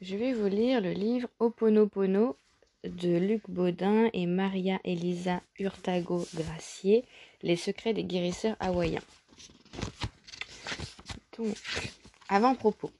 [0.00, 2.36] Je vais vous lire le livre Oponopono
[2.84, 7.04] de Luc Baudin et Maria Elisa Hurtago Gracier,
[7.42, 9.02] Les secrets des guérisseurs hawaïens.
[11.36, 11.52] Donc,
[12.28, 12.92] avant-propos.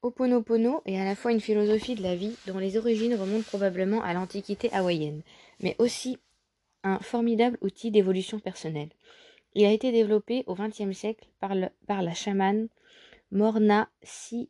[0.00, 4.02] Oponopono est à la fois une philosophie de la vie dont les origines remontent probablement
[4.02, 5.20] à l'antiquité hawaïenne,
[5.60, 6.16] mais aussi
[6.82, 8.90] un formidable outil d'évolution personnelle.
[9.54, 11.52] Il a été développé au XXe siècle par,
[11.86, 12.68] par la chamane
[13.30, 14.48] Morna Simeona,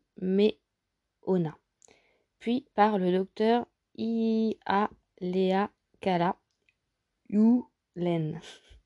[2.39, 4.91] puis par le docteur Ia
[5.21, 5.69] Lea
[6.01, 6.37] Kala
[7.29, 8.41] Yulen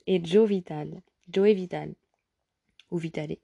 [0.06, 1.94] et Joe Vital, Joe Vital,
[2.90, 3.36] ou Vitale.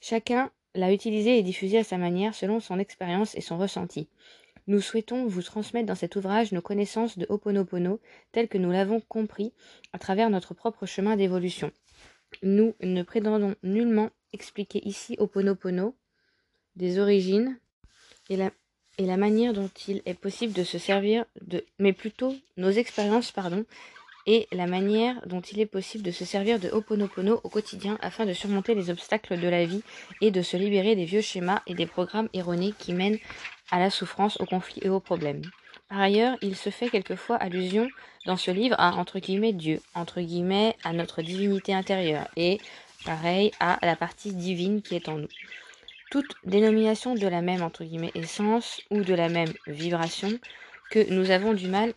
[0.00, 4.08] Chacun l'a utilisé et diffusé à sa manière selon son expérience et son ressenti.
[4.66, 8.00] Nous souhaitons vous transmettre dans cet ouvrage nos connaissances de Ho'oponopono
[8.32, 9.52] telles que nous l'avons compris
[9.92, 11.72] à travers notre propre chemin d'évolution.
[12.42, 15.94] Nous ne prétendons nullement expliquer ici Ho'oponopono,
[16.76, 17.58] des origines
[18.28, 18.50] et la,
[18.98, 23.30] et la manière dont il est possible de se servir de, mais plutôt nos expériences,
[23.30, 23.64] pardon,
[24.26, 28.26] et la manière dont il est possible de se servir de Ho'oponopono au quotidien afin
[28.26, 29.82] de surmonter les obstacles de la vie
[30.20, 33.18] et de se libérer des vieux schémas et des programmes erronés qui mènent
[33.70, 35.42] à la souffrance, aux conflits et aux problèmes.
[35.88, 37.88] Par ailleurs, il se fait quelquefois allusion
[38.26, 42.58] dans ce livre à entre guillemets Dieu, entre guillemets à notre divinité intérieure et
[43.06, 45.28] pareil à la partie divine qui est en nous.
[46.10, 50.38] Toute dénomination de la même entre guillemets essence ou de la même vibration
[50.90, 51.92] que nous avons du mal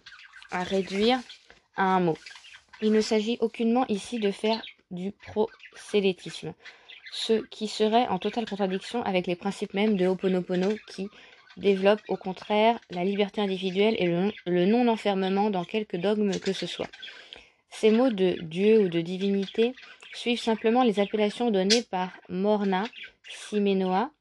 [0.51, 1.19] à réduire
[1.77, 2.17] à un mot.
[2.81, 6.53] Il ne s'agit aucunement ici de faire du prosélytisme,
[7.11, 11.07] ce qui serait en totale contradiction avec les principes mêmes de Ho'oponopono qui
[11.55, 14.07] développe au contraire la liberté individuelle et
[14.45, 16.89] le non-enfermement dans quelque dogme que ce soit.
[17.69, 19.73] Ces mots de Dieu ou de divinité
[20.13, 22.83] suivent simplement les appellations données par Morna
[23.29, 24.11] Simenoa,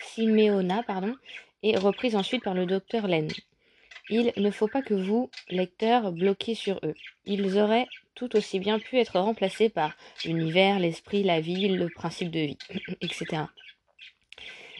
[0.00, 1.14] Simeona pardon,
[1.62, 3.28] et reprises ensuite par le docteur Len.
[4.08, 6.94] Il ne faut pas que vous, lecteurs, bloquiez sur eux.
[7.24, 12.30] Ils auraient tout aussi bien pu être remplacés par l'univers, l'esprit, la vie, le principe
[12.30, 12.58] de vie,
[13.00, 13.44] etc.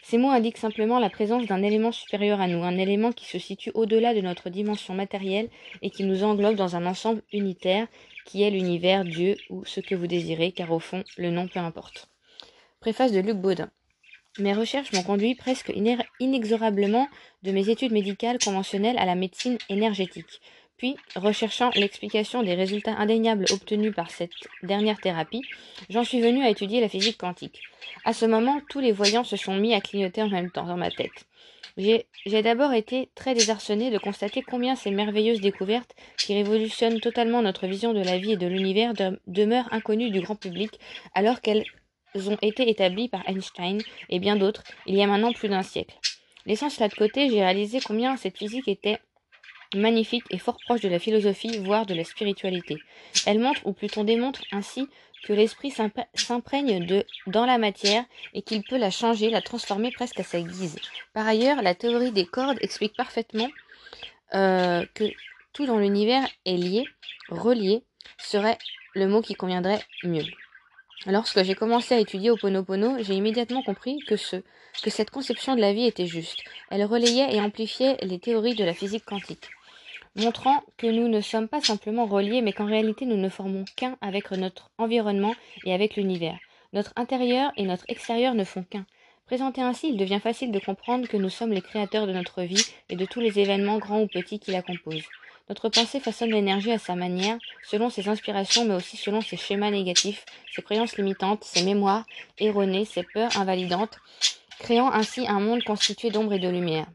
[0.09, 3.41] Ces mots indiquent simplement la présence d'un élément supérieur à nous, un élément qui se
[3.41, 5.51] situe au-delà de notre dimension matérielle
[5.83, 7.89] et qui nous englobe dans un ensemble unitaire
[8.25, 11.59] qui est l'univers, Dieu ou ce que vous désirez, car au fond, le nom peu
[11.59, 12.09] importe.
[12.79, 13.69] Préface de Luc Baudin.
[14.39, 15.73] Mes recherches m'ont conduit presque
[16.21, 17.09] inexorablement
[17.43, 20.41] de mes études médicales conventionnelles à la médecine énergétique.
[20.77, 24.33] Puis, recherchant l'explication des résultats indéniables obtenus par cette
[24.63, 25.43] dernière thérapie,
[25.89, 27.63] j'en suis venu à étudier la physique quantique.
[28.05, 30.77] À ce moment, tous les voyants se sont mis à clignoter en même temps dans
[30.77, 31.27] ma tête.
[31.79, 37.67] J'ai d'abord été très désarçonné de constater combien ces merveilleuses découvertes, qui révolutionnent totalement notre
[37.67, 40.79] vision de la vie et de l'univers, de demeurent inconnues du grand public,
[41.15, 41.65] alors qu'elles
[42.15, 43.79] ont été établies par Einstein
[44.09, 45.99] et bien d'autres il y a maintenant plus d'un siècle.
[46.47, 48.99] Laissant cela de côté, j'ai réalisé combien cette physique était
[49.75, 52.79] magnifique et fort proche de la philosophie, voire de la spiritualité.
[53.27, 54.89] Elle montre, ou plutôt démontre ainsi,
[55.25, 55.73] que l'esprit
[56.15, 60.79] s'imprègne dans la matière et qu'il peut la changer, la transformer presque à sa guise.
[61.13, 63.49] Par ailleurs, la théorie des cordes explique parfaitement
[64.35, 65.05] euh, que
[65.53, 66.85] tout dans l'univers est lié,
[67.29, 67.83] relié,
[68.19, 68.59] serait
[68.95, 70.25] le mot qui conviendrait mieux.
[71.07, 74.37] Lorsque j'ai commencé à étudier Oponopono, j'ai immédiatement compris que, ce,
[74.83, 76.41] que cette conception de la vie était juste.
[76.71, 79.51] Elle relayait et amplifiait les théories de la physique quantique
[80.17, 83.97] montrant que nous ne sommes pas simplement reliés, mais qu'en réalité nous ne formons qu'un
[84.01, 85.35] avec notre environnement
[85.65, 86.39] et avec l'univers.
[86.73, 88.87] Notre intérieur et notre extérieur ne font qu'un.
[89.27, 92.65] Présenté ainsi, il devient facile de comprendre que nous sommes les créateurs de notre vie
[92.89, 95.09] et de tous les événements grands ou petits qui la composent.
[95.49, 99.71] Notre pensée façonne l'énergie à sa manière, selon ses inspirations, mais aussi selon ses schémas
[99.71, 102.05] négatifs, ses croyances limitantes, ses mémoires
[102.39, 103.99] erronées, ses peurs invalidantes,
[104.59, 106.87] créant ainsi un monde constitué d'ombre et de lumière.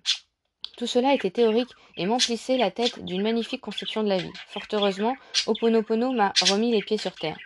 [0.82, 4.32] Tout cela était théorique et m'emplissait la tête d'une magnifique conception de la vie.
[4.48, 5.16] Fort heureusement,
[5.46, 7.38] Oponopono m'a remis les pieds sur terre.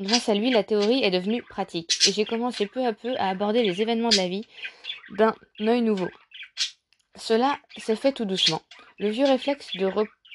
[0.00, 3.28] Grâce à lui, la théorie est devenue pratique et j'ai commencé peu à peu à
[3.28, 4.46] aborder les événements de la vie
[5.18, 6.08] d'un œil nouveau.
[7.14, 8.62] Cela s'est fait tout doucement.
[8.98, 9.84] Le vieux réflexe de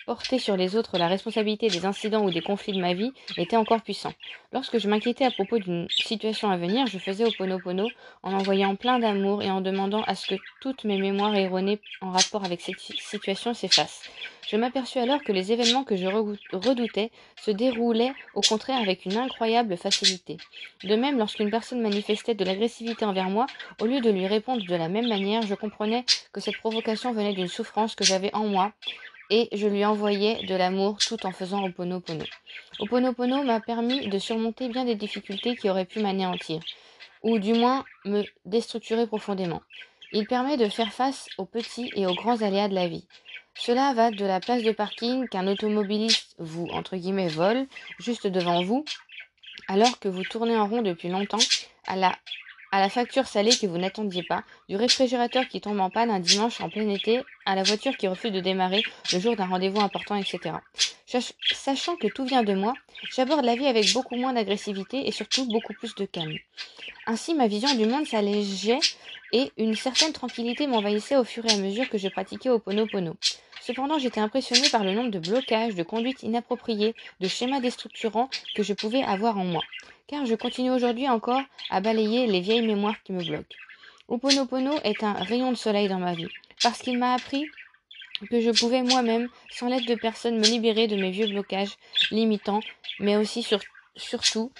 [0.05, 3.57] porter sur les autres la responsabilité des incidents ou des conflits de ma vie était
[3.57, 4.13] encore puissant.
[4.53, 7.87] Lorsque je m'inquiétais à propos d'une situation à venir, je faisais au Ponopono
[8.23, 12.11] en envoyant plein d'amour et en demandant à ce que toutes mes mémoires erronées en
[12.11, 14.03] rapport avec cette situation s'effacent.
[14.47, 17.09] Je m'aperçus alors que les événements que je redoutais
[17.41, 20.37] se déroulaient au contraire avec une incroyable facilité.
[20.83, 23.47] De même, lorsqu'une personne manifestait de l'agressivité envers moi,
[23.81, 27.33] au lieu de lui répondre de la même manière, je comprenais que cette provocation venait
[27.33, 28.71] d'une souffrance que j'avais en moi
[29.29, 32.25] et je lui envoyais de l'amour tout en faisant Oponopono.
[32.79, 36.59] Oponopono m'a permis de surmonter bien des difficultés qui auraient pu m'anéantir,
[37.23, 39.61] ou du moins me déstructurer profondément.
[40.11, 43.07] Il permet de faire face aux petits et aux grands aléas de la vie.
[43.55, 47.67] Cela va de la place de parking qu'un automobiliste vous, entre guillemets, vole
[47.99, 48.85] juste devant vous,
[49.67, 51.39] alors que vous tournez en rond depuis longtemps,
[51.87, 52.15] à la
[52.75, 56.19] à la facture salée que vous n'attendiez pas, du réfrigérateur qui tombe en panne un
[56.19, 58.83] dimanche en plein été, à la voiture qui refuse de démarrer
[59.13, 60.55] le jour d'un rendez-vous important, etc.
[61.53, 62.73] Sachant que tout vient de moi,
[63.15, 66.35] j'aborde la vie avec beaucoup moins d'agressivité et surtout beaucoup plus de calme.
[67.07, 68.79] Ainsi, ma vision du monde s'allégeait
[69.31, 72.87] et une certaine tranquillité m'envahissait au fur et à mesure que je pratiquais au Pono.
[73.61, 78.63] Cependant, j'étais impressionné par le nombre de blocages, de conduites inappropriées, de schémas déstructurants que
[78.63, 79.61] je pouvais avoir en moi
[80.07, 83.55] car je continue aujourd'hui encore à balayer les vieilles mémoires qui me bloquent.
[84.07, 86.27] Oponopono est un rayon de soleil dans ma vie,
[86.61, 87.45] parce qu'il m'a appris
[88.29, 91.75] que je pouvais moi-même, sans l'aide de personne, me libérer de mes vieux blocages
[92.11, 92.61] limitants,
[92.99, 93.45] mais aussi
[93.95, 94.51] surtout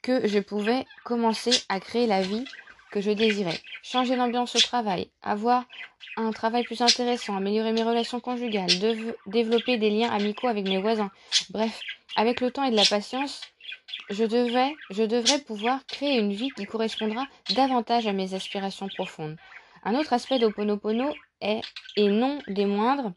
[0.00, 2.44] que je pouvais commencer à créer la vie
[2.90, 5.64] que je désirais, changer l'ambiance au travail, avoir
[6.16, 8.70] un travail plus intéressant, améliorer mes relations conjugales,
[9.26, 11.10] développer des liens amicaux avec mes voisins.
[11.50, 11.80] Bref,
[12.16, 13.40] avec le temps et de la patience,
[14.10, 19.36] je, devrais pouvoir créer une vie qui correspondra davantage à mes aspirations profondes.
[19.84, 21.60] Un autre aspect d'Oponopono est,
[21.96, 23.12] et non des moindres,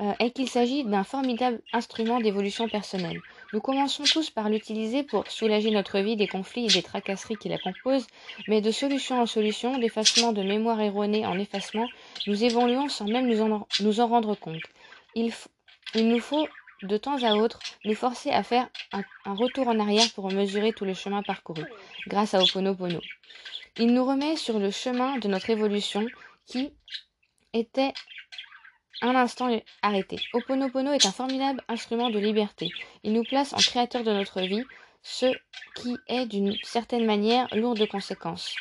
[0.00, 3.20] euh, est qu'il s'agit d'un formidable instrument d'évolution personnelle.
[3.52, 7.48] Nous commençons tous par l'utiliser pour soulager notre vie des conflits et des tracasseries qui
[7.48, 8.08] la composent,
[8.48, 11.86] mais de solution en solution, d'effacement de mémoire erronée en effacement,
[12.26, 14.62] nous évoluons sans même nous en, rendre compte.
[15.14, 15.30] Il
[15.94, 16.48] nous faut
[16.84, 20.84] de temps à autre nous forcer à faire un, retour en arrière pour mesurer tout
[20.84, 21.64] le chemin parcouru,
[22.06, 23.00] grâce à Oponopono.
[23.78, 26.06] Il nous remet sur le chemin de notre évolution
[26.46, 26.72] qui
[27.52, 27.92] était
[29.02, 30.20] un instant arrêté.
[30.32, 32.70] Oponopono est un formidable instrument de liberté.
[33.02, 34.64] Il nous place en créateur de notre vie,
[35.02, 35.26] ce
[35.74, 38.54] qui est d'une certaine manière lourd de conséquences,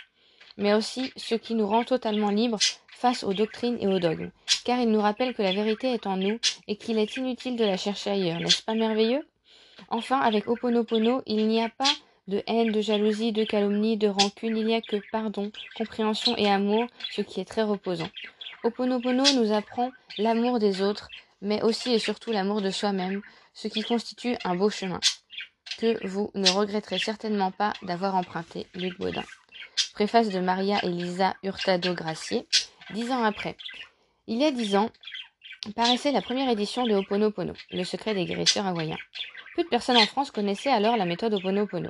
[0.58, 2.60] mais aussi ce qui nous rend totalement libres
[3.04, 4.32] face aux doctrines et aux dogmes,
[4.64, 6.40] car il nous rappelle que la vérité est en nous
[6.70, 9.28] et qu'il est inutile de la chercher ailleurs, n'est-ce pas merveilleux?
[9.90, 11.92] Enfin, avec Oponopono, il n'y a pas
[12.30, 16.50] de haine, de jalousie, de calomnie, de rancune, il n'y a que pardon, compréhension et
[16.50, 18.08] amour, ce qui est très reposant.
[18.64, 21.10] Oponopono nous apprend l'amour des autres,
[21.42, 23.22] mais aussi et surtout l'amour de soi-même,
[23.54, 25.02] ce qui constitue un beau chemin,
[25.78, 29.26] que vous ne regretterez certainement pas d'avoir emprunté, Luc Baudin.
[29.94, 32.48] Préface de Maria Elisa Hurtado Gracier,
[32.92, 33.56] Dix ans après.
[34.28, 34.90] Il y a dix ans,
[35.76, 38.98] paraissait la première édition de Ho'oponopono, le secret des guérisseurs hawaïens.
[39.56, 41.90] Peu de personnes en France connaissaient alors la méthode Ho'oponopono.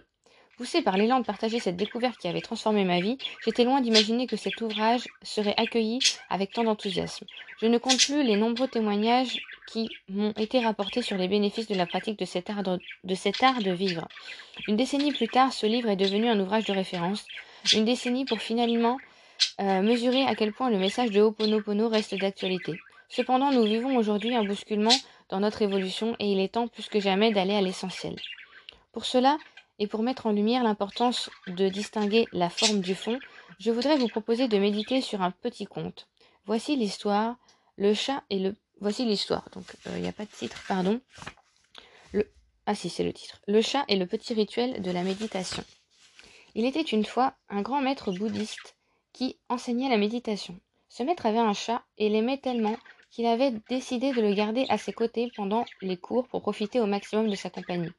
[0.57, 4.27] Poussé par l'élan de partager cette découverte qui avait transformé ma vie, j'étais loin d'imaginer
[4.27, 5.97] que cet ouvrage serait accueilli
[6.29, 7.25] avec tant d'enthousiasme.
[7.59, 11.75] Je ne compte plus les nombreux témoignages qui m'ont été rapportés sur les bénéfices de
[11.75, 14.07] la pratique de cet art de vivre.
[14.67, 17.25] Une décennie plus tard, ce livre est devenu un ouvrage de référence.
[17.73, 18.99] Une décennie pour finalement
[19.59, 22.79] euh, mesurer à quel point le message de Ho'oponopono reste d'actualité.
[23.09, 24.95] Cependant, nous vivons aujourd'hui un bousculement
[25.29, 28.15] dans notre évolution et il est temps plus que jamais d'aller à l'essentiel.
[28.91, 29.37] Pour cela,
[29.79, 33.19] et pour mettre en lumière l'importance de distinguer la forme du fond,
[33.59, 36.07] je voudrais vous proposer de méditer sur un petit conte.
[36.45, 37.35] Voici l'histoire,
[37.75, 38.55] le chat et le...
[38.81, 40.99] Voici l'histoire, donc euh, il n'y a pas de titre, pardon.
[42.11, 42.29] Le...
[42.65, 43.39] Ah si, c'est le titre.
[43.47, 45.63] Le chat et le petit rituel de la méditation.
[46.55, 48.75] Il était une fois un grand maître bouddhiste
[49.13, 50.59] qui enseignait la méditation.
[50.89, 52.77] Ce maître avait un chat et l'aimait tellement
[53.09, 56.87] qu'il avait décidé de le garder à ses côtés pendant les cours pour profiter au
[56.87, 57.93] maximum de sa compagnie.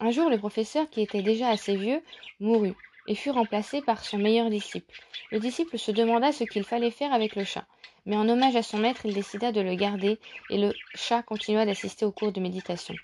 [0.00, 2.02] Un jour, le professeur, qui était déjà assez vieux,
[2.40, 2.74] mourut
[3.06, 4.94] et fut remplacé par son meilleur disciple.
[5.32, 7.66] Le disciple se demanda ce qu'il fallait faire avec le chat,
[8.04, 11.64] mais en hommage à son maître, il décida de le garder et le chat continua
[11.64, 12.98] d'assister aux cours de méditation.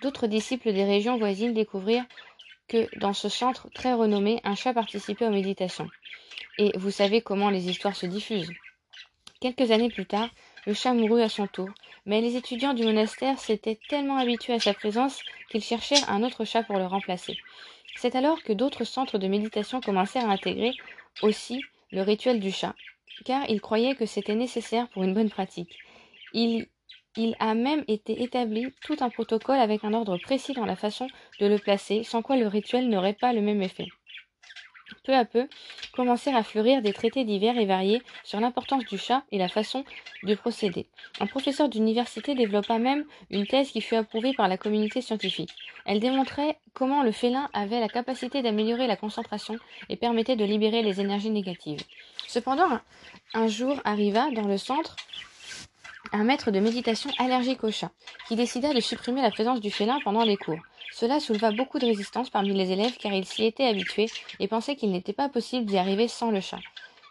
[0.00, 2.06] D'autres disciples des régions voisines découvrirent
[2.68, 5.90] que dans ce centre très renommé, un chat participait aux méditations.
[6.62, 8.52] Et vous savez comment les histoires se diffusent.
[9.40, 10.28] Quelques années plus tard,
[10.66, 11.70] le chat mourut à son tour,
[12.04, 16.44] mais les étudiants du monastère s'étaient tellement habitués à sa présence qu'ils cherchèrent un autre
[16.44, 17.38] chat pour le remplacer.
[17.96, 20.72] C'est alors que d'autres centres de méditation commencèrent à intégrer
[21.22, 21.62] aussi
[21.92, 22.74] le rituel du chat,
[23.24, 25.78] car ils croyaient que c'était nécessaire pour une bonne pratique.
[26.34, 26.66] Il,
[27.16, 31.08] il a même été établi tout un protocole avec un ordre précis dans la façon
[31.40, 33.86] de le placer, sans quoi le rituel n'aurait pas le même effet.
[35.04, 35.48] Peu à peu,
[35.92, 39.84] commencèrent à fleurir des traités divers et variés sur l'importance du chat et la façon
[40.22, 40.86] de procéder.
[41.20, 45.50] Un professeur d'université développa même une thèse qui fut approuvée par la communauté scientifique.
[45.86, 49.56] Elle démontrait comment le félin avait la capacité d'améliorer la concentration
[49.88, 51.80] et permettait de libérer les énergies négatives.
[52.28, 52.78] Cependant,
[53.34, 54.96] un jour arriva dans le centre
[56.12, 57.90] un maître de méditation allergique au chat,
[58.26, 60.58] qui décida de supprimer la présence du félin pendant les cours.
[60.92, 64.76] Cela souleva beaucoup de résistance parmi les élèves car ils s'y étaient habitués et pensaient
[64.76, 66.58] qu'il n'était pas possible d'y arriver sans le chat.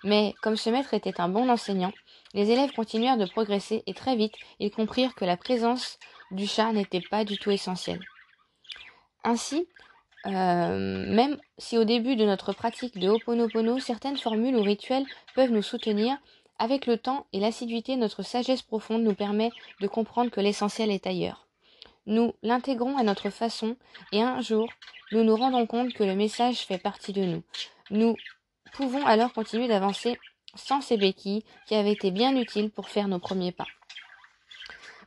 [0.03, 1.94] Mais comme ce maître était un bon enseignant,
[2.34, 5.98] les élèves continuèrent de progresser et très vite ils comprirent que la présence
[6.32, 8.03] du chat n'était pas du tout essentielle.
[9.24, 9.68] Ainsi,
[10.25, 15.51] euh, même si au début de notre pratique de Ho'oponopono, certaines formules ou rituels peuvent
[15.51, 16.18] nous soutenir,
[16.60, 19.51] avec le temps et l'assiduité, notre sagesse profonde nous permet
[19.82, 21.48] de comprendre que l'essentiel est ailleurs.
[22.06, 23.78] Nous l'intégrons à notre façon
[24.12, 24.70] et un jour,
[25.12, 27.44] nous nous rendons compte que le message fait partie de nous.
[27.89, 28.16] Nous
[28.74, 30.20] pouvons alors continuer d'avancer
[30.56, 33.68] sans ces béquilles qui avaient été bien utiles pour faire nos premiers pas.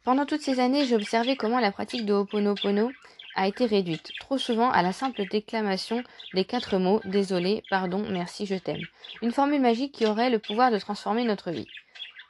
[0.04, 2.90] Pendant toutes ces années, j'ai observé comment la pratique de Ho'oponopono
[3.34, 6.02] a été réduite, trop souvent à la simple déclamation
[6.34, 8.82] des quatre mots désolé, pardon, merci, je t'aime.
[9.22, 11.68] Une formule magique qui aurait le pouvoir de transformer notre vie.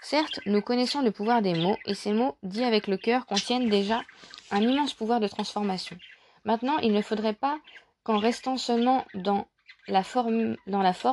[0.00, 3.68] Certes, nous connaissons le pouvoir des mots, et ces mots, dits avec le cœur, contiennent
[3.68, 4.02] déjà
[4.50, 5.96] un immense pouvoir de transformation.
[6.44, 7.58] Maintenant, il ne faudrait pas
[8.02, 9.46] qu'en restant seulement dans
[9.86, 10.56] la forme,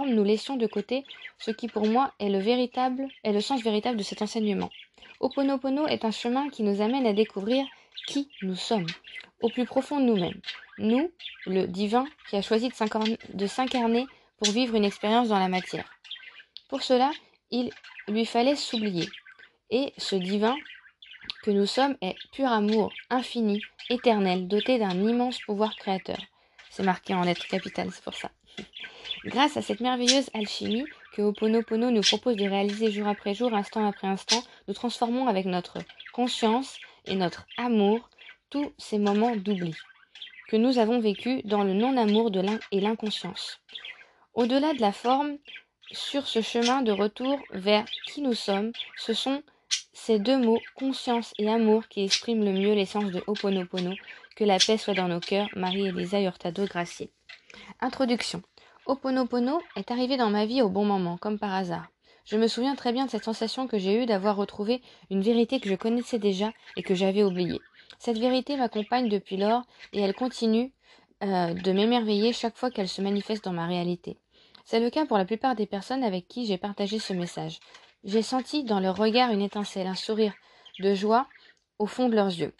[0.10, 1.06] nous laissions de côté
[1.38, 4.70] ce qui pour moi est le sens véritable de cet enseignement.
[5.20, 7.66] Oponopono est un chemin qui nous amène à découvrir
[8.08, 8.88] qui nous sommes,
[9.42, 10.42] au plus profond de nous-mêmes.
[10.78, 11.12] Nous,
[11.46, 15.90] le divin, qui a choisi de s'incarner pour vivre une expérience dans la matière.
[16.70, 17.12] Pour cela,
[17.52, 17.72] il
[18.08, 19.10] lui fallait s'oublier.
[19.70, 20.56] Et ce divin
[21.44, 26.18] que nous sommes est pur amour, infini, éternel, doté d'un immense pouvoir créateur.
[26.70, 28.32] C'est marqué en lettres capitales, c'est pour ça.
[29.26, 33.88] Grâce à cette merveilleuse alchimie que Oponopono nous propose de réaliser jour après jour, instant
[33.88, 35.80] après instant, nous transformons avec notre
[36.14, 38.09] conscience et notre amour
[38.50, 39.76] tous ces moments d'oubli
[40.50, 43.60] que nous avons vécus dans le non-amour de l'un et l'inconscience.
[44.34, 45.38] Au-delà de la forme,
[45.92, 49.44] sur ce chemin de retour vers qui nous sommes, ce sont
[49.94, 53.94] ces deux mots, conscience et amour, qui expriment le mieux l'essence de Ho'oponopono.
[54.36, 55.50] Que la paix soit dans nos cœurs.
[55.56, 57.12] Marie-Elisa Hurtado Gracier.
[57.82, 58.42] Introduction.
[58.88, 61.90] Ho'oponopono est arrivé dans ma vie au bon moment, comme par hasard.
[62.26, 65.60] Je me souviens très bien de cette sensation que j'ai eue d'avoir retrouvé une vérité
[65.60, 67.60] que je connaissais déjà et que j'avais oubliée.
[68.00, 69.64] Cette vérité m'accompagne depuis lors
[69.94, 70.72] et elle continue
[71.22, 74.18] euh, de m'émerveiller chaque fois qu'elle se manifeste dans ma réalité.
[74.64, 77.60] C'est le cas pour la plupart des personnes avec qui j'ai partagé ce message.
[78.06, 80.34] J'ai senti dans leur regard une étincelle, un sourire
[80.80, 81.28] de joie
[81.78, 82.54] au fond de leurs yeux.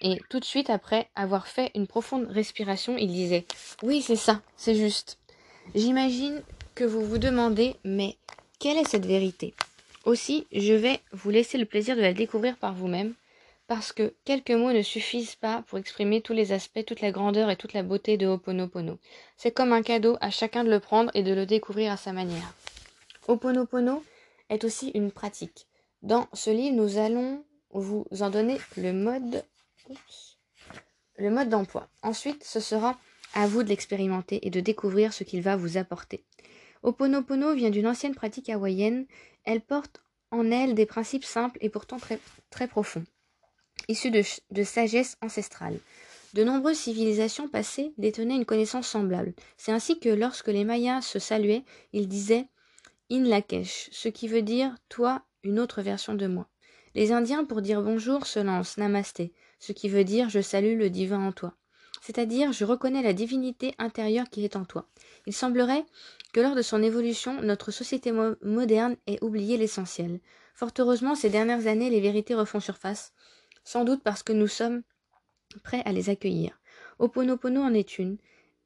[0.00, 3.44] Et tout de suite après avoir fait une profonde respiration, ils disaient
[3.82, 5.18] Oui, c'est ça, c'est juste.
[5.74, 6.42] J'imagine
[6.74, 8.16] que vous vous demandez Mais
[8.58, 9.54] quelle est cette vérité?
[10.04, 13.14] Aussi, je vais vous laisser le plaisir de la découvrir par vous-même,
[13.74, 17.48] parce que quelques mots ne suffisent pas pour exprimer tous les aspects, toute la grandeur
[17.48, 18.98] et toute la beauté de Ho'oponopono.
[19.38, 22.12] C'est comme un cadeau à chacun de le prendre et de le découvrir à sa
[22.12, 22.52] manière.
[23.28, 24.04] Ho'oponopono
[24.50, 25.68] est aussi une pratique.
[26.02, 29.42] Dans ce livre, nous allons vous en donner le mode,
[31.46, 31.88] d'emploi.
[32.02, 32.98] Ensuite, ce sera
[33.32, 36.26] à vous de l'expérimenter et de découvrir ce qu'il va vous apporter.
[36.82, 39.06] Oponopono vient d'une ancienne pratique hawaïenne.
[39.44, 41.96] Elle porte en elle des principes simples et pourtant
[42.50, 43.04] très profonds,
[43.88, 45.78] issus de, sagesse ancestrale.
[46.34, 49.34] De nombreuses civilisations passées détenaient une connaissance semblable.
[49.56, 52.46] C'est ainsi que lorsque les Mayas se saluaient, ils disaient
[53.10, 56.48] In Lakesh, ce qui veut dire toi, une autre version de moi.
[56.94, 60.90] Les Indiens, pour dire bonjour, se lancent Namasté, ce qui veut dire je salue le
[60.90, 61.54] divin en toi.
[62.00, 64.86] C'est-à-dire je reconnais la divinité intérieure qui est en toi.
[65.26, 65.84] Il semblerait
[66.32, 68.12] que lors de son évolution, notre société
[68.42, 70.20] moderne ait oublié l'essentiel.
[70.54, 73.12] Fort heureusement, ces dernières années, les vérités refont surface,
[73.64, 74.82] sans doute parce que nous sommes
[75.62, 76.58] prêts à les accueillir.
[76.98, 78.18] Oponopono en est une,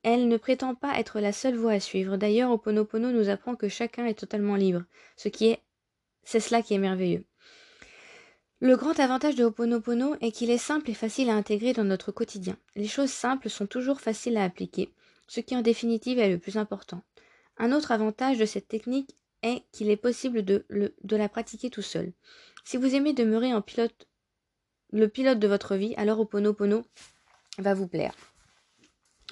[0.02, 2.16] elle ne prétend pas être la seule voie à suivre.
[2.16, 4.84] D'ailleurs, Oponopono nous apprend que chacun est totalement libre,
[5.16, 5.60] ce qui est
[6.26, 7.24] c'est cela qui est merveilleux.
[8.60, 12.10] Le grand avantage de Ho'oponopono est qu'il est simple et facile à intégrer dans notre
[12.10, 12.56] quotidien.
[12.74, 14.92] Les choses simples sont toujours faciles à appliquer,
[15.28, 17.02] ce qui en définitive est le plus important.
[17.58, 21.82] Un autre avantage de cette technique est qu'il est possible de, de la pratiquer tout
[21.82, 22.12] seul.
[22.64, 24.08] Si vous aimez demeurer en pilote,
[24.96, 26.84] le pilote de votre vie, alors Ho'oponopono
[27.58, 28.14] va vous plaire.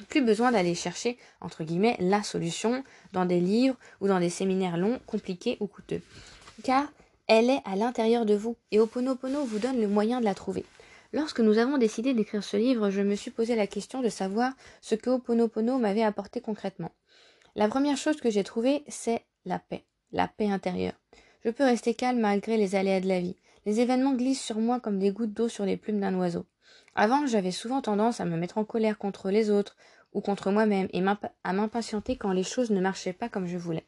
[0.09, 4.77] Plus besoin d'aller chercher, entre guillemets, la solution dans des livres ou dans des séminaires
[4.77, 6.03] longs, compliqués ou coûteux.
[6.63, 6.87] Car
[7.27, 10.65] elle est à l'intérieur de vous et Oponopono vous donne le moyen de la trouver.
[11.13, 14.53] Lorsque nous avons décidé d'écrire ce livre, je me suis posé la question de savoir
[14.83, 16.91] ce que Oponopono m'avait apporté concrètement.
[17.55, 20.95] La première chose que j'ai trouvée, c'est la paix, la paix intérieure.
[21.45, 23.37] Je peux rester calme malgré les aléas de la vie.
[23.67, 26.47] Les événements glissent sur moi comme des gouttes d'eau sur les plumes d'un oiseau.
[26.95, 29.77] Avant, j'avais souvent tendance à me mettre en colère contre les autres
[30.13, 31.03] ou contre moi-même et
[31.45, 33.87] à m'impatienter quand les choses ne marchaient pas comme je voulais.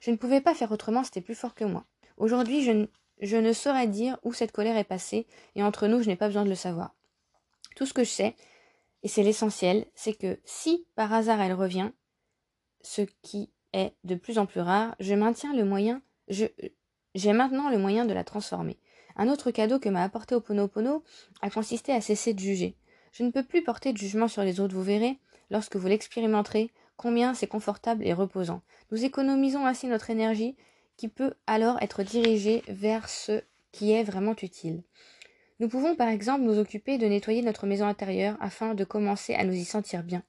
[0.00, 1.84] Je ne pouvais pas faire autrement, c'était plus fort que moi.
[2.18, 6.16] Aujourd'hui, je, ne saurais dire où cette colère est passée et entre nous, je n'ai
[6.16, 6.94] pas besoin de le savoir.
[7.76, 8.36] Tout ce que je sais,
[9.02, 11.90] et c'est l'essentiel, c'est que si par hasard elle revient,
[12.82, 17.78] ce qui est de plus en plus rare, je maintiens le moyen, j'ai maintenant le
[17.78, 18.78] moyen de la transformer.
[19.16, 21.02] Un autre cadeau que m'a apporté Oponopono
[21.40, 22.74] a consisté à cesser de juger.
[23.12, 25.18] Je ne peux plus porter de jugement sur les autres, vous verrez,
[25.50, 28.62] lorsque vous l'expérimenterez, combien c'est confortable et reposant.
[28.90, 30.56] Nous économisons ainsi notre énergie
[30.96, 33.42] qui peut alors être dirigée vers ce
[33.72, 34.82] qui est vraiment utile.
[35.60, 39.44] Nous pouvons par exemple nous occuper de nettoyer notre maison intérieure afin de commencer à
[39.44, 40.22] nous y sentir bien.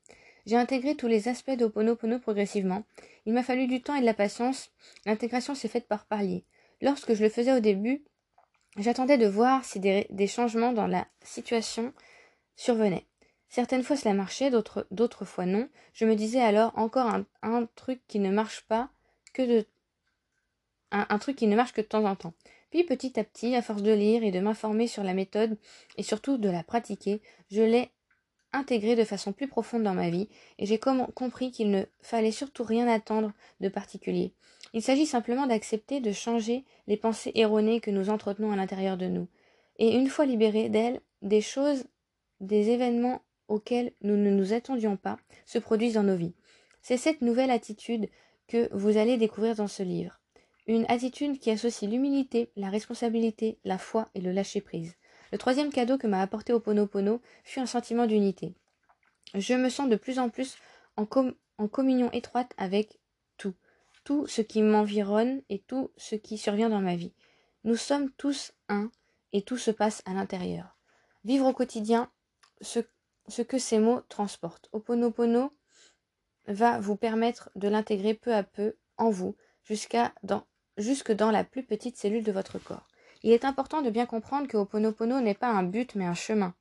[0.45, 2.83] J'ai intégré tous les aspects d'Oponopono progressivement.
[3.25, 4.71] Il m'a fallu du temps et de la patience.
[5.05, 6.43] L'intégration s'est faite par paliers.
[6.81, 8.03] Lorsque je le faisais au début,
[8.77, 11.93] j'attendais de voir si des, changements dans la situation
[12.55, 13.05] survenaient.
[13.49, 15.69] Certaines fois cela marchait, d'autres fois non.
[15.93, 17.07] Je me disais alors encore
[17.41, 18.89] un, truc qui ne marche pas
[19.33, 19.65] que de
[20.91, 22.33] un, truc qui ne marche que de temps en temps.
[22.69, 25.57] Puis petit à petit, à force de lire et de m'informer sur la méthode
[25.97, 27.91] et surtout de la pratiquer, je l'ai
[28.53, 32.63] intégré de façon plus profonde dans ma vie et j'ai compris qu'il ne fallait surtout
[32.63, 34.33] rien attendre de particulier.
[34.73, 39.05] Il s'agit simplement d'accepter de changer les pensées erronées que nous entretenons à l'intérieur de
[39.05, 39.27] nous.
[39.77, 41.85] Et une fois libérés d'elles, des choses,
[42.39, 46.33] des événements auxquels nous ne nous attendions pas se produisent dans nos vies.
[46.81, 48.09] C'est cette nouvelle attitude
[48.47, 50.19] que vous allez découvrir dans ce livre.
[50.65, 54.95] Une attitude qui associe l'humilité, la responsabilité, la foi et le lâcher-prise.
[55.31, 58.53] Le troisième cadeau que m'a apporté Oponopono fut un sentiment d'unité.
[59.33, 60.57] Je me sens de plus en plus
[60.95, 61.05] en,
[61.57, 62.99] en communion étroite avec
[64.03, 67.13] tout ce qui m'environne et tout ce qui survient dans ma vie.
[67.63, 68.91] Nous sommes tous un
[69.31, 70.77] et tout se passe à l'intérieur.
[71.23, 72.11] Vivre au quotidien
[72.61, 72.79] ce,
[73.41, 74.69] que ces mots transportent.
[74.73, 75.53] Oponopono
[76.47, 80.45] va vous permettre de l'intégrer peu à peu en vous jusqu'à dans,
[80.77, 82.87] jusque dans la plus petite cellule de votre corps.
[83.23, 86.53] Il est important de bien comprendre que Oponopono n'est pas un but mais un chemin.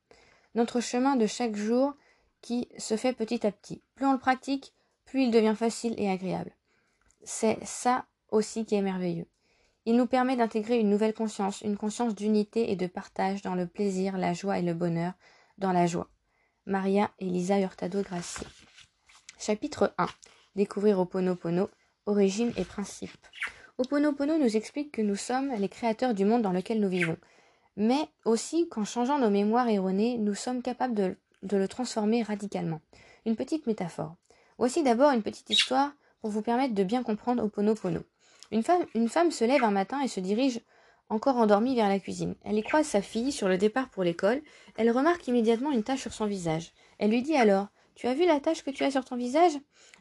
[0.54, 1.94] Notre chemin de chaque jour
[2.40, 3.82] qui se fait petit à petit.
[3.96, 4.72] Plus on le pratique,
[5.04, 6.54] plus il devient facile et agréable.
[7.24, 9.26] C'est ça aussi qui est merveilleux.
[9.84, 13.66] Il nous permet d'intégrer une nouvelle conscience, une conscience d'unité et de partage dans le
[13.66, 15.12] plaisir, la joie et le bonheur,
[15.58, 16.08] dans la joie.
[16.66, 18.44] Maria Elisa Hurtado Grassi.
[19.38, 20.06] Chapitre 1.
[20.54, 21.68] Découvrir Oponopono,
[22.06, 23.10] origine et principe.
[23.78, 27.16] Oponopono nous explique que nous sommes les créateurs du monde dans lequel nous vivons,
[27.76, 32.80] mais aussi qu'en changeant nos mémoires erronées, nous sommes capables de, de le transformer radicalement.
[33.26, 34.14] Une petite métaphore.
[34.58, 38.00] Voici d'abord une petite histoire pour vous permettre de bien comprendre Oponopono.
[38.52, 40.60] Une femme, une femme se lève un matin et se dirige
[41.08, 42.36] encore endormie vers la cuisine.
[42.44, 44.40] Elle y croise sa fille sur le départ pour l'école.
[44.76, 46.72] Elle remarque immédiatement une tache sur son visage.
[46.98, 49.52] Elle lui dit alors Tu as vu la tache que tu as sur ton visage?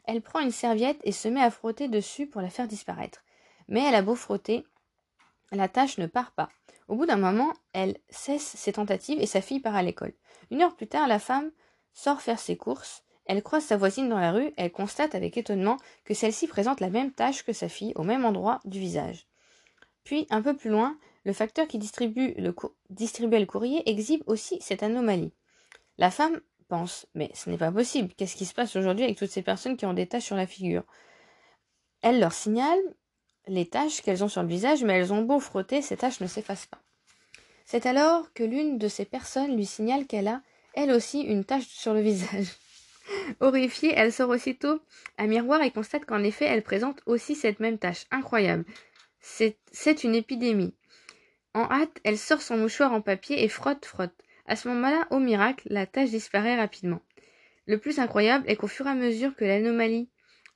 [0.04, 3.24] Elle prend une serviette et se met à frotter dessus pour la faire disparaître.
[3.68, 4.64] Mais elle a beau frotter,
[5.50, 6.48] la tache ne part pas.
[6.88, 10.14] Au bout d'un moment, elle cesse ses tentatives et sa fille part à l'école.
[10.50, 11.50] Une heure plus tard, la femme
[11.92, 13.04] sort faire ses courses.
[13.26, 16.90] Elle croise sa voisine dans la rue, elle constate avec étonnement que celle-ci présente la
[16.90, 19.26] même tache que sa fille au même endroit du visage.
[20.04, 22.34] Puis, un peu plus loin, le facteur qui distribue
[22.90, 25.32] distribuait le courrier exhibe aussi cette anomalie.
[25.98, 29.30] La femme pense Mais ce n'est pas possible, qu'est-ce qui se passe aujourd'hui avec toutes
[29.30, 30.84] ces personnes qui ont des taches sur la figure?
[32.00, 32.80] Elle leur signale
[33.46, 36.26] les taches qu'elles ont sur le visage, mais elles ont beau frotter, ces taches ne
[36.26, 36.80] s'effacent pas.
[37.66, 40.40] C'est alors que l'une de ces personnes lui signale qu'elle a,
[40.74, 42.46] elle aussi, une tache sur le visage.
[43.40, 44.80] Horrifiée, elle sort aussitôt
[45.18, 48.06] un miroir et constate qu'en effet elle présente aussi cette même tache.
[48.10, 48.64] Incroyable.
[49.20, 50.74] C'est une épidémie.
[51.54, 54.14] En hâte, elle sort son mouchoir en papier et frotte, frotte.
[54.46, 57.00] À ce moment-là, au miracle, la tache disparaît rapidement.
[57.66, 60.08] Le plus incroyable est qu'au fur et à mesure que l'anomalie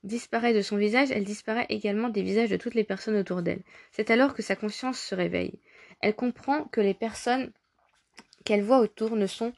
[0.03, 3.63] disparaît de son visage, elle disparaît également des visages de toutes les personnes autour d'elle.
[3.91, 5.59] C'est alors que sa conscience se réveille.
[6.01, 7.51] Elle comprend que les personnes
[8.43, 9.53] qu'elle voit autour ne sont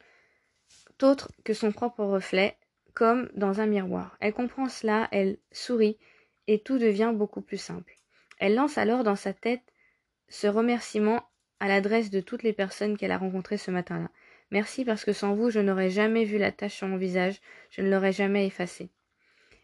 [1.02, 2.58] autres que son propre reflet,
[3.34, 4.18] dans un miroir.
[4.20, 5.98] Elle comprend cela, elle sourit,
[6.48, 7.94] et tout devient beaucoup plus simple.
[8.40, 9.62] Elle lance alors dans sa tête
[10.30, 11.24] ce remerciement
[11.60, 14.10] à l'adresse de toutes les personnes qu'elle a rencontrées ce matin-là.
[14.52, 17.82] Merci parce que sans vous, je n'aurais jamais vu la tache sur mon visage, je
[17.82, 18.90] ne l'aurais jamais effacée.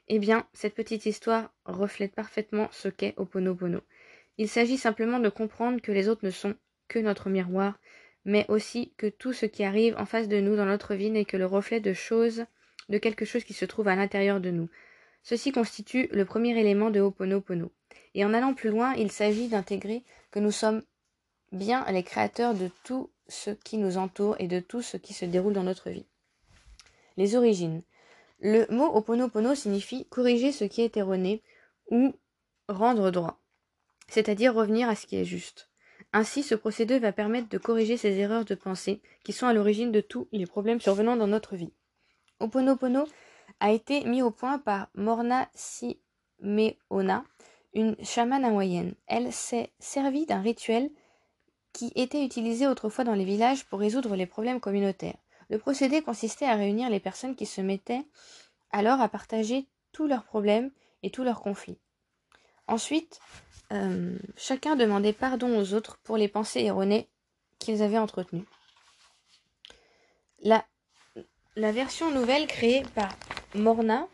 [0.07, 3.81] Eh bien, cette petite histoire reflète parfaitement ce qu'est Oponopono.
[4.37, 6.55] Il s'agit simplement de comprendre que les autres ne sont
[6.87, 7.79] que notre miroir,
[8.25, 11.25] mais aussi que tout ce qui arrive en face de nous dans notre vie n'est
[11.25, 12.45] que le reflet de choses
[12.89, 14.69] de quelque chose qui se trouve à l'intérieur de nous.
[15.23, 17.71] Ceci constitue le premier élément de Ho'oponopono.
[18.13, 20.83] Et en allant plus loin, il s'agit d'intégrer que nous sommes
[21.51, 25.25] bien les créateurs de tout ce qui nous entoure et de tout ce qui se
[25.25, 26.05] déroule dans notre vie.
[27.17, 27.81] Les origines.
[28.39, 31.41] Le mot Ho'oponopono signifie corriger ce qui est erroné
[31.89, 32.13] ou
[32.67, 33.39] rendre droit,
[34.07, 35.69] c'est-à-dire revenir à ce qui est juste.
[36.13, 39.91] Ainsi, ce procédé va permettre de corriger ces erreurs de pensée qui sont à l'origine
[39.91, 41.73] de tous les problèmes survenant dans notre vie.
[42.39, 43.05] Oponopono
[43.59, 47.23] a été mis au point par Morna Simeona,
[47.73, 48.95] une chamane hawaïenne.
[49.07, 50.89] Elle s'est servie d'un rituel
[51.73, 55.17] qui était utilisé autrefois dans les villages pour résoudre les problèmes communautaires.
[55.49, 58.05] Le procédé consistait à réunir les personnes qui se mettaient
[58.71, 60.71] alors à partager tous leurs problèmes
[61.03, 61.77] et tous leurs conflits.
[62.67, 63.19] Ensuite,
[63.71, 67.09] euh, chacun demandait pardon aux autres pour les pensées erronées
[67.59, 68.45] qu'ils avaient entretenues.
[70.39, 70.65] La,
[71.55, 73.09] la, version nouvelle créée par
[73.53, 74.07] Morna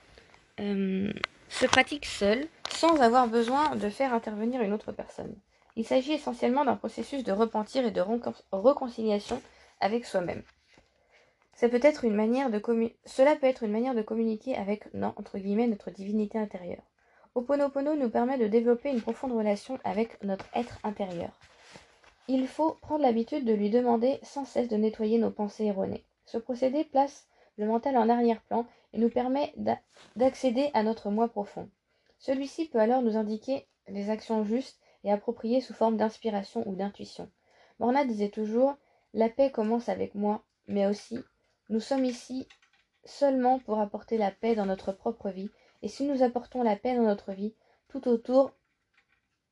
[0.60, 1.12] euh,
[1.50, 5.36] se pratique seule, sans avoir besoin de faire intervenir une autre personne.
[5.76, 8.04] Il s'agit essentiellement d'un processus de repentir et de
[8.52, 9.42] réconciliation
[9.80, 10.44] avec soi-même.
[11.56, 16.84] Cela peut être une manière de communiquer avec notre divinité intérieure.
[17.36, 21.32] Oponopono nous permet de développer une profonde relation avec notre être intérieur.
[22.28, 26.04] Il faut prendre l'habitude de lui demander sans cesse de nettoyer nos pensées erronées.
[26.26, 27.28] Ce procédé place
[27.62, 29.54] le mental en arrière-plan et nous permet
[30.16, 31.70] d'accéder à notre moi profond.
[32.18, 37.30] Celui-ci peut alors nous indiquer les actions justes et appropriées sous forme d'inspiration ou d'intuition.
[37.80, 38.78] Morna disait toujours
[39.14, 41.20] La paix commence avec moi, mais aussi
[41.70, 42.48] nous sommes ici
[43.06, 45.52] seulement pour apporter la paix dans notre propre vie,
[45.84, 47.54] et si nous apportons la paix dans notre vie,
[47.90, 48.54] tout autour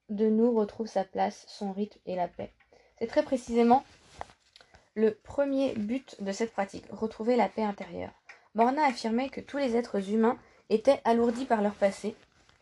[0.09, 2.51] de nous retrouve sa place, son rythme et la paix.
[2.97, 3.83] C'est très précisément
[4.99, 8.11] le premier but de cette pratique, retrouver la paix intérieure.
[8.53, 10.37] Morna affirmait que tous les êtres humains
[10.69, 12.15] étaient alourdis par leur passé,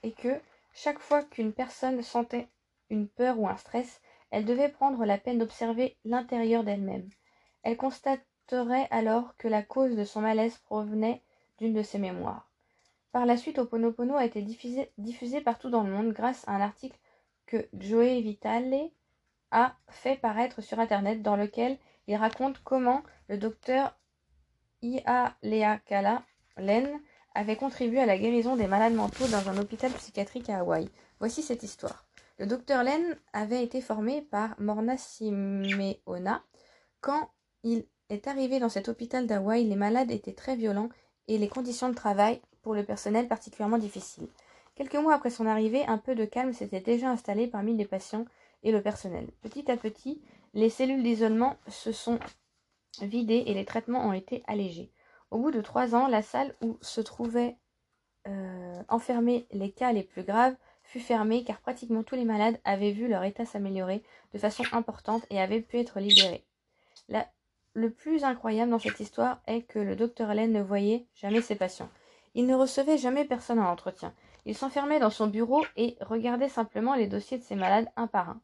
[0.04, 0.40] et que
[0.72, 2.48] chaque fois qu'une personne sentait
[2.92, 7.10] une peur ou un stress, elle devait prendre la peine d'observer l'intérieur d'elle-même.
[7.64, 8.22] Elle constate
[8.92, 11.22] alors que la cause de son malaise provenait
[11.58, 12.50] d'une de ses mémoires.
[13.12, 16.62] Par la suite, Oponopono a été diffusé, diffusé, partout dans le monde grâce à un
[16.62, 16.98] article
[17.46, 18.90] que Joey Vitale
[19.52, 23.98] a fait paraître sur Internet dans lequel il raconte comment le docteur
[24.82, 26.24] Ialeakala
[26.58, 27.00] Len
[27.36, 30.90] avait contribué à la guérison des malades mentaux dans un hôpital psychiatrique à Hawaï.
[31.20, 32.06] Voici cette histoire.
[32.40, 36.44] Le docteur Len avait été formé par Morna Simeona
[37.02, 37.30] quand
[37.64, 40.90] il est arrivé dans cet hôpital d'Hawaï, les malades étaient très violents
[41.28, 44.28] et les conditions de travail pour le personnel particulièrement difficiles.
[44.76, 48.26] Quelques mois après son arrivée, un peu de calme s'était déjà installé parmi les patients
[48.64, 49.28] et le personnel.
[49.42, 50.22] Petit à petit,
[50.54, 52.20] les cellules d'isolement se sont
[53.02, 54.92] vidées et les traitements ont été allégés.
[55.32, 57.58] Au bout de trois ans, la salle où se trouvaient
[58.28, 62.92] euh, enfermés les cas les plus graves fut fermée car pratiquement tous les malades avaient
[62.92, 66.46] vu leur état s'améliorer de façon importante et avaient pu être libérés.
[67.78, 71.54] Le plus incroyable dans cette histoire est que le docteur Allen ne voyait jamais ses
[71.54, 71.92] patients.
[72.34, 74.16] Il ne recevait jamais personne en entretien.
[74.46, 78.30] Il s'enfermait dans son bureau et regardait simplement les dossiers de ses malades un par
[78.30, 78.42] un,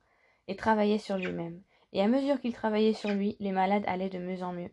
[0.48, 1.60] et travaillait sur lui-même.
[1.94, 4.72] Et à mesure qu'il travaillait sur lui, les malades allaient de mieux en mieux.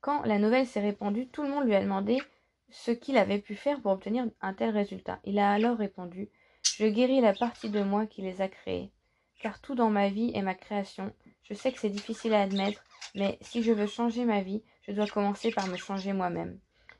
[0.00, 2.22] Quand la nouvelle s'est répandue, tout le monde lui a demandé
[2.70, 5.18] ce qu'il avait pu faire pour obtenir un tel résultat.
[5.24, 6.28] Il a alors répondu
[6.62, 8.90] Je guéris la partie de moi qui les a créés.
[9.40, 11.12] Car tout dans ma vie est ma création.
[11.42, 12.82] Je sais que c'est difficile à admettre,
[13.14, 16.58] mais si je veux changer ma vie, je dois commencer par me changer moi-même.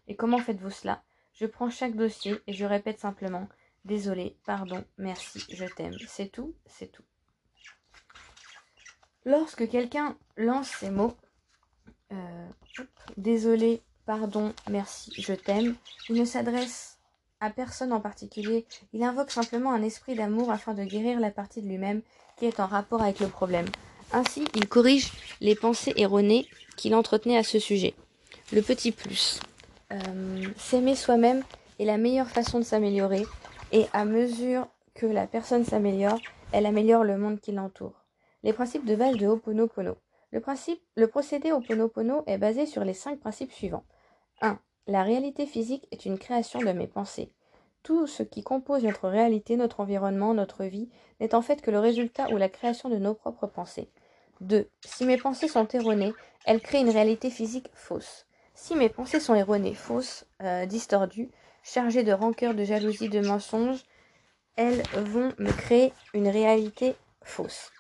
[0.09, 1.03] Et comment faites-vous cela?
[1.33, 3.49] Je prends chaque dossier et je répète simplement
[3.85, 5.97] Désolé, pardon, merci, je t'aime.
[6.07, 7.05] C'est tout, c'est tout.
[9.25, 11.15] Lorsque quelqu'un lance ces mots,
[12.13, 12.47] euh,
[13.17, 15.75] désolé, pardon, merci, je t'aime,
[16.09, 16.99] il ne s'adresse
[17.41, 21.63] à personne en particulier, il invoque simplement un esprit d'amour afin de guérir la partie
[21.63, 22.03] de lui-même
[22.37, 23.67] qui est en rapport avec le problème.
[24.13, 27.95] Ainsi, il corrige les pensées erronées qu'il entretenait à ce sujet.
[28.53, 29.41] Le petit plus.
[29.93, 31.43] Euh, s'aimer soi-même
[31.79, 33.25] est la meilleure façon de s'améliorer
[33.73, 36.21] et à mesure que la personne s'améliore,
[36.53, 38.04] elle améliore le monde qui l'entoure.
[38.45, 39.97] Les principes de base de Ho'oponopono.
[40.31, 43.87] Le, principe, le procédé Ho'oponopono est basé sur les cinq principes suivants.
[44.43, 44.59] 1.
[44.87, 47.33] La réalité physique est une création de mes pensées.
[47.83, 51.79] Tout ce qui compose notre réalité, notre environnement, notre vie, n'est en fait que le
[51.79, 53.89] résultat ou la création de nos propres pensées.
[54.43, 54.69] 2.
[54.85, 56.13] Si mes pensées sont erronées,
[56.45, 58.27] elles créent une réalité physique fausse.
[58.53, 61.31] Si mes pensées sont erronées, fausses, euh, distordues,
[61.63, 63.87] chargées de rancœur, de jalousie, de mensonges,
[64.57, 67.71] elles vont me créer une réalité fausse.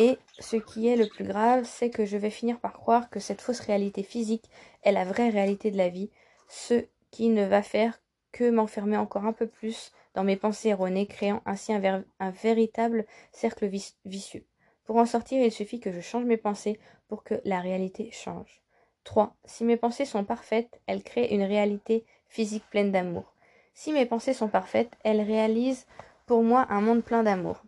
[0.00, 3.20] Et ce qui est le plus grave, c'est que je vais finir par croire que
[3.20, 4.48] cette fausse réalité physique
[4.82, 6.08] est la vraie réalité de la vie,
[6.48, 8.00] ce qui ne va faire
[8.32, 13.70] que m'enfermer encore un peu plus dans mes pensées erronées, créant ainsi un, véritable cercle
[14.06, 14.46] vicieux.
[14.84, 18.62] Pour en sortir, il suffit que je change mes pensées pour que la réalité change.
[19.04, 19.36] 3.
[19.44, 23.34] Si mes pensées sont parfaites, elles créent une réalité physique pleine d'amour.
[23.74, 25.86] Si mes pensées sont parfaites, elles réalisent
[26.24, 27.62] pour moi un monde plein d'amour.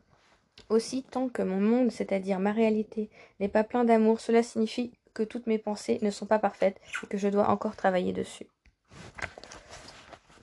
[0.69, 3.11] Aussi, tant que mon monde, c'est-à-dire ma réalité,
[3.41, 7.07] n'est pas plein d'amour, cela signifie que toutes mes pensées ne sont pas parfaites et
[7.07, 8.47] que je dois encore travailler dessus.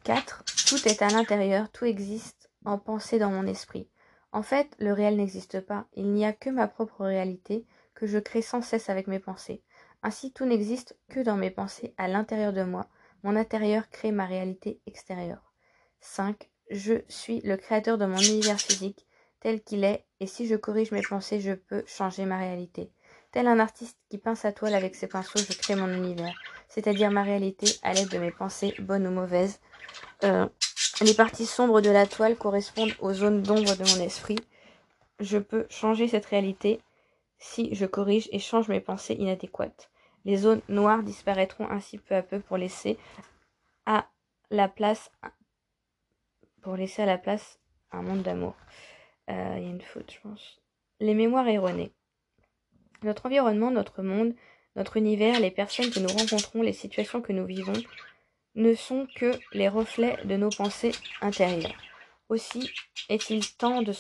[0.04, 0.44] 4.
[0.68, 3.88] Tout est à l'intérieur, tout existe en pensée dans mon esprit.
[4.32, 8.20] En fait, le réel n'existe pas, il n'y a que ma propre réalité que je
[8.20, 9.64] crée sans cesse avec mes pensées.
[10.04, 12.88] Ainsi, tout n'existe que dans mes pensées à l'intérieur de moi.
[13.24, 15.54] Mon intérieur crée ma réalité extérieure.
[16.00, 16.50] 5.
[16.70, 19.06] Je suis le créateur de mon univers physique
[19.42, 22.92] tel qu'il est, et si je corrige mes pensées, je peux changer ma réalité.
[23.32, 26.34] Tel un artiste qui peint sa toile avec ses pinceaux, je crée mon univers,
[26.68, 29.60] c'est-à-dire ma réalité à l'aide de mes pensées, bonnes ou mauvaises.
[30.24, 30.48] Euh,
[31.02, 34.40] les parties sombres de la toile correspondent aux zones d'ombre de mon esprit.
[35.20, 36.82] Je peux changer cette réalité
[37.38, 39.90] si je corrige et change mes pensées inadéquates.
[40.26, 42.98] Les zones noires disparaîtront ainsi peu à peu pour laisser
[43.86, 44.08] à
[44.52, 45.12] la place
[46.62, 47.60] pour laisser à la place
[47.92, 48.56] un monde d'amour.
[49.30, 50.60] Euh, il y a une faute, je pense.
[51.00, 51.92] Les mémoires erronées.
[53.04, 54.34] Notre environnement, notre monde,
[54.76, 57.82] notre univers, les personnes que nous rencontrons, les situations que nous vivons,
[58.56, 61.78] ne sont que les reflets de nos pensées intérieures.
[62.28, 62.72] Aussi
[63.10, 63.94] est-il temps de,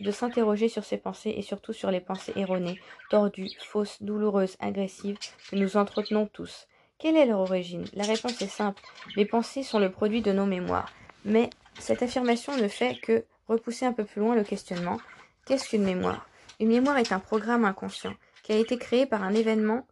[0.00, 5.18] de s'interroger sur ces pensées et surtout sur les pensées erronées, tordues, fausses, douloureuses, agressives
[5.50, 6.66] que nous entretenons tous.
[6.98, 7.84] Quelle est leur origine?
[7.92, 8.82] La réponse est simple.
[9.16, 10.90] Les pensées sont le produit de nos mémoires.
[11.26, 15.00] Mais cette affirmation ne fait que repousser un peu plus loin le questionnement.
[15.46, 16.28] Qu'est-ce qu'une mémoire?
[16.60, 19.86] Une mémoire est un programme inconscient qui a été créé par un événement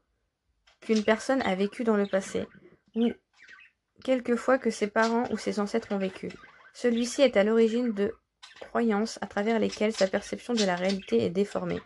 [0.81, 2.47] qu'une personne a vécu dans le passé,
[2.95, 3.13] ou
[4.05, 6.31] quelquefois que ses parents ou ses ancêtres ont vécu.
[6.73, 8.15] Celui-ci est à l'origine de
[8.61, 11.81] croyances à travers lesquelles sa perception de la réalité est déformée.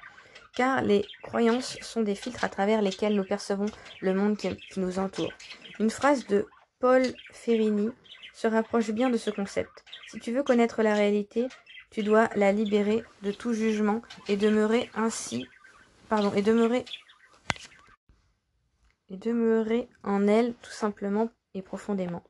[0.57, 3.67] Car les croyances sont des filtres à travers lesquels nous percevons
[4.01, 5.33] le monde qui, nous entoure.
[5.79, 6.47] Une phrase de
[6.81, 7.03] Paul
[7.33, 7.91] Ferrini
[8.35, 9.85] se rapproche bien de ce concept.
[10.11, 11.49] Si tu veux connaître la réalité,
[11.91, 15.47] tu dois la libérer de tout jugement et demeurer ainsi,
[16.09, 16.87] pardon, et demeurer,
[19.11, 22.23] et demeurer en elle tout simplement et profondément.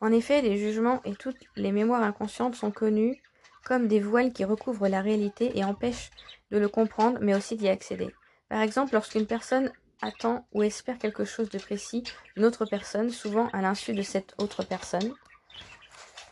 [0.00, 3.22] En effet, les jugements et toutes les mémoires inconscientes sont connus
[3.64, 6.10] comme des voiles qui recouvrent la réalité et empêchent
[6.50, 8.12] de le comprendre, mais aussi d'y accéder.
[8.48, 9.72] Par exemple, lorsqu'une personne
[10.02, 12.02] attend ou espère quelque chose de précis
[12.34, 15.14] d'une autre personne, souvent à l'insu de cette autre personne,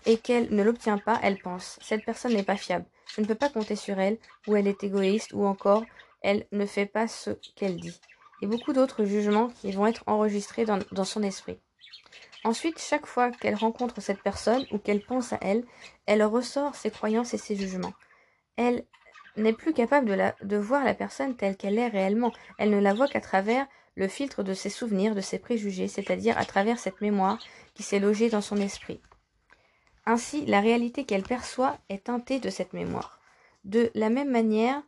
[0.06, 3.34] et qu'elle ne l'obtient pas, elle pense Cette personne n'est pas fiable, je ne peux
[3.34, 5.84] pas compter sur elle, ou elle est égoïste, ou encore
[6.22, 8.00] elle ne fait pas ce qu'elle dit.
[8.40, 11.58] Et beaucoup d'autres jugements qui vont être enregistrés dans, son esprit.
[12.44, 15.64] Ensuite, chaque fois qu'elle rencontre cette personne ou qu'elle pense à elle,
[16.06, 17.92] elle ressort ses croyances et ses jugements.
[18.56, 18.84] Elle
[19.36, 22.32] n'est plus capable de voir la personne telle qu'elle est réellement.
[22.58, 26.36] Elle ne la voit qu'à travers le filtre de ses souvenirs, de ses préjugés, c'est-à-dire
[26.38, 27.38] à travers cette mémoire
[27.74, 29.00] qui s'est logée dans son esprit.
[30.04, 33.20] Ainsi, la réalité qu'elle perçoit est teintée de cette mémoire.
[33.64, 34.82] De la même manière,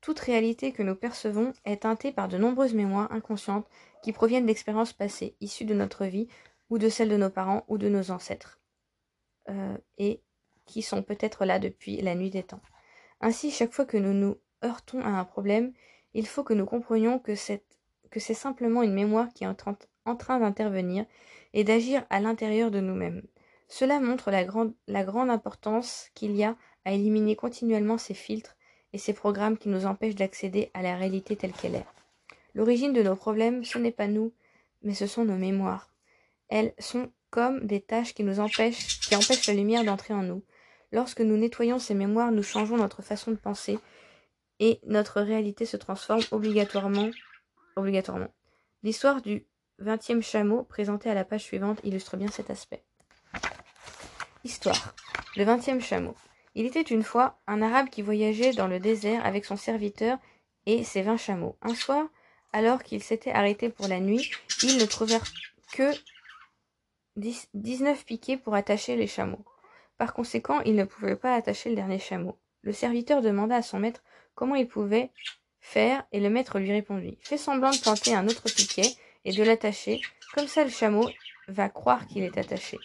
[0.00, 3.68] toute réalité que nous percevons est teintée par de nombreuses mémoires inconscientes
[4.02, 6.28] qui proviennent d'expériences passées, issues de notre vie
[6.70, 8.60] ou de celles de nos parents ou de nos ancêtres,
[9.50, 10.22] euh, et
[10.66, 12.60] qui sont peut-être là depuis la nuit des temps.
[13.20, 15.72] Ainsi, chaque fois que nous nous heurtons à un problème,
[16.14, 17.64] il faut que nous comprenions que c'est,
[18.12, 21.04] simplement une mémoire qui est en train d'intervenir
[21.52, 23.22] et d'agir à l'intérieur de nous-mêmes.
[23.68, 24.74] Cela montre la grande,
[25.30, 28.56] importance qu'il y a à éliminer continuellement ces filtres
[28.92, 31.86] et ces programmes qui nous empêchent d'accéder à la réalité telle qu'elle est.
[32.54, 34.32] L'origine de nos problèmes, ce n'est pas nous,
[34.82, 35.90] mais ce sont nos mémoires.
[36.48, 40.42] Elles sont comme des tâches qui nous empêchent, qui empêchent la lumière d'entrer en nous.
[40.92, 43.80] Lorsque nous nettoyons ces mémoires, nous changeons notre façon de penser
[44.60, 47.10] et notre réalité se transforme obligatoirement.
[47.74, 48.32] obligatoirement.
[48.84, 49.46] L'histoire du
[49.78, 52.84] vingtième chameau, présentée à la page suivante, illustre bien cet aspect.
[54.44, 54.94] Histoire.
[55.36, 56.14] Le vingtième chameau.
[56.54, 60.18] Il était une fois un arabe qui voyageait dans le désert avec son serviteur
[60.66, 61.56] et ses vingt chameaux.
[61.62, 62.06] Un soir,
[62.52, 64.30] alors qu'il s'était arrêté pour la nuit,
[64.62, 65.24] ils ne trouvèrent
[65.72, 65.90] que
[67.16, 69.46] 19 piquets pour attacher les chameaux.
[69.96, 72.38] Par conséquent, il ne pouvait pas attacher le dernier chameau.
[72.60, 74.02] Le serviteur demanda à son maître
[74.34, 75.10] comment il pouvait
[75.60, 79.42] faire, et le maître lui répondit Fais semblant de planter un autre piquet et de
[79.42, 80.02] l'attacher,
[80.34, 81.08] comme ça le chameau
[81.48, 82.78] va croire qu'il est attaché.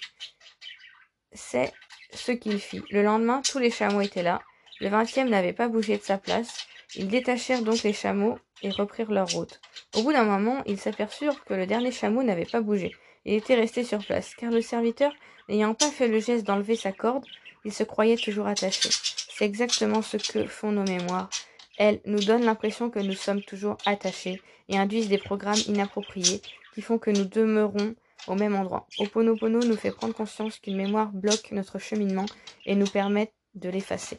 [1.32, 1.72] C'est
[2.13, 2.82] ce qu'il fit.
[2.92, 4.42] Le lendemain, tous les chameaux étaient là.
[4.80, 6.68] Le vingtième n'avait pas bougé de sa place.
[6.96, 9.60] Ils détachèrent donc les chameaux et reprirent leur route.
[9.96, 12.96] Au bout d'un moment, ils s'aperçurent que le dernier chameau n'avait pas bougé.
[13.26, 15.12] Il était resté sur place, car le serviteur,
[15.48, 17.26] n'ayant pas fait le geste d'enlever sa corde,
[17.65, 18.89] il se croyait toujours attaché.
[18.92, 21.30] C'est exactement ce que font nos mémoires.
[21.78, 26.42] Elles nous donnent l'impression que nous sommes toujours attachés et induisent des programmes inappropriés
[26.74, 27.96] qui font que nous demeurons
[28.28, 28.88] au même endroit.
[29.00, 32.26] Oponopono nous fait prendre conscience qu'une mémoire bloque notre cheminement
[32.66, 34.18] et nous permet de l'effacer.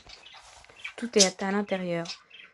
[0.96, 2.06] Tout est à l'intérieur.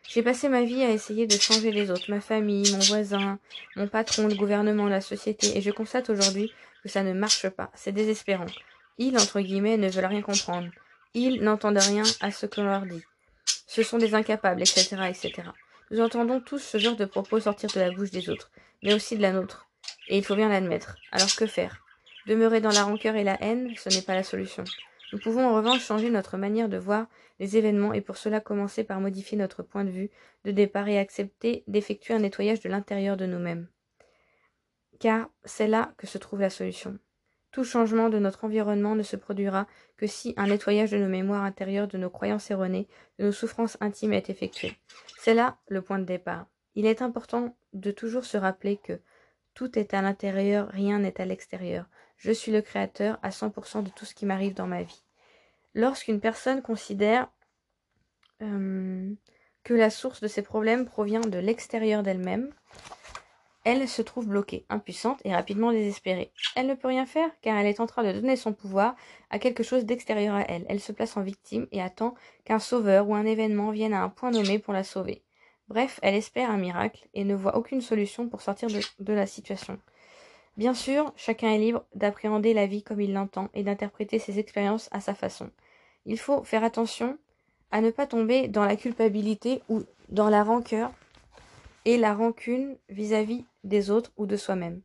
[0.07, 3.39] J'ai passé ma vie à essayer de changer les autres, ma famille, mon voisin,
[3.75, 7.71] mon patron, le gouvernement, la société, et je constate aujourd'hui que ça ne marche pas.
[7.75, 8.45] C'est désespérant.
[8.97, 10.69] Ils, entre guillemets, ne veulent rien comprendre.
[11.13, 13.03] Ils n'entendent rien à ce que l'on leur dit.
[13.67, 15.49] Ce sont des incapables, etc., etc.
[15.91, 18.49] Nous entendons tous ce genre de propos sortir de la bouche des autres,
[18.83, 19.66] mais aussi de la nôtre.
[20.07, 20.97] Et il faut bien l'admettre.
[21.11, 21.83] Alors que faire?
[22.27, 24.63] Demeurer dans la rancœur et la haine, ce n'est pas la solution.
[25.13, 27.07] Nous pouvons en revanche changer notre manière de voir
[27.39, 30.09] les événements et pour cela commencer par modifier notre point de vue
[30.43, 33.69] de départ et accepter d'effectuer un nettoyage de l'intérieur de nous-mêmes.
[34.99, 36.97] Car c'est là que se trouve la solution.
[37.51, 41.43] Tout changement de notre environnement ne se produira que si un nettoyage de nos mémoires
[41.43, 42.87] intérieures, de nos croyances erronées,
[43.19, 44.77] de nos souffrances intimes est effectué.
[45.17, 46.47] C'est là le point de départ.
[46.75, 48.99] Il est important de toujours se rappeler que
[49.57, 51.87] tout est à l'intérieur, rien n'est à l'extérieur.
[52.17, 55.01] Je suis le créateur à 100% de tout ce qui m'arrive dans ma vie.
[55.73, 57.27] Lorsqu'une personne considère
[58.43, 59.11] euh,
[59.63, 62.53] que la source de ses problèmes provient de l'extérieur d'elle-même,
[63.63, 66.31] elle se trouve bloquée, impuissante et rapidement désespérée.
[66.55, 68.95] Elle ne peut rien faire car elle est en train de donner son pouvoir
[69.31, 70.67] à quelque chose d'extérieur à elle.
[70.69, 72.13] Elle se place en victime et attend
[72.45, 75.23] qu'un sauveur ou un événement vienne à un point nommé pour la sauver.
[75.67, 79.79] Bref, elle espère un miracle et ne voit aucune solution pour sortir de la situation.
[80.57, 84.89] Bien sûr, chacun est libre d'appréhender la vie comme il l'entend et d'interpréter ses expériences
[84.91, 85.51] à sa façon.
[86.05, 87.17] Il faut faire attention
[87.69, 90.91] à ne pas tomber dans la culpabilité ou dans la rancœur
[91.85, 94.81] et la rancune vis-à-vis des autres ou de soi-même.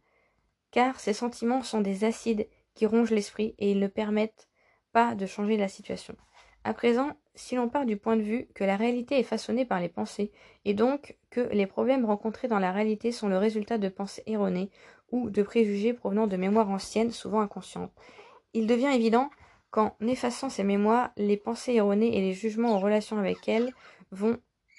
[0.72, 4.48] Car ces sentiments sont des acides qui rongent l'esprit et ils ne permettent
[4.92, 6.16] pas de changer la situation.
[6.64, 9.80] À présent, si l'on part du point de vue que la réalité est façonnée par
[9.80, 10.30] les pensées,
[10.64, 14.70] et donc que les problèmes rencontrés dans la réalité sont le résultat de pensées erronées
[15.10, 17.92] ou de préjugés provenant de mémoires anciennes, souvent inconscientes.
[18.54, 19.30] Il devient évident
[19.70, 23.72] qu'en effaçant ces mémoires, les pensées erronées et les jugements en relation avec elles
[24.10, 24.38] vont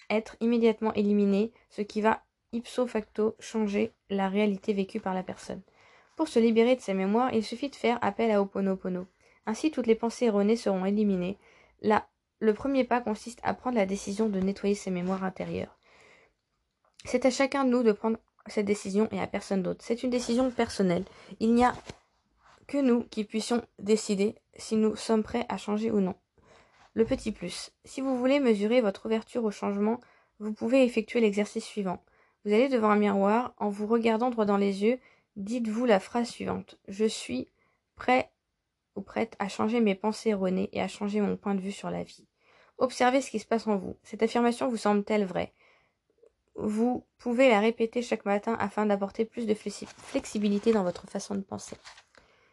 [0.10, 5.62] être immédiatement éliminés, ce qui va ipso facto changer la réalité vécue par la personne.
[6.16, 9.08] Pour se libérer de ces mémoires, il suffit de faire appel à Oponopono.
[9.48, 11.40] Ainsi, toutes les pensées erronées seront éliminées.
[11.84, 12.08] Là,
[12.40, 15.78] le premier pas consiste à prendre la décision de nettoyer ses mémoires intérieures.
[17.06, 18.18] C'est à chacun de nous de prendre
[18.48, 19.84] cette décision et à personne d'autre.
[19.84, 21.06] C'est une décision personnelle.
[21.40, 21.74] Il n'y a
[22.68, 26.16] que nous qui puissions décider si nous sommes prêts à changer ou non.
[26.94, 27.72] Le petit plus.
[27.86, 30.00] Si vous voulez mesurer votre ouverture au changement,
[30.40, 32.04] vous pouvez effectuer l'exercice suivant.
[32.46, 35.00] Vous allez devant un miroir, en vous regardant droit dans les yeux,
[35.36, 36.78] dites-vous la phrase suivante.
[36.88, 37.50] Je suis
[37.96, 38.33] prêt
[38.96, 41.90] ou prête à changer mes pensées erronées et à changer mon point de vue sur
[41.90, 42.28] la vie.
[42.78, 43.98] Observez ce qui se passe en vous.
[44.04, 45.54] Cette affirmation vous semble-t-elle vraie?
[46.56, 51.42] Vous pouvez la répéter chaque matin afin d'apporter plus de flexibilité dans votre façon de
[51.42, 51.78] penser.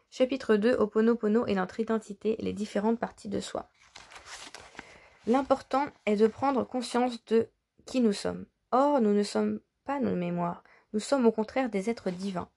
[0.09, 3.69] Chapitre 2 Oponopono et notre identité, les différentes parties de soi.
[5.27, 7.49] L'important est de prendre conscience de
[7.85, 8.45] qui nous sommes.
[8.71, 12.49] Or, nous ne sommes pas nos mémoires, nous sommes au contraire des êtres divins,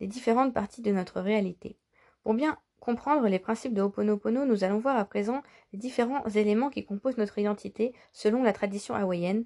[0.00, 1.78] les différentes parties de notre réalité.
[2.22, 5.42] Pour bien comprendre les principes de Ho'oponopono, nous allons voir à présent
[5.72, 9.44] les différents éléments qui composent notre identité selon la tradition hawaïenne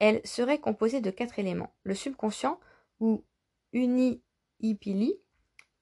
[0.00, 1.72] elle serait composée de quatre éléments.
[1.84, 2.58] Le subconscient,
[2.98, 3.22] ou
[3.72, 5.14] uni-ipili,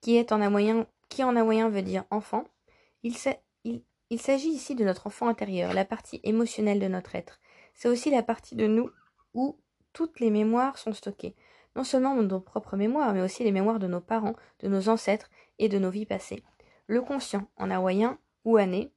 [0.01, 2.44] qui, en hawaïen, qui en hawaïen veut dire enfant.
[3.05, 7.40] Il s'agit ici de notre enfant intérieur, la partie émotionnelle de notre être.
[7.75, 8.90] C'est aussi la partie de nous
[9.35, 9.57] où
[9.92, 11.37] toutes les mémoires sont stockées.
[11.77, 15.31] Non seulement nos propres mémoires, mais aussi les mémoires de nos parents, de nos ancêtres
[15.61, 16.42] et de nos vies passées.
[16.88, 18.92] Le conscient, en hawaïen, ou ané,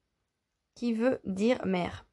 [0.73, 2.08] qui veut dire mère.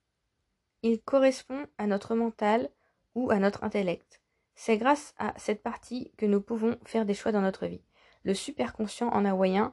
[0.82, 2.70] Il correspond à notre mental,
[3.14, 4.20] ou à notre intellect.
[4.54, 7.82] C'est grâce à cette partie que nous pouvons faire des choix dans notre vie.
[8.24, 9.72] Le superconscient en hawaïen,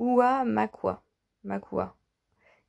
[0.00, 1.04] Ua Makua,
[1.42, 1.96] Makua,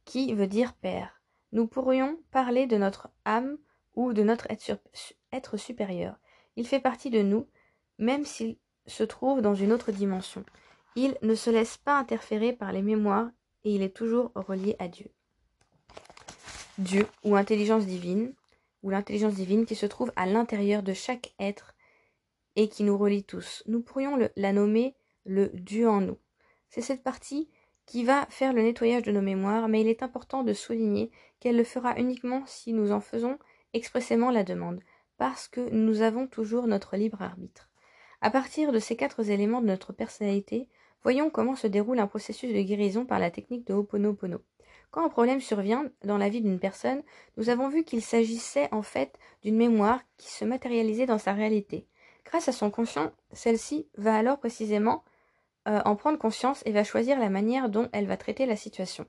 [0.03, 1.21] qui veut dire père.
[1.51, 3.57] Nous pourrions parler de notre âme
[3.93, 4.47] ou de notre
[5.31, 6.17] être supérieur.
[6.55, 7.47] Il fait partie de nous,
[7.97, 8.57] même s'il
[8.87, 10.43] se trouve dans une autre dimension.
[10.95, 13.29] Il ne se laisse pas interférer par les mémoires
[13.63, 15.11] et il est toujours relié à Dieu.
[16.77, 18.33] Dieu ou intelligence divine,
[18.83, 21.73] ou l'intelligence divine qui se trouve à l'intérieur de chaque être
[22.55, 23.63] et qui nous relie tous.
[23.65, 26.17] Nous pourrions la nommer le Dieu en nous.
[26.69, 27.49] C'est cette partie
[27.85, 31.57] qui va faire le nettoyage de nos mémoires, mais il est important de souligner qu'elle
[31.57, 33.37] le fera uniquement si nous en faisons
[33.73, 34.81] expressément la demande,
[35.17, 37.69] parce que nous avons toujours notre libre arbitre.
[38.21, 40.67] À partir de ces quatre éléments de notre personnalité,
[41.05, 44.41] voyons comment se déroule un processus de guérison par la technique de Ho'oponopono.
[44.89, 47.03] Quand un problème survient dans la vie d'une personne,
[47.37, 51.85] nous avons vu qu'il s'agissait en fait d'une mémoire qui se matérialisait dans sa réalité.
[52.25, 55.03] Grâce à son conscient, celle-ci va alors précisément
[55.67, 59.05] euh, en prendre conscience et va choisir la manière dont elle va traiter la situation.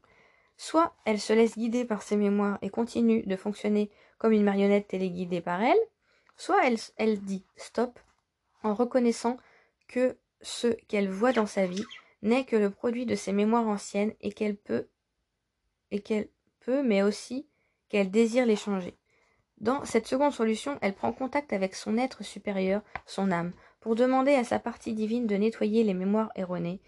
[0.59, 4.89] Soit elle se laisse guider par ses mémoires et continue de fonctionner comme une marionnette
[4.89, 5.81] téléguidée par elle,
[6.37, 7.99] soit elle, elle dit stop
[8.63, 9.39] en reconnaissant
[9.89, 11.85] que ce qu'elle voit dans sa vie
[12.23, 14.89] n'est que le produit de ses mémoires anciennes et qu'elle peut
[15.91, 16.29] et qu'elle
[16.61, 17.47] peut, mais aussi
[17.89, 18.97] qu'elle désire les changer.
[19.59, 24.35] Dans cette seconde solution, elle prend contact avec son être supérieur, son âme, pour demander
[24.35, 26.81] à sa partie divine de nettoyer les mémoires erronées,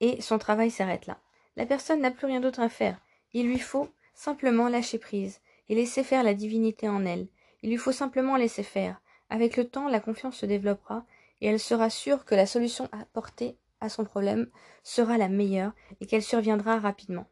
[0.00, 1.18] et son travail s'arrête là.
[1.56, 3.00] La personne n'a plus rien d'autre à faire.
[3.32, 7.28] Il lui faut simplement lâcher prise et laisser faire la divinité en elle.
[7.62, 9.00] Il lui faut simplement laisser faire.
[9.28, 11.04] Avec le temps, la confiance se développera
[11.40, 14.48] et elle sera sûre que la solution apportée à son problème
[14.82, 17.26] sera la meilleure et qu'elle surviendra rapidement.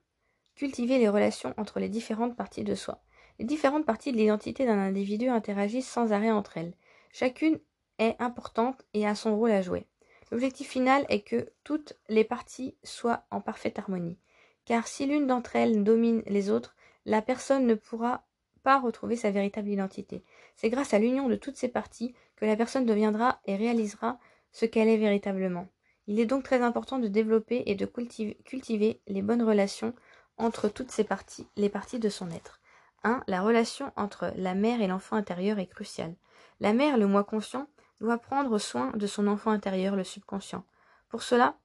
[0.54, 3.02] Cultiver les relations entre les différentes parties de soi.
[3.38, 6.74] Les différentes parties de l'identité d'un individu interagissent sans arrêt entre elles.
[7.12, 7.60] Chacune
[7.98, 9.86] est importante et a son rôle à jouer.
[10.30, 14.18] L'objectif final est que toutes les parties soient en parfaite harmonie.
[14.64, 18.26] Car si l'une d'entre elles domine les autres, la personne ne pourra
[18.62, 20.24] pas retrouver sa véritable identité.
[20.56, 24.18] C'est grâce à l'union de toutes ces parties que la personne deviendra et réalisera
[24.52, 25.66] ce qu'elle est véritablement.
[26.06, 29.92] Il est donc très important de développer et de cultiver les bonnes relations
[30.36, 32.60] entre toutes ces parties, les parties de son être.
[33.02, 33.22] 1.
[33.26, 36.14] La relation entre la mère et l'enfant intérieur est cruciale.
[36.60, 37.66] La mère, le moi conscient,
[38.00, 40.64] doit prendre soin de son enfant intérieur, le subconscient.
[41.08, 41.56] Pour cela,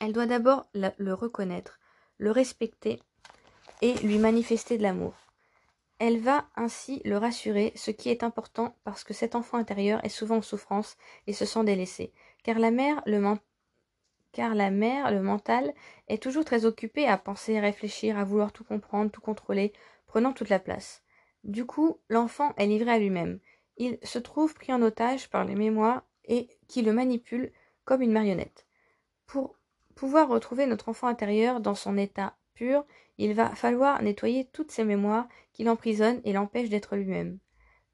[0.00, 1.78] elle doit d'abord le reconnaître,
[2.18, 3.00] le respecter
[3.80, 5.14] et lui manifester de l'amour.
[6.04, 10.08] Elle va ainsi le rassurer, ce qui est important parce que cet enfant intérieur est
[10.08, 10.96] souvent en souffrance
[11.28, 13.20] et se sent délaissé, car la mère, le,
[15.20, 15.72] mental,
[16.08, 19.72] est toujours très occupé à penser, à réfléchir, à vouloir tout comprendre, tout contrôler,
[20.08, 21.04] prenant toute la place.
[21.44, 23.38] Du coup, l'enfant est livré à lui-même.
[23.76, 27.52] Il se trouve pris en otage par les mémoires et qui le manipulent
[27.84, 28.66] comme une marionnette.
[29.28, 29.56] Pour
[29.94, 32.34] pouvoir retrouver notre enfant intérieur dans son état
[33.18, 37.38] il va falloir nettoyer toutes ces mémoires qui l'emprisonnent et l'empêchent d'être lui-même.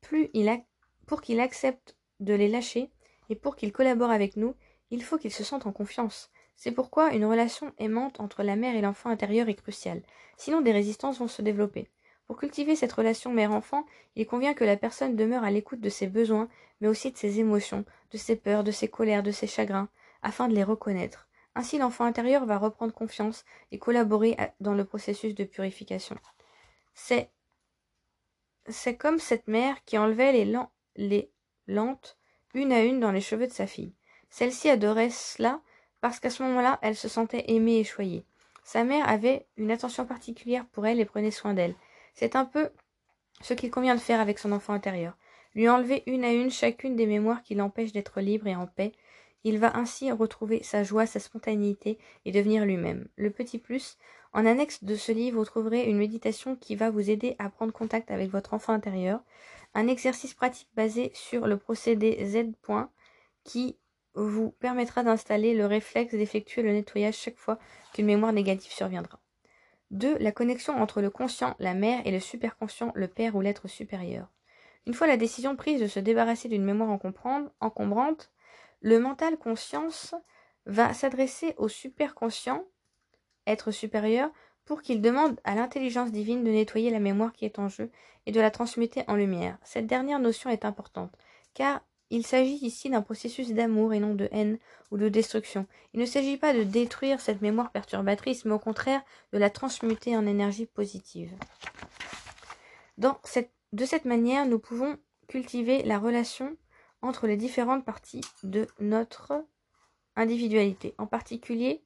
[0.00, 0.58] Plus il a...
[1.06, 2.90] pour qu'il accepte de les lâcher
[3.28, 4.54] et pour qu'il collabore avec nous,
[4.90, 6.30] il faut qu'il se sente en confiance.
[6.56, 10.02] C'est pourquoi une relation aimante entre la mère et l'enfant intérieur est cruciale.
[10.36, 11.88] Sinon des résistances vont se développer.
[12.26, 16.08] Pour cultiver cette relation mère-enfant, il convient que la personne demeure à l'écoute de ses
[16.08, 16.48] besoins,
[16.80, 19.88] mais aussi de ses émotions, de ses peurs, de ses colères, de ses chagrins,
[20.22, 21.27] afin de les reconnaître.
[21.58, 26.14] Ainsi l'enfant intérieur va reprendre confiance et collaborer dans le processus de purification.
[26.94, 27.32] C'est
[28.96, 30.54] comme cette mère qui enlevait les,
[30.94, 31.32] les
[31.66, 32.16] lentes
[32.54, 33.92] une à une dans les cheveux de sa fille.
[34.30, 35.60] Celle-ci adorait cela
[36.00, 38.24] parce qu'à ce moment-là, elle se sentait aimée et choyée.
[38.62, 41.74] Sa mère avait une attention particulière pour elle et prenait soin d'elle.
[42.14, 42.70] C'est un peu
[43.40, 45.18] ce qu'il convient de faire avec son enfant intérieur.
[45.56, 48.92] Lui enlever une à une chacune des mémoires qui l'empêchent d'être libre et en paix.
[49.44, 53.08] Il va ainsi retrouver sa joie, sa spontanéité et devenir lui-même.
[53.16, 53.96] Le petit plus,
[54.32, 57.72] en annexe de ce livre, vous trouverez une méditation qui va vous aider à prendre
[57.72, 59.20] contact avec votre enfant intérieur,
[59.74, 62.52] un exercice pratique basé sur le procédé Z.
[63.44, 63.76] qui
[64.14, 67.58] vous permettra d'installer le réflexe d'effectuer le nettoyage chaque fois
[67.94, 69.20] qu'une mémoire négative surviendra.
[69.90, 70.18] 2.
[70.18, 74.28] La connexion entre le conscient, la mère, et le superconscient, le père ou l'être supérieur.
[74.86, 78.30] Une fois la décision prise de se débarrasser d'une mémoire encombrante,
[78.80, 80.14] le mental conscience
[80.66, 82.64] va s'adresser au superconscient,
[83.46, 84.30] être supérieur,
[84.64, 87.90] pour qu'il demande à l'intelligence divine de nettoyer la mémoire qui est en jeu
[88.26, 89.56] et de la transmuter en lumière.
[89.64, 91.10] Cette dernière notion est importante,
[91.54, 94.58] car il s'agit ici d'un processus d'amour et non de haine
[94.90, 95.66] ou de destruction.
[95.94, 99.02] Il ne s'agit pas de détruire cette mémoire perturbatrice, mais au contraire
[99.32, 101.32] de la transmuter en énergie positive.
[102.98, 104.96] de cette manière, nous pouvons
[105.28, 106.56] cultiver la relation
[107.02, 109.44] entre les différentes parties de notre
[110.16, 111.82] individualité, en particulier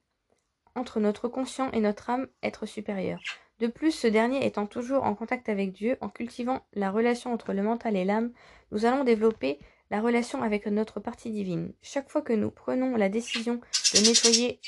[0.74, 3.20] entre notre conscient et notre âme être supérieur.
[3.58, 7.52] De plus, ce dernier étant toujours en contact avec Dieu, en cultivant la relation entre
[7.52, 8.32] le mental et l'âme,
[8.70, 9.58] nous allons développer
[9.90, 11.72] la relation avec notre partie divine.
[11.82, 13.60] Chaque fois que nous prenons la décision
[13.94, 14.58] de nettoyer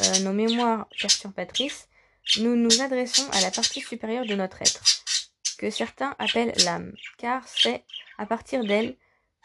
[0.00, 1.88] euh, nos mémoires perturbatrices,
[2.40, 4.84] nous nous adressons à la partie supérieure de notre être,
[5.58, 7.84] que certains appellent l'âme, car c'est
[8.16, 8.96] à partir d'elle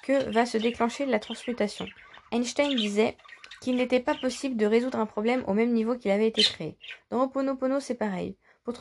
[0.04, 1.88] que va se déclencher la transmutation.
[2.32, 3.18] Einstein disait
[3.62, 6.78] qu'il n'était pas possible de résoudre un problème au même niveau qu'il avait été créé.
[7.10, 8.36] Dans Oponopono, c'est pareil.
[8.64, 8.76] Pour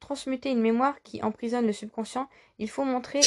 [0.00, 3.20] transmuter une mémoire qui emprisonne le subconscient, il faut monter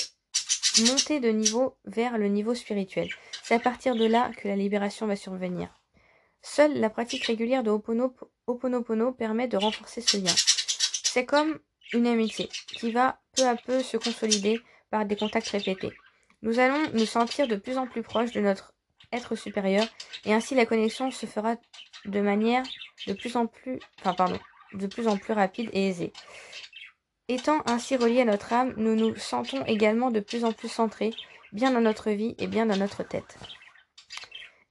[1.19, 3.09] de niveau vers le niveau spirituel.
[3.43, 5.69] C'est à partir de là que la libération va survenir.
[6.41, 7.71] Seule la pratique régulière de
[8.47, 10.33] Ho'oponopono permet de renforcer ce lien.
[11.03, 11.59] C'est comme
[11.93, 15.91] une amitié qui va peu à peu se consolider par des contacts répétés.
[16.43, 18.73] Nous allons nous sentir de plus en plus proches de notre
[19.11, 19.85] être supérieur
[20.25, 21.55] et ainsi la connexion se fera
[22.05, 22.63] de manière
[23.07, 26.13] de plus en plus, rapide et aisée.
[27.27, 31.13] Étant ainsi reliés à notre âme, nous nous sentons également de plus en plus centrés,
[31.51, 33.37] bien dans notre vie et bien dans notre tête.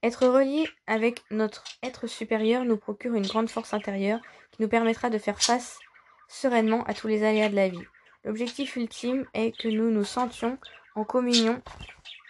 [0.03, 4.19] Être reliés avec notre être supérieur nous procure une grande force intérieure
[4.51, 5.79] qui nous permettra de faire face
[6.27, 7.85] sereinement à tous les aléas de la vie.
[8.23, 10.57] L'objectif ultime est que nous nous sentions
[10.95, 11.61] en communion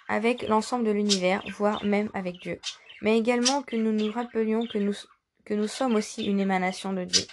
[0.08, 2.60] avec l'ensemble de l'univers, voire même avec Dieu,
[3.02, 4.94] mais également que nous nous rappelions que nous,
[5.46, 7.24] que nous sommes aussi une émanation de Dieu.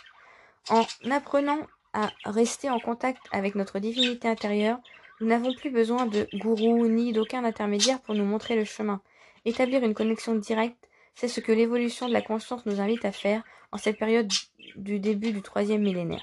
[0.71, 1.59] En apprenant
[1.93, 4.79] à rester en contact avec notre divinité intérieure,
[5.21, 9.01] nous n'avons plus besoin de gourou ni d'aucun intermédiaire pour nous montrer le chemin.
[9.45, 13.43] Établir une connexion directe, c'est ce que l'évolution de la conscience nous invite à faire
[13.73, 14.31] en cette période
[14.77, 16.23] du début du troisième millénaire.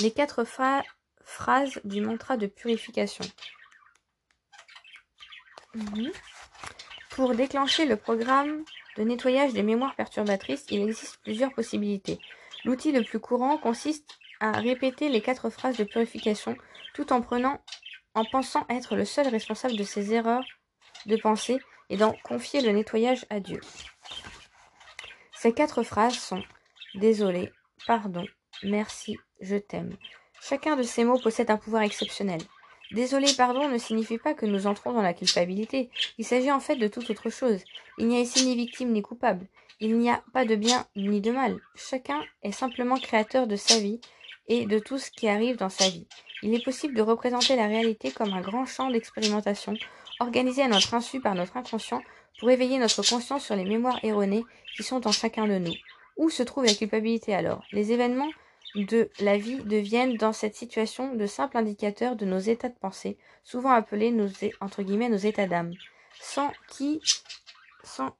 [0.00, 0.44] Les quatre
[1.24, 3.24] phrases du mantra de purification.
[5.74, 6.12] Mhm.
[7.10, 8.64] Pour déclencher le programme
[8.96, 12.18] de nettoyage des mémoires perturbatrices, il existe plusieurs possibilités.
[12.64, 14.08] L'outil le plus courant consiste
[14.40, 16.56] à répéter les quatre phrases de purification
[16.94, 17.60] tout en prenant
[18.14, 20.44] en pensant être le seul responsable de ses erreurs
[21.06, 21.58] de pensée
[21.88, 23.60] et d'en confier le nettoyage à Dieu.
[25.34, 26.42] Ces quatre phrases sont
[26.94, 27.50] Désolé,
[27.86, 28.26] pardon,
[28.62, 29.96] merci, je t'aime.
[30.42, 32.40] Chacun de ces mots possède un pouvoir exceptionnel.
[32.92, 35.88] Désolé, pardon ne signifie pas que nous entrons dans la culpabilité.
[36.18, 37.60] Il s'agit en fait de toute autre chose.
[37.98, 39.46] Il n'y a ici ni victime ni coupable.
[39.80, 41.56] Il n'y a pas de bien ni de mal.
[41.74, 44.00] Chacun est simplement créateur de sa vie
[44.48, 46.06] et de tout ce qui arrive dans sa vie.
[46.42, 49.74] Il est possible de représenter la réalité comme un grand champ d'expérimentation
[50.20, 52.02] organisé à notre insu par notre inconscient
[52.38, 54.44] pour éveiller notre conscience sur les mémoires erronées
[54.76, 55.74] qui sont en chacun de nous.
[56.16, 57.62] Où se trouve la culpabilité alors?
[57.72, 58.30] Les événements
[58.74, 63.18] de la vie deviennent dans cette situation de simples indicateurs de nos états de pensée,
[63.42, 64.28] souvent appelés nos,
[64.60, 65.74] entre guillemets nos états d'âme,
[66.20, 67.00] sans qui
[67.84, 68.16] sans,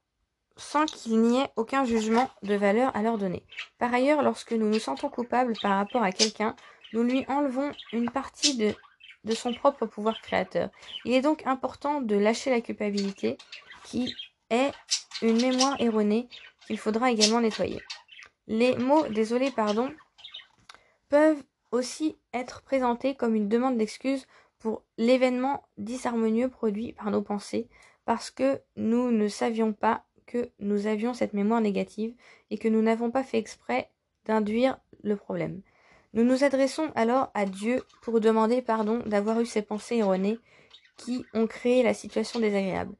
[0.57, 3.43] sans qu'il n'y ait aucun jugement de valeur à leur donner.
[3.79, 6.55] Par ailleurs, lorsque nous nous sentons coupables par rapport à quelqu'un,
[6.93, 8.75] nous lui enlevons une partie de,
[9.23, 10.69] de son propre pouvoir créateur.
[11.05, 13.37] Il est donc important de lâcher la culpabilité,
[13.85, 14.13] qui
[14.49, 14.71] est
[15.21, 16.27] une mémoire erronée
[16.67, 17.81] qu'il faudra également nettoyer.
[18.47, 19.91] Les mots désolé, pardon
[21.13, 24.25] peuvent aussi être présentés comme une demande d'excuse
[24.57, 27.67] pour l'événement disharmonieux produit par nos pensées,
[28.03, 32.15] parce que nous ne savions pas que nous avions cette mémoire négative
[32.49, 33.91] et que nous n'avons pas fait exprès
[34.25, 35.61] d'induire le problème.
[36.13, 40.39] Nous nous adressons alors à Dieu pour demander pardon d'avoir eu ces pensées erronées
[40.97, 42.95] qui ont créé la situation désagréable.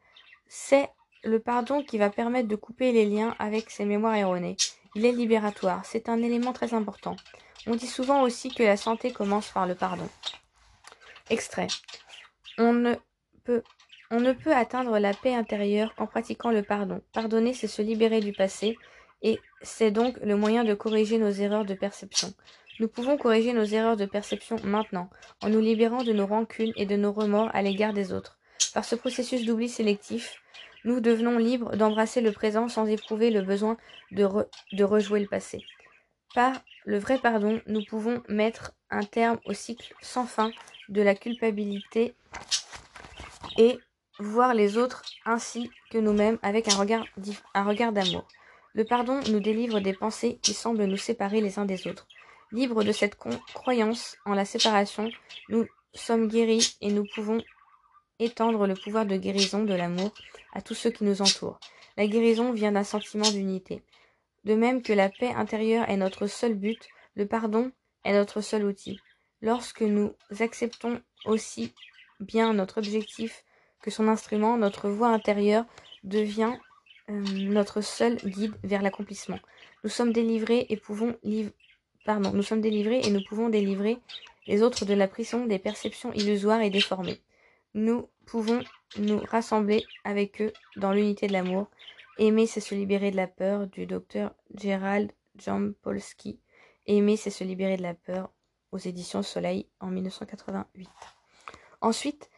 [0.47, 0.88] C'est
[1.24, 4.55] le pardon qui va permettre de couper les liens avec ces mémoires erronées.
[4.93, 7.16] Il est libératoire, c'est un élément très important.
[7.66, 10.09] On dit souvent aussi que la santé commence par le pardon.
[11.30, 11.68] Extrait.
[12.57, 12.93] On ne
[13.45, 13.64] peut,
[14.53, 17.01] atteindre la paix intérieure qu'en pratiquant le pardon.
[17.14, 18.78] Pardonner, c'est se libérer du passé,
[19.22, 22.34] et c'est donc le moyen de corriger nos erreurs de perception.
[22.80, 25.09] Nous pouvons corriger nos erreurs de perception maintenant,
[25.41, 28.38] en nous libérant de nos rancunes et de nos remords à l'égard des autres.
[28.74, 30.41] Par ce processus d'oubli sélectif,
[30.84, 33.78] nous devenons libres d'embrasser le présent sans éprouver le besoin
[34.11, 35.64] de rejouer le passé.
[36.34, 40.51] Par le vrai pardon, nous pouvons mettre un terme au cycle sans fin
[40.89, 42.15] de la culpabilité
[43.57, 43.77] et
[44.19, 48.27] voir les autres ainsi que nous-mêmes avec un regard, d'amour.
[48.73, 52.07] Le pardon nous délivre des pensées qui semblent nous séparer les uns des autres.
[52.51, 53.15] Libres de cette
[53.53, 55.09] croyance en la séparation,
[55.49, 57.41] nous sommes guéris et nous pouvons
[58.19, 60.11] étendre le pouvoir de guérison de l'amour
[60.53, 61.59] à tous ceux qui nous entourent.
[61.97, 63.84] La guérison vient d'un sentiment d'unité.
[64.43, 67.71] De même que la paix intérieure est notre seul but, le pardon
[68.03, 68.99] est notre seul outil.
[69.41, 71.73] Lorsque nous acceptons aussi
[72.19, 73.43] bien notre objectif
[73.81, 75.65] que son instrument, notre voix intérieure
[76.03, 76.53] devient
[77.09, 79.39] euh, notre seul guide vers l'accomplissement.
[79.83, 81.17] Nous sommes délivrés et pouvons
[82.05, 83.97] pardon, nous sommes délivrés et nous pouvons délivrer
[84.47, 87.21] les autres de la prison des perceptions illusoires et déformées.
[87.73, 88.61] Nous pouvons
[88.97, 91.67] nous rassembler avec eux dans l'unité de l'amour.
[92.18, 96.39] Aimer, c'est se libérer de la peur du docteur Gerald Jampolsky.
[96.86, 98.32] Aimer, c'est se libérer de la peur
[98.72, 100.89] aux éditions Soleil en 1988.
[101.82, 102.30] Ensuite,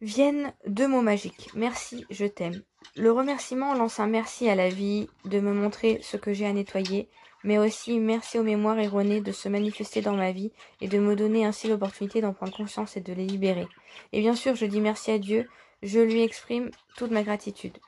[0.00, 1.50] viennent deux mots magiques.
[1.54, 2.62] Merci, je t'aime.
[2.96, 6.52] Le remerciement lance un merci à la vie de me montrer ce que j'ai à
[6.52, 7.08] nettoyer
[7.44, 11.16] mais aussi merci aux mémoires erronées de se manifester dans ma vie et de me
[11.16, 13.66] donner ainsi l'opportunité d'en prendre conscience et de les libérer.
[14.12, 15.48] Et bien sûr, je dis merci à Dieu,
[15.82, 17.78] je lui exprime toute ma gratitude.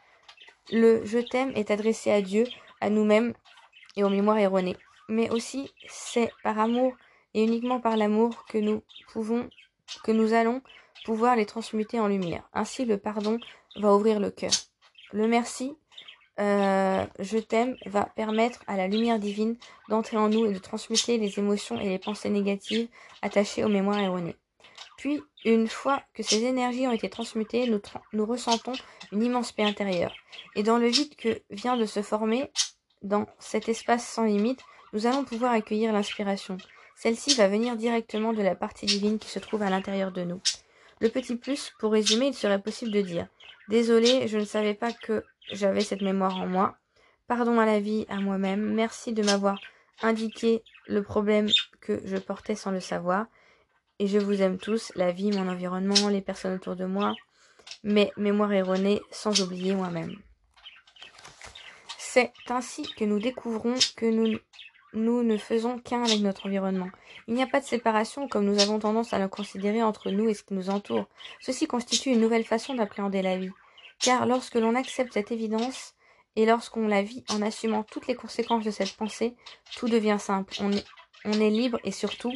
[0.71, 2.45] Le je t'aime est adressé à Dieu,
[2.81, 3.35] à nous-mêmes
[3.97, 4.77] et aux mémoires erronées.
[5.09, 6.95] Mais aussi, c'est par amour
[7.35, 8.83] et uniquement par l'amour que nous
[9.13, 9.49] pouvons,
[10.05, 10.63] que nous allons
[11.05, 12.49] pouvoir les transmuter en lumière.
[12.53, 13.39] Ainsi, le pardon
[13.77, 14.53] va ouvrir le cœur.
[15.13, 15.77] Le merci
[16.41, 19.57] euh, je t'aime va permettre à la lumière divine
[19.91, 22.89] d'entrer en nous et de transmuter les émotions et les pensées négatives
[23.21, 24.37] attachées aux mémoires erronées.
[24.97, 27.71] Puis, une fois que ces énergies ont été transmutées,
[28.13, 28.75] nous, ressentons
[29.11, 30.15] une immense paix intérieure.
[30.55, 32.51] Et dans le vide que vient de se former,
[33.03, 34.61] dans cet espace sans limite,
[34.93, 36.57] nous allons pouvoir accueillir l'inspiration.
[36.95, 40.41] celle-ci va venir directement de la partie divine qui se trouve à l'intérieur de nous.
[41.01, 43.27] Le petit plus, pour résumer, il serait possible de dire
[43.69, 46.77] Désolé, je ne savais pas que j'avais cette mémoire en moi.
[47.27, 48.75] Pardon à la vie, à moi-même.
[48.75, 49.61] Merci de m'avoir
[50.03, 51.49] indiqué le problème
[51.81, 53.27] que je portais sans le savoir.
[54.03, 57.15] Et je vous aime tous, la vie, mon environnement, les personnes autour de moi,
[57.85, 60.19] mes mémoires erronées, sans oublier moi-même.
[61.99, 64.07] C'est ainsi que nous découvrons que
[64.93, 66.91] nous, ne faisons qu'un avec notre environnement.
[67.29, 70.29] Il n'y a pas de séparation comme nous avons tendance à le considérer entre nous
[70.29, 71.07] et ce qui nous entoure.
[71.41, 73.53] Ceci constitue une nouvelle façon d'appréhender la vie.
[74.01, 75.95] Car lorsque l'on accepte cette évidence,
[76.35, 79.37] et lorsqu'on la vit en assumant toutes les conséquences de cette pensée,
[79.77, 80.57] tout devient simple.
[81.25, 82.33] On est libre et surtout,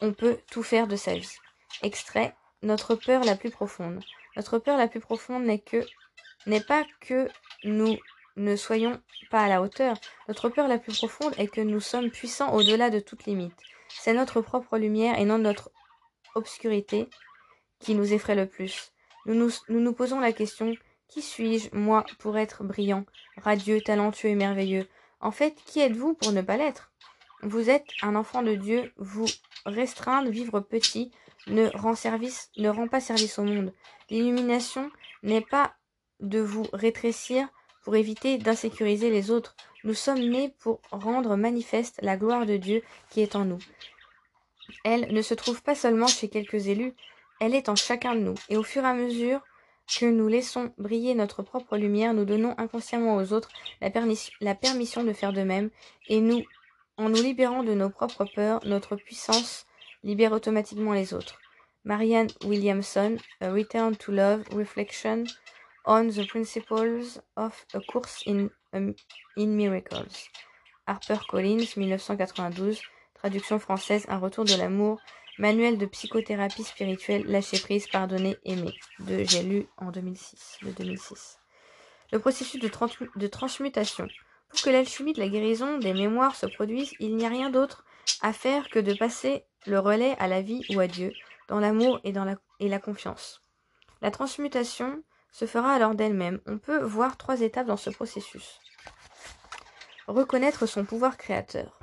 [0.00, 1.36] on peut tout faire de sa vie.
[1.82, 4.02] Extrait, notre peur la plus profonde.
[4.36, 5.84] Notre peur la plus profonde n'est que,
[6.46, 7.28] n'est pas que
[7.64, 7.96] nous
[8.36, 9.96] ne soyons pas à la hauteur.
[10.28, 13.58] Notre peur la plus profonde est que nous sommes puissants au-delà de toute limite.
[13.88, 15.70] C'est notre propre lumière et non notre
[16.34, 17.08] obscurité
[17.78, 18.92] qui nous effraie le plus.
[19.26, 20.74] Nous nous, nous, nous posons la question
[21.08, 23.04] qui suis-je, moi, pour être brillant,
[23.36, 24.88] radieux, talentueux et merveilleux?
[25.20, 26.92] En fait, qui êtes-vous pour ne pas l'être?
[27.42, 29.26] Vous êtes un enfant de Dieu, vous
[29.66, 31.10] restreindre, vivre petit,
[31.46, 33.72] ne rend, service, ne rend pas service au monde.
[34.10, 34.90] L'illumination
[35.22, 35.74] n'est pas
[36.20, 37.48] de vous rétrécir
[37.82, 39.56] pour éviter d'insécuriser les autres.
[39.84, 43.58] Nous sommes nés pour rendre manifeste la gloire de Dieu qui est en nous.
[44.84, 46.94] Elle ne se trouve pas seulement chez quelques élus,
[47.40, 48.34] elle est en chacun de nous.
[48.48, 49.40] Et au fur et à mesure
[49.86, 53.50] que nous laissons briller notre propre lumière, nous donnons inconsciemment aux autres
[53.82, 53.90] la,
[54.40, 55.70] la permission de faire de même,
[56.08, 56.42] et nous,
[56.96, 59.66] en nous libérant de nos propres peurs, notre puissance
[60.02, 61.38] libère automatiquement les autres.
[61.84, 65.24] Marianne Williamson, A Return to Love, Reflection
[65.86, 68.94] on the Principles of a Course in, um,
[69.36, 70.30] Miracles.
[70.86, 72.80] Harper Collins, 1992,
[73.14, 74.98] traduction française, Un retour de l'amour,
[75.38, 81.38] manuel de psychothérapie spirituelle, lâcher prise, pardonner, aimer, de j'ai lu en 2006, de 2006.
[82.12, 84.08] Le processus de transmutation.
[84.62, 87.84] Que l'alchimie de la guérison des mémoires se produise, il n'y a rien d'autre
[88.22, 91.12] à faire que de passer le relais à la vie ou à Dieu,
[91.48, 93.42] dans l'amour et la, et la confiance.
[94.00, 95.02] La transmutation
[95.32, 96.40] se fera alors d'elle-même.
[96.46, 98.60] On peut voir trois étapes dans ce processus.
[100.06, 101.78] Reconnaître son pouvoir créateur.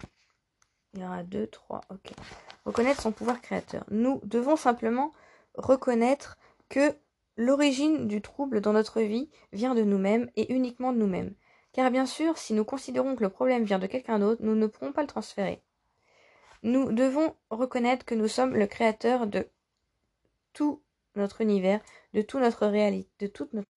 [0.94, 2.14] Il y en a deux, trois, ok.
[2.66, 3.86] Reconnaître son pouvoir créateur.
[3.92, 5.14] Nous devons simplement
[5.56, 6.38] reconnaître
[6.70, 6.96] que
[7.38, 11.36] l'origine du trouble dans notre vie vient de nous-mêmes et uniquement de nous-mêmes.
[11.74, 14.68] Car bien sûr, si nous considérons que le problème vient de quelqu'un d'autre, nous ne
[14.68, 15.62] pourrons pas le transférer.
[16.64, 19.48] Nous devons reconnaître que nous sommes le créateur de
[20.54, 20.82] tout
[21.16, 21.80] notre univers,
[22.14, 23.68] de toute notre réalité, de toute notre...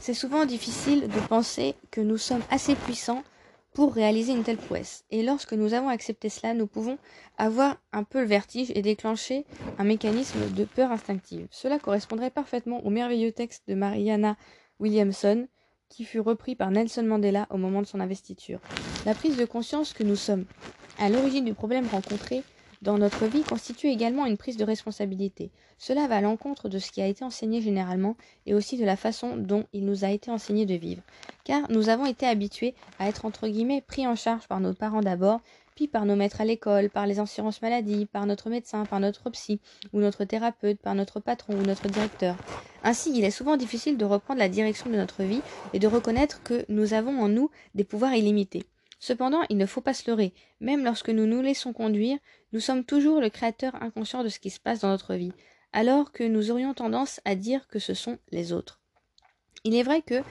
[0.00, 3.22] C'est souvent difficile de penser que nous sommes assez puissants
[3.74, 5.04] pour réaliser une telle prouesse.
[5.10, 6.98] Et lorsque nous avons accepté cela, nous pouvons
[7.38, 9.46] avoir un peu le vertige et déclencher
[9.78, 11.46] un mécanisme de peur instinctive.
[11.50, 14.36] Cela correspondrait parfaitement au merveilleux texte de Mariana
[14.80, 15.46] Williamson,
[15.90, 18.60] qui fut repris par Nelson Mandela au moment de son investiture.
[19.04, 20.46] La prise de conscience que nous sommes
[20.98, 22.42] à l'origine du problème rencontré
[22.82, 25.50] dans notre vie constitue également une prise de responsabilité.
[25.76, 28.16] Cela va à l'encontre de ce qui a été enseigné généralement
[28.46, 31.02] et aussi de la façon dont il nous a été enseigné de vivre.
[31.44, 35.02] Car nous avons été habitués à être entre guillemets pris en charge par nos parents
[35.02, 35.40] d'abord,
[35.88, 39.60] par nos maîtres à l'école, par les assurances maladie, par notre médecin, par notre psy
[39.92, 42.36] ou notre thérapeute, par notre patron ou notre directeur.
[42.82, 45.42] Ainsi, il est souvent difficile de reprendre la direction de notre vie
[45.72, 48.64] et de reconnaître que nous avons en nous des pouvoirs illimités.
[48.98, 50.34] Cependant, il ne faut pas se leurrer.
[50.60, 52.18] Même lorsque nous nous laissons conduire,
[52.52, 55.32] nous sommes toujours le créateur inconscient de ce qui se passe dans notre vie,
[55.72, 58.80] alors que nous aurions tendance à dire que ce sont les autres.
[59.64, 60.22] Il est vrai que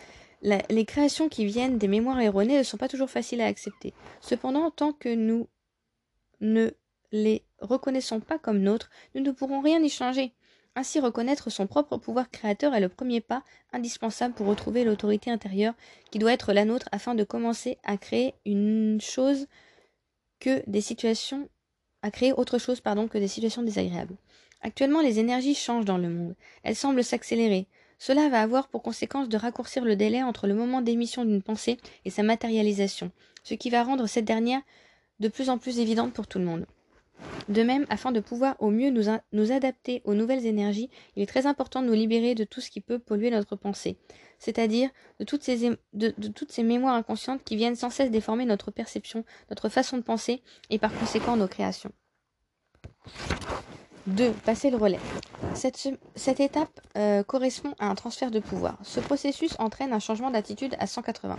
[0.42, 3.94] les créations qui viennent des mémoires erronées ne sont pas toujours faciles à accepter.
[4.22, 5.48] Cependant, tant que nous
[6.42, 6.72] ne
[7.12, 10.34] les reconnaissons pas comme nôtres, nous ne pourrons rien y changer.
[10.76, 15.74] Ainsi reconnaître son propre pouvoir créateur est le premier pas indispensable pour retrouver l'autorité intérieure
[16.12, 19.48] qui doit être la nôtre afin de commencer à créer une chose
[20.40, 21.50] que des situations
[22.02, 24.16] à créer autre chose pardon que des situations désagréables.
[24.62, 26.36] Actuellement, les énergies changent dans le monde.
[26.64, 27.68] Elles semblent s'accélérer.
[28.00, 31.78] Cela va avoir pour conséquence de raccourcir le délai entre le moment d'émission d'une pensée
[32.06, 33.12] et sa matérialisation,
[33.44, 34.62] ce qui va rendre cette dernière
[35.20, 36.66] de plus en plus évidente pour tout le monde.
[37.50, 41.46] De même, afin de pouvoir au mieux nous, adapter aux nouvelles énergies, il est très
[41.46, 43.98] important de nous libérer de tout ce qui peut polluer notre pensée,
[44.38, 44.90] c'est-à-dire
[45.20, 50.04] de, toutes ces mémoires inconscientes qui viennent sans cesse déformer notre perception, notre façon de
[50.04, 51.92] penser et par conséquent nos créations.
[54.10, 54.32] 2.
[54.46, 55.00] Passer le relais.
[55.54, 58.78] Cette, étape euh, correspond à un transfert de pouvoir.
[58.84, 61.38] Ce processus entraîne un changement d'attitude à 180.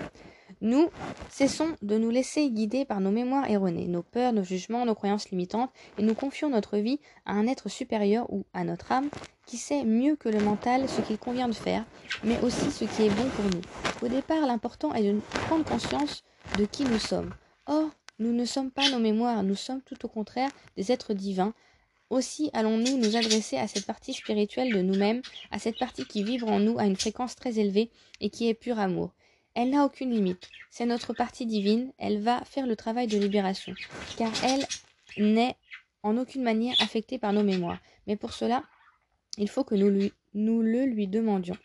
[0.61, 0.91] Nous
[1.31, 5.31] cessons de nous laisser guider par nos mémoires erronées, nos peurs, nos jugements, nos croyances
[5.31, 9.09] limitantes, et nous confions notre vie à un être supérieur ou à notre âme
[9.47, 11.85] qui sait mieux que le mental ce qu'il convient de faire,
[12.25, 13.63] mais aussi ce qui est bon pour nous.
[14.03, 16.25] Au départ, l'important est de prendre conscience
[16.59, 17.31] de qui nous sommes.
[17.67, 21.55] Or, nous ne sommes pas nos mémoires, nous sommes tout au contraire des êtres divins,
[22.11, 26.49] aussi allons-nous nous adresser à cette partie spirituelle de nous-mêmes, à cette partie qui vibre
[26.49, 27.91] en nous à une fréquence très élevée
[28.21, 29.13] et qui est pur amour.
[29.55, 30.49] Elle n'a aucune limite.
[30.71, 33.75] C'est notre partie divine, elle va faire le travail de libération,
[34.17, 34.67] car elle
[35.17, 35.57] n'est
[36.03, 37.81] en aucune manière affectée par nos mémoires.
[38.07, 38.65] Mais pour cela,
[39.39, 41.57] il faut que nous, nous le lui demandions.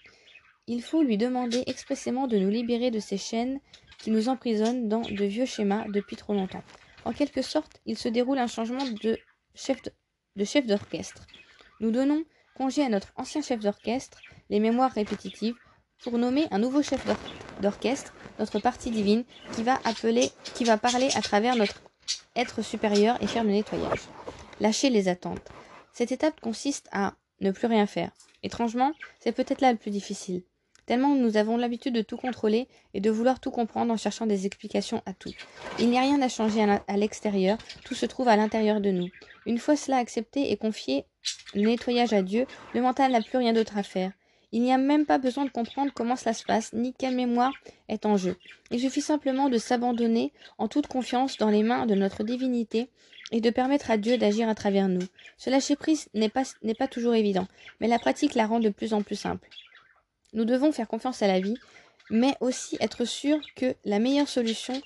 [0.68, 3.60] Il faut lui demander expressément de nous libérer de ces chaînes
[4.00, 6.64] qui nous emprisonnent dans de vieux schémas depuis trop longtemps.
[7.06, 9.18] En quelque sorte, il se déroule un changement de
[9.54, 9.82] chef
[10.36, 11.26] de, chef d'orchestre.
[11.80, 12.24] Nous donnons
[12.56, 14.20] congé à notre ancien chef d'orchestre,
[14.50, 15.56] les mémoires répétitives,
[16.04, 17.06] pour nommer un nouveau chef
[17.62, 19.24] d'orchestre, notre partie divine,
[19.54, 21.82] qui va appeler, qui va parler à travers notre
[22.36, 24.02] être supérieur et faire le nettoyage.
[24.60, 25.50] Lâcher les attentes.
[25.94, 28.12] Cette étape consiste à ne plus rien faire.
[28.44, 30.44] Étrangement, c'est peut-être là le plus difficile.
[30.86, 34.46] Tellement nous avons l'habitude de tout contrôler et de vouloir tout comprendre en cherchant des
[34.46, 35.32] explications à tout.
[35.80, 39.10] Il n'y a rien à changer à l'extérieur, tout se trouve à l'intérieur de nous.
[39.46, 41.06] Une fois cela accepté et confié
[41.54, 44.12] le nettoyage à Dieu, le mental n'a plus rien d'autre à faire.
[44.52, 47.52] Il n'y a même pas besoin de comprendre comment cela se passe, ni quelle mémoire
[47.90, 48.38] est en jeu.
[48.72, 52.90] Il suffit simplement de s'abandonner en toute confiance dans les mains de notre divinité
[53.32, 55.02] et de permettre à Dieu d'agir à travers nous.
[55.38, 57.48] Ce lâcher-prise n'est pas, n'est pas toujours évident,
[57.82, 59.50] mais la pratique la rend de plus en plus simple.
[60.34, 61.58] Nous devons faire confiance à la vie,
[62.10, 64.82] mais aussi être sûr que la meilleure solution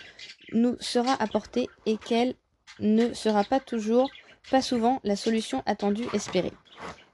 [0.53, 2.35] nous sera apportée et qu'elle
[2.79, 4.09] ne sera pas toujours,
[4.51, 6.53] pas souvent, la solution attendue, espérée.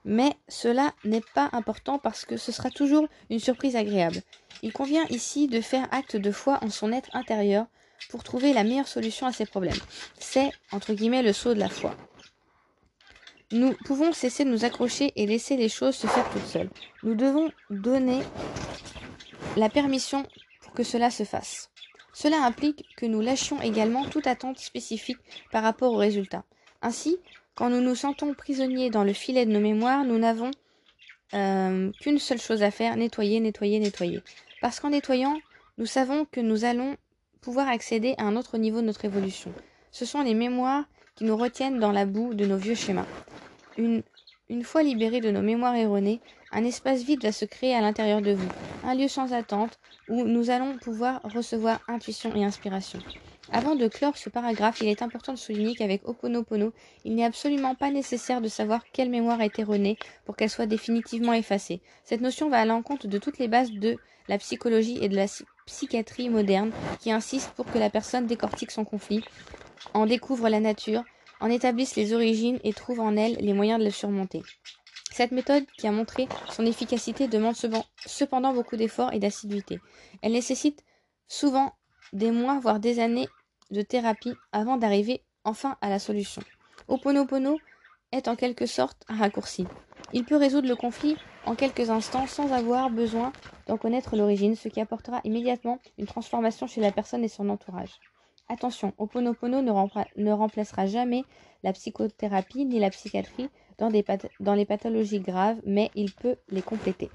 [0.03, 4.21] Mais cela n'est pas important parce que ce sera toujours une surprise agréable.
[4.61, 7.65] Il convient ici de faire acte de foi en son être intérieur
[8.09, 9.73] pour trouver la meilleure solution à ces problèmes.
[10.19, 11.95] C'est, entre guillemets, le saut de la foi.
[13.51, 16.69] Nous pouvons cesser de nous accrocher et laisser les choses se faire toutes seules.
[17.03, 18.21] Nous devons donner
[19.55, 20.25] la permission
[20.61, 21.69] pour que cela se fasse.
[22.13, 25.19] Cela implique que nous lâchions également toute attente spécifique
[25.51, 26.43] par rapport au résultat.
[26.81, 27.17] Ainsi,
[27.55, 30.51] quand nous nous sentons prisonniers dans le filet de nos mémoires, nous n'avons
[31.33, 34.21] euh, qu'une seule chose à faire, nettoyer, nettoyer, nettoyer.
[34.61, 35.37] Parce qu'en nettoyant,
[35.77, 36.97] nous savons que nous allons
[37.41, 39.53] pouvoir accéder à un autre niveau de notre évolution.
[39.91, 40.85] Ce sont les mémoires
[41.15, 43.05] qui nous retiennent dans la boue de nos vieux schémas.
[43.77, 44.03] Une,
[44.63, 48.33] fois libérés de nos mémoires erronées, un espace vide va se créer à l'intérieur de
[48.33, 48.47] vous,
[48.83, 52.99] un lieu sans attente où nous allons pouvoir recevoir intuition et inspiration.
[53.51, 57.75] Avant de clore ce paragraphe, il est important de souligner qu'avec Oponopono, il n'est absolument
[57.75, 61.81] pas nécessaire de savoir quelle mémoire est erronée pour qu'elle soit définitivement effacée.
[62.03, 63.97] Cette notion va à l'encontre de toutes les bases de
[64.27, 65.27] la psychologie et de la
[65.67, 69.23] psychiatrie moderne qui insistent pour que la personne décortique son conflit,
[69.93, 71.03] en découvre la nature,
[71.39, 74.41] en établisse les origines et trouve en elle les moyens de le surmonter.
[75.11, 77.55] Cette méthode, qui a montré son efficacité, demande
[78.05, 79.79] cependant beaucoup d'efforts et d'assiduité.
[80.21, 80.83] Elle nécessite
[81.27, 81.73] souvent
[82.11, 83.29] des mois, voire des années
[83.71, 86.41] de thérapie avant d'arriver enfin à la solution.
[86.87, 87.59] Oponopono
[88.11, 89.65] est en quelque sorte un raccourci.
[90.13, 93.31] Il peut résoudre le conflit en quelques instants sans avoir besoin
[93.67, 97.99] d'en connaître l'origine, ce qui apportera immédiatement une transformation chez la personne et son entourage.
[98.47, 101.23] Attention, Oponopono ne, remplacera jamais
[101.63, 107.09] la psychothérapie ni la psychiatrie dans les pathologies graves, mais il peut les compléter.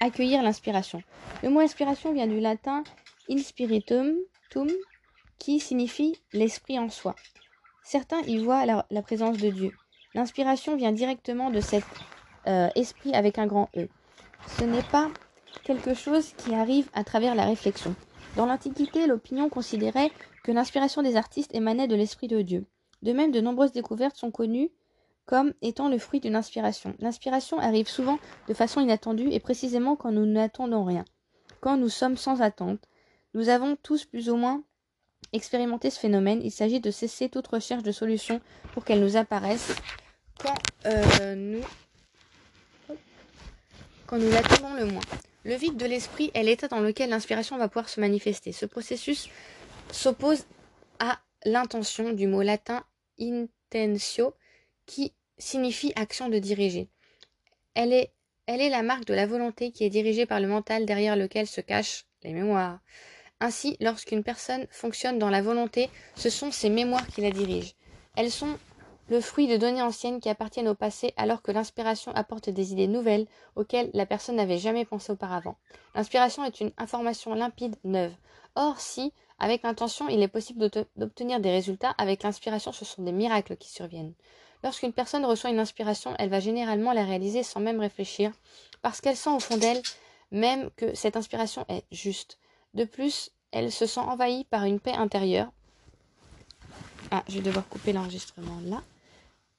[0.00, 1.02] Accueillir l'inspiration.
[1.42, 2.84] Le mot inspiration vient du latin
[3.30, 4.14] inspiritum,
[4.50, 4.68] tum,
[5.38, 7.14] qui signifie l'esprit en soi.
[7.82, 9.72] Certains y voient la, présence de Dieu.
[10.14, 11.84] L'inspiration vient directement de cet
[12.46, 13.88] euh, esprit avec un grand E.
[14.58, 15.10] Ce n'est pas
[15.64, 17.94] quelque chose qui arrive à travers la réflexion.
[18.36, 20.10] Dans l'Antiquité, l'opinion considérait
[20.46, 22.66] que l'inspiration des artistes émanait de l'Esprit de Dieu.
[23.02, 24.70] De même, de nombreuses découvertes sont connues
[25.24, 26.94] comme étant le fruit d'une inspiration.
[27.00, 31.04] L'inspiration arrive souvent de façon inattendue et précisément quand nous n'attendons rien.
[31.60, 32.78] Quand nous sommes sans attente,
[33.34, 34.62] nous avons tous plus ou moins
[35.32, 36.40] expérimenté ce phénomène.
[36.44, 38.40] Il s'agit de cesser toute recherche de solution
[38.72, 39.74] pour qu'elle nous apparaisse
[40.38, 41.64] quand euh, nous
[44.06, 45.02] quand nous l'attendons le moins.
[45.44, 48.52] Le vide de l'esprit est l'état dans lequel l'inspiration va pouvoir se manifester.
[48.52, 49.28] Ce processus
[49.90, 50.44] s'oppose
[50.98, 52.84] à l'intention du mot latin
[53.20, 54.34] intentio
[54.86, 56.88] qui signifie action de diriger.
[57.74, 58.12] Elle est,
[58.46, 61.46] elle est la marque de la volonté qui est dirigée par le mental derrière lequel
[61.46, 62.80] se cachent les mémoires.
[63.40, 67.74] Ainsi, lorsqu'une personne fonctionne dans la volonté, ce sont ses mémoires qui la dirigent.
[68.16, 68.56] Elles sont
[69.08, 72.88] le fruit de données anciennes qui appartiennent au passé alors que l'inspiration apporte des idées
[72.88, 75.58] nouvelles auxquelles la personne n'avait jamais pensé auparavant.
[75.94, 78.14] L'inspiration est une information limpide, neuve.
[78.54, 83.12] Or, si, avec l'intention, il est possible d'obtenir des résultats, avec l'inspiration, ce sont des
[83.12, 84.14] miracles qui surviennent.
[84.64, 88.32] Lorsqu'une personne reçoit une inspiration, elle va généralement la réaliser sans même réfléchir,
[88.82, 89.82] parce qu'elle sent au fond d'elle
[90.30, 92.38] même que cette inspiration est juste.
[92.74, 95.52] De plus, elle se sent envahie par une paix intérieure.
[97.10, 98.82] Ah, je vais devoir couper l'enregistrement là.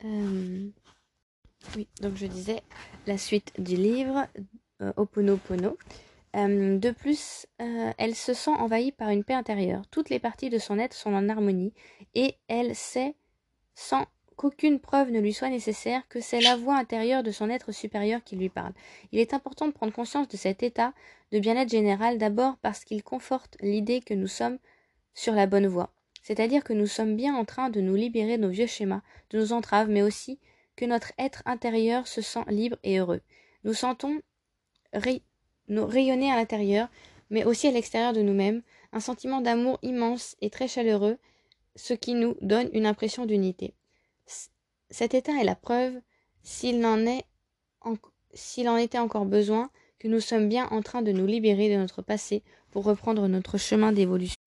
[0.04, 0.68] Euh,
[1.76, 2.62] oui, donc je disais
[3.06, 4.28] la suite du livre
[4.82, 5.78] euh, Oponopono.
[6.38, 7.48] Euh, de plus,
[7.98, 9.84] elle se sent envahie par une paix intérieure.
[9.90, 11.74] Toutes les parties de son être sont en harmonie
[12.14, 13.16] et elle sait,
[13.74, 17.72] sans qu'aucune preuve ne lui soit nécessaire, que c'est la voix intérieure de son être
[17.72, 18.74] supérieur qui lui parle.
[19.12, 20.94] Il est important de prendre conscience de cet état
[21.32, 24.60] de bien-être général d'abord parce qu'il conforte l'idée que nous sommes
[25.16, 25.92] sur la bonne voie
[26.28, 29.40] c'est-à-dire que nous sommes bien en train de nous libérer de nos vieux schémas, de
[29.40, 30.42] nos entraves, mais aussi
[30.76, 33.22] que notre être intérieur se sent libre et heureux.
[33.64, 34.20] Nous sentons
[35.68, 36.88] nous rayonner à l'intérieur,
[37.30, 38.62] mais aussi à l'extérieur de nous-mêmes,
[38.94, 41.18] un sentiment d'amour immense et très chaleureux,
[41.76, 43.74] ce qui nous donne une impression d'unité.
[44.90, 46.00] Cet état est la preuve,
[46.44, 47.20] s'il en,
[48.34, 51.78] s'il en était encore besoin, que nous sommes bien en train de nous libérer de
[51.78, 54.38] notre passé pour reprendre notre chemin d'évolution.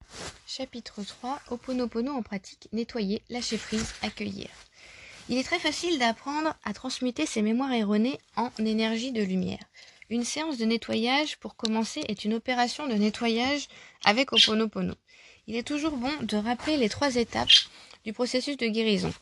[0.47, 4.49] Chapitre 3 Oponopono en pratique nettoyer, lâcher prise, accueillir.
[5.29, 9.63] Il est très facile d'apprendre à transmuter ses mémoires erronées en énergie de lumière.
[10.11, 13.69] Une séance de nettoyage pour commencer est une opération de nettoyage
[14.05, 14.95] avec Oponopono.
[15.47, 17.49] Il est toujours bon de rappeler les trois étapes
[18.05, 19.13] du processus de guérison.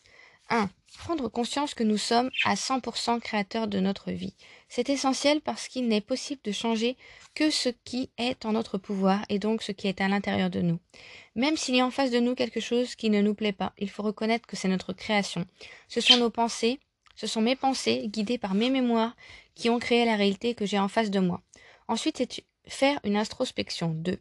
[0.48, 0.70] 1.
[0.96, 4.32] Prendre conscience que nous sommes à 100% créateurs de notre vie.
[4.70, 6.96] C'est essentiel parce qu'il n'est possible de changer
[7.34, 10.62] que ce qui est en notre pouvoir et donc ce qui est à l'intérieur de
[10.62, 10.78] nous.
[11.34, 13.74] Même s'il y a en face de nous quelque chose qui ne nous plaît pas,
[13.76, 15.44] il faut reconnaître que c'est notre création.
[15.88, 16.80] Ce sont nos pensées,
[17.14, 19.16] ce sont mes pensées guidées par mes mémoires
[19.58, 21.42] qui ont créé la réalité que j'ai en face de moi.
[21.88, 23.88] Ensuite, c'est faire une introspection.
[23.90, 24.18] 2.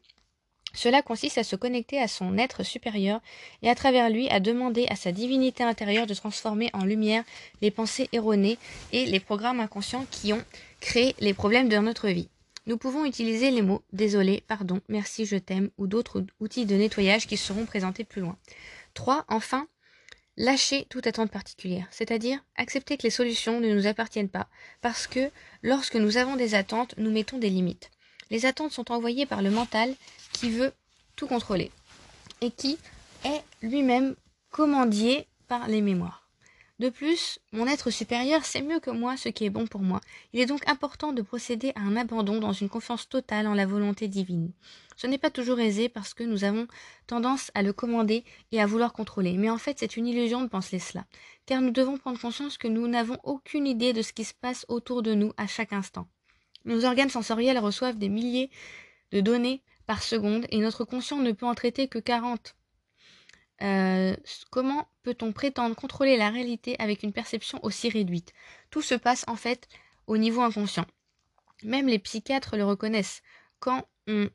[0.73, 3.21] Cela consiste à se connecter à son être supérieur
[3.61, 7.23] et à travers lui à demander à sa divinité intérieure de transformer en lumière
[7.61, 8.57] les pensées erronées
[8.91, 10.43] et les programmes inconscients qui ont
[10.81, 12.29] créé les problèmes de notre vie.
[12.65, 17.25] Nous pouvons utiliser les mots désolé, pardon, merci, je t'aime ou d'autres outils de nettoyage
[17.25, 18.37] qui seront présentés plus loin.
[18.93, 19.23] 3.
[19.29, 19.67] Enfin,
[20.37, 24.47] lâcher toute attente particulière, c'est-à-dire accepter que les solutions ne nous appartiennent pas,
[24.81, 25.31] parce que
[25.63, 27.89] lorsque nous avons des attentes, nous mettons des limites.
[28.29, 29.93] Les attentes sont envoyées par le mental
[30.33, 30.73] qui veut
[31.15, 31.71] tout contrôler
[32.41, 32.77] et qui
[33.25, 34.15] est lui-même
[34.51, 36.26] commandier par les mémoires.
[36.79, 39.99] De plus, mon être supérieur sait mieux que moi ce qui est bon pour moi.
[40.31, 43.65] Il est donc important de procéder à un abandon dans une confiance totale en la
[43.65, 44.51] volonté divine.
[44.95, 46.67] Ce n'est pas toujours aisé parce que nous avons
[47.07, 50.49] tendance à le commander et à vouloir contrôler, mais en fait c'est une illusion de
[50.49, 51.05] penser cela,
[51.47, 54.65] car nous devons prendre conscience que nous n'avons aucune idée de ce qui se passe
[54.67, 56.07] autour de nous à chaque instant.
[56.65, 58.51] Nos organes sensoriels reçoivent des milliers
[59.11, 62.55] de données par seconde et notre conscient ne peut en traiter que 40.
[63.61, 64.15] Euh,
[64.51, 68.33] comment peut-on prétendre contrôler la réalité avec une perception aussi réduite?
[68.69, 69.67] Tout se passe en fait
[70.05, 70.85] au niveau inconscient.
[71.63, 73.21] Même les psychiatres le reconnaissent.
[73.59, 73.87] Quand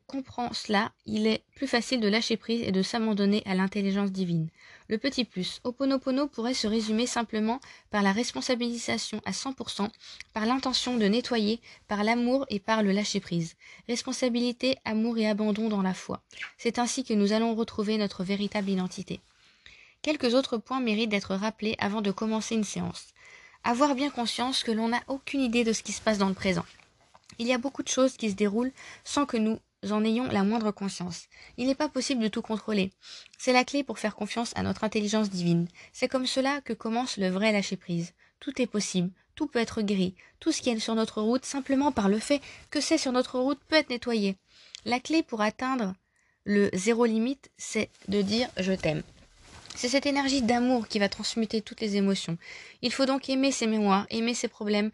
[0.07, 4.49] comprend cela, il est plus facile de lâcher prise et de s'abandonner à l'intelligence divine.
[4.89, 7.61] Le petit plus, Oponopono pourrait se résumer simplement
[7.91, 9.89] par la responsabilisation à 100%,
[10.35, 13.57] par l'intention de nettoyer, par l'amour et par le lâcher prise.
[13.89, 16.21] Responsabilité, amour et abandon dans la foi.
[16.59, 19.21] C'est ainsi que nous allons retrouver notre véritable identité.
[20.03, 23.09] Quelques autres points méritent d'être rappelés avant de commencer une séance.
[23.65, 26.35] Avoir bien conscience que l'on n'a aucune idée de ce qui se passe dans le
[26.35, 26.67] présent.
[27.39, 28.73] Il y a beaucoup de choses qui se déroulent
[29.05, 29.59] sans que nous
[29.91, 31.25] en ayons la moindre conscience.
[31.57, 32.93] Il n'est pas possible de tout contrôler.
[33.39, 35.67] C'est la clé pour faire confiance à notre intelligence divine.
[35.93, 38.13] C'est comme cela que commence le vrai lâcher-prise.
[38.39, 41.93] Tout est possible, tout peut être gris, tout ce qui est sur notre route, simplement
[41.93, 44.37] par le fait que c'est sur notre route, peut être nettoyé.
[44.85, 45.95] La clé pour atteindre
[46.45, 49.03] le zéro limite, c'est de dire je t'aime.
[49.75, 52.37] C'est cette énergie d'amour qui va transmuter toutes les émotions.
[52.83, 54.91] Il faut donc aimer ses mémoires, aimer ses problèmes,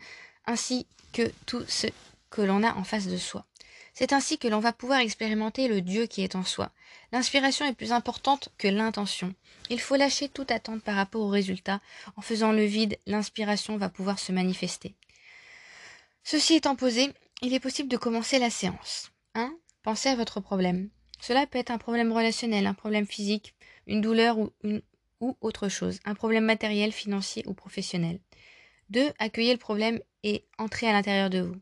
[0.46, 1.88] ainsi que tout ce
[2.30, 3.46] que l'on a en face de soi.
[3.94, 6.70] C'est ainsi que l'on va pouvoir expérimenter le Dieu qui est en soi.
[7.10, 9.34] L'inspiration est plus importante que l'intention.
[9.70, 11.80] Il faut lâcher toute attente par rapport au résultat.
[12.16, 14.94] En faisant le vide, l'inspiration va pouvoir se manifester.
[16.22, 17.12] Ceci étant posé,
[17.42, 19.10] il est possible de commencer la séance.
[19.34, 19.52] 1.
[19.82, 20.90] Pensez à votre problème.
[21.20, 23.54] Cela peut être un problème relationnel, un problème physique,
[23.86, 24.82] une douleur ou, une,
[25.20, 28.20] ou autre chose, un problème matériel, financier ou professionnel.
[28.90, 29.12] 2.
[29.18, 31.56] Accueillez le problème et entrez à l'intérieur de vous.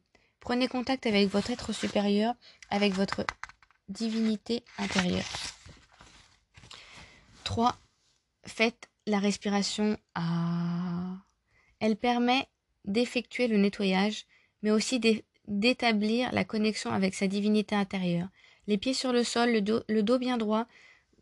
[0.47, 2.32] Prenez contact avec votre être supérieur,
[2.70, 3.26] avec votre
[3.88, 5.24] divinité intérieure.
[7.42, 7.76] 3.
[8.44, 11.16] Faites la respiration A.
[11.80, 12.47] Elle permet
[12.84, 14.26] d'effectuer le nettoyage,
[14.62, 15.01] mais aussi
[15.49, 18.28] d'établir la connexion avec sa divinité intérieure.
[18.68, 20.68] Les pieds sur le sol, le dos, le dos bien droit,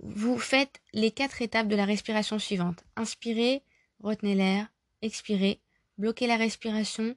[0.01, 2.85] vous faites les quatre étapes de la respiration suivante.
[2.95, 3.63] Inspirez,
[4.01, 4.67] retenez l'air,
[5.01, 5.61] expirez,
[5.97, 7.17] bloquez la respiration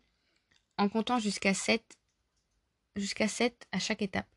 [0.77, 1.83] en comptant jusqu'à 7,
[2.95, 4.27] jusqu'à 7 à chaque étape.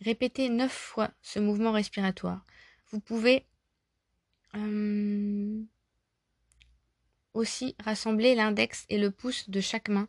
[0.00, 2.44] Répétez 9 fois ce mouvement respiratoire.
[2.90, 3.46] Vous pouvez
[4.54, 5.62] euh,
[7.34, 10.08] aussi rassembler l'index et le pouce de chaque main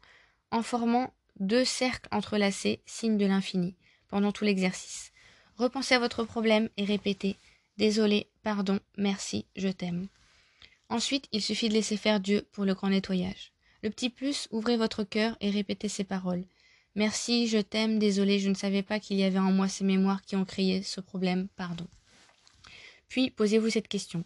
[0.51, 3.75] en formant deux cercles entrelacés, signe de l'infini,
[4.07, 5.11] pendant tout l'exercice.
[5.57, 7.37] Repensez à votre problème et répétez
[7.77, 10.07] Désolé, pardon, merci, je t'aime.
[10.89, 13.52] Ensuite, il suffit de laisser faire Dieu pour le grand nettoyage.
[13.83, 16.45] Le petit plus, ouvrez votre cœur et répétez ces paroles.
[16.95, 20.21] Merci, je t'aime, désolé, je ne savais pas qu'il y avait en moi ces mémoires
[20.21, 21.85] qui ont créé ce problème, pardon.
[23.09, 24.23] Puis, posez-vous cette question.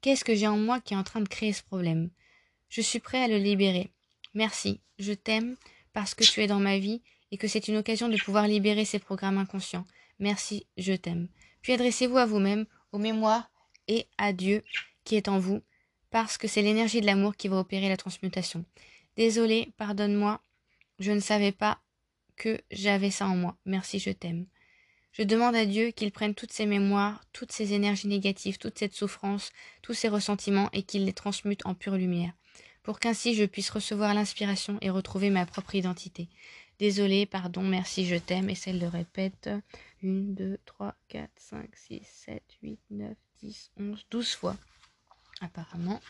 [0.00, 2.08] Qu'est-ce que j'ai en moi qui est en train de créer ce problème?
[2.70, 3.90] Je suis prêt à le libérer.
[4.32, 5.56] Merci, je t'aime
[5.92, 8.84] parce que tu es dans ma vie et que c'est une occasion de pouvoir libérer
[8.84, 9.86] ces programmes inconscients.
[10.18, 11.28] Merci, je t'aime.
[11.62, 13.50] Puis adressez-vous à vous-même, aux mémoires
[13.86, 14.64] et à Dieu
[15.04, 15.62] qui est en vous,
[16.10, 18.64] parce que c'est l'énergie de l'amour qui va opérer la transmutation.
[19.16, 20.40] Désolé, pardonne-moi,
[20.98, 21.80] je ne savais pas
[22.36, 23.56] que j'avais ça en moi.
[23.64, 24.46] Merci, je t'aime.
[25.12, 28.94] Je demande à Dieu qu'il prenne toutes ces mémoires, toutes ces énergies négatives, toute cette
[28.94, 32.32] souffrance, tous ces ressentiments et qu'il les transmute en pure lumière,
[32.82, 36.28] pour qu'ainsi je puisse recevoir l'inspiration et retrouver ma propre identité.
[36.80, 39.60] Désolé, pardon, merci, je t'aime, et celle le répète 1,
[40.02, 44.56] 2, 3, 4, 5, 6, 7, 8, 9, 10, 11, 12 fois,
[45.40, 46.00] apparemment.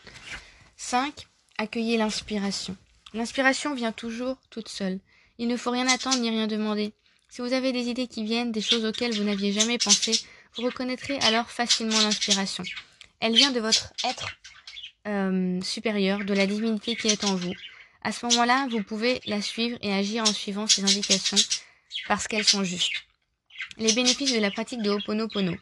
[0.77, 1.27] 5.
[1.59, 2.75] Accueillez l'inspiration.
[3.13, 4.99] L'inspiration vient toujours toute seule.
[5.37, 6.93] Il ne faut rien attendre ni rien demander.
[7.29, 10.13] Si vous avez des idées qui viennent, des choses auxquelles vous n'aviez jamais pensé,
[10.55, 12.63] vous reconnaîtrez alors facilement l'inspiration.
[13.19, 14.29] Elle vient de votre être
[15.07, 17.53] euh, supérieur, de la divinité qui est en vous.
[18.01, 21.37] À ce moment-là, vous pouvez la suivre et agir en suivant ces indications
[22.07, 23.05] parce qu'elles sont justes.
[23.77, 25.55] Les bénéfices de la pratique de Ho'oponopono.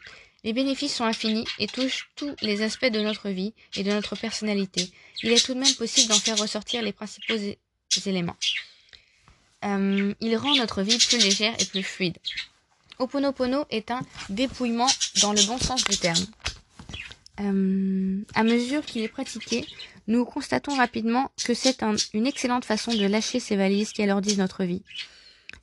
[0.44, 4.14] Les bénéfices sont infinis et touchent tous les aspects de notre vie et de notre
[4.14, 4.92] personnalité.
[5.22, 7.34] Il est tout de même possible d'en faire ressortir les principaux
[8.04, 8.36] éléments.
[9.64, 12.18] Euh, il rend notre vie plus légère et plus fluide.
[12.98, 14.88] Oponopono est un dépouillement
[15.22, 16.26] dans le bon sens du terme.
[17.40, 19.66] Euh, à mesure qu'il est pratiqué,
[20.06, 21.82] nous constatons rapidement que c'est
[22.12, 24.82] une excellente façon de lâcher ces valises qui alourdissent notre vie.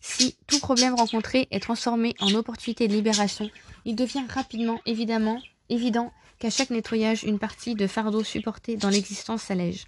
[0.02, 3.50] Si tout problème rencontré est transformé en opportunité de libération,
[3.86, 9.86] il devient rapidement évident qu'à chaque nettoyage, une partie de fardeau supporté dans l'existence s'allège.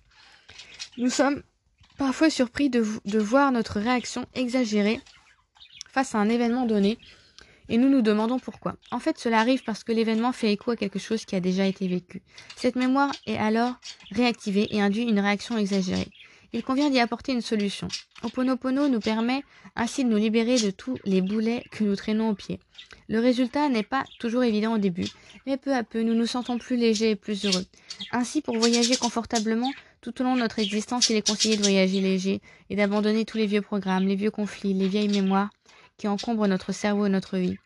[0.97, 1.41] Nous sommes
[1.97, 5.01] parfois surpris de voir notre réaction exagérée
[5.91, 6.97] face à un événement donné,
[7.69, 8.75] et nous nous demandons pourquoi.
[8.91, 11.65] En fait, cela arrive parce que l'événement fait écho à quelque chose qui a déjà
[11.65, 12.21] été vécu.
[12.55, 13.75] Cette mémoire est alors
[14.11, 16.09] réactivée et induit une réaction exagérée.
[16.54, 17.88] Il convient d'y apporter une solution.
[18.22, 19.43] Oponopono nous permet
[19.76, 22.60] ainsi de nous libérer de tous les boulets que nous traînons aux pieds.
[23.10, 25.08] Le résultat n'est pas toujours évident au début,
[25.47, 27.66] mais peu à peu nous nous sentons plus légers et plus heureux.
[28.12, 32.01] Ainsi, pour voyager confortablement, tout au long de notre existence, il est conseillé de voyager
[32.01, 35.49] léger et d'abandonner tous les vieux programmes, les vieux conflits, les vieilles mémoires
[35.97, 37.58] qui encombrent notre cerveau et notre vie.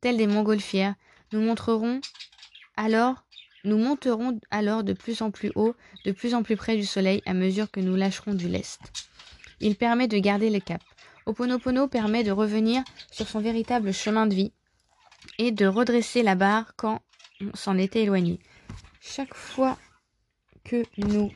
[0.00, 0.94] Tels des montgolfières,
[1.32, 2.00] nous montrerons
[2.82, 3.24] alors,
[3.64, 7.22] nous monterons alors de plus en plus haut, de plus en plus près du soleil
[7.26, 8.80] à mesure que nous lâcherons du lest.
[9.60, 10.82] Il permet de garder le cap.
[11.26, 14.52] Oponopono permet de revenir sur son véritable chemin de vie
[15.38, 17.02] et de redresser la barre quand
[17.40, 18.40] on s'en était éloigné.
[19.00, 19.76] Chaque fois
[20.64, 21.30] que nous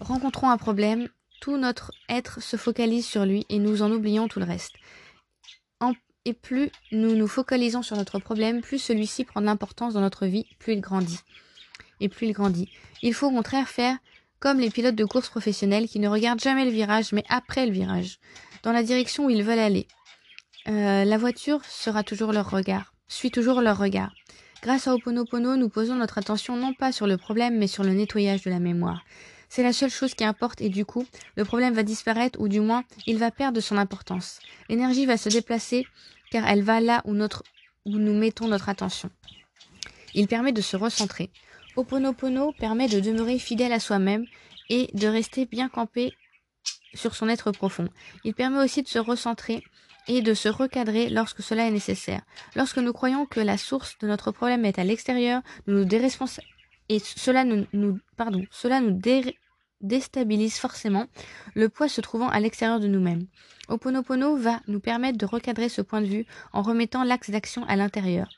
[0.00, 1.08] rencontrons un problème,
[1.40, 4.74] tout notre être se focalise sur lui et nous en oublions tout le reste.
[6.28, 10.26] Et plus nous nous focalisons sur notre problème, plus celui-ci prend de l'importance dans notre
[10.26, 11.20] vie, plus il grandit.
[12.00, 12.70] Et plus il grandit.
[13.00, 13.96] Il faut au contraire faire
[14.38, 17.72] comme les pilotes de course professionnels qui ne regardent jamais le virage, mais après le
[17.72, 18.18] virage,
[18.62, 19.88] dans la direction où ils veulent aller.
[20.68, 24.12] Euh, la voiture sera toujours leur regard, suit toujours leur regard.
[24.62, 27.94] Grâce à Oponopono, nous posons notre attention non pas sur le problème, mais sur le
[27.94, 29.02] nettoyage de la mémoire.
[29.48, 31.06] C'est la seule chose qui importe et du coup,
[31.36, 34.40] le problème va disparaître ou du moins, il va perdre son importance.
[34.68, 35.86] L'énergie va se déplacer
[36.30, 39.10] car elle va là où, nous mettons notre attention.
[40.14, 41.30] Il permet de se recentrer.
[41.76, 44.24] Oponopono permet de demeurer fidèle à soi-même
[44.68, 46.12] et de rester bien campé
[46.94, 47.88] sur son être profond.
[48.24, 49.62] Il permet aussi de se recentrer
[50.08, 52.22] et de se recadrer lorsque cela est nécessaire.
[52.56, 55.88] Lorsque nous croyons que la source de notre problème est à l'extérieur, nous nous
[56.88, 57.98] et cela nous, nous,
[58.50, 58.98] cela nous
[59.80, 61.06] déstabilise forcément,
[61.54, 63.26] le poids se trouvant à l'extérieur de nous-mêmes.
[63.68, 67.76] Oponopono va nous permettre de recadrer ce point de vue en remettant l'axe d'action à
[67.76, 68.28] l'intérieur.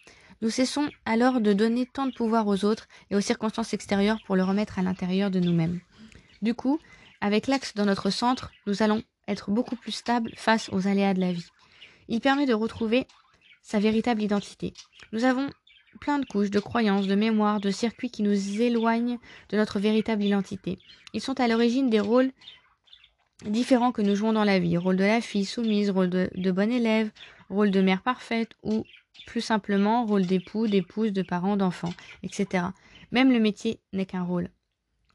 [0.42, 4.36] Nous cessons alors de donner tant de pouvoir aux autres et aux circonstances extérieures pour
[4.36, 5.80] le remettre à l'intérieur de nous-mêmes.
[6.42, 6.80] Du coup,
[7.20, 11.20] avec l'axe dans notre centre, nous allons être beaucoup plus stables face aux aléas de
[11.20, 11.46] la vie.
[12.08, 13.06] Il permet de retrouver
[13.62, 14.72] sa véritable identité.
[15.12, 15.50] Nous avons
[16.00, 19.18] plein de couches, de croyances, de mémoires, de circuits qui nous éloignent
[19.48, 20.78] de notre véritable identité.
[21.12, 22.30] Ils sont à l'origine des rôles
[23.44, 24.76] différents que nous jouons dans la vie.
[24.76, 27.10] Rôle de la fille soumise, rôle de, de bon élève,
[27.48, 28.84] rôle de mère parfaite ou
[29.26, 32.64] plus simplement rôle d'époux, d'épouse, de parents, d'enfants, etc.
[33.12, 34.48] Même le métier n'est qu'un rôle.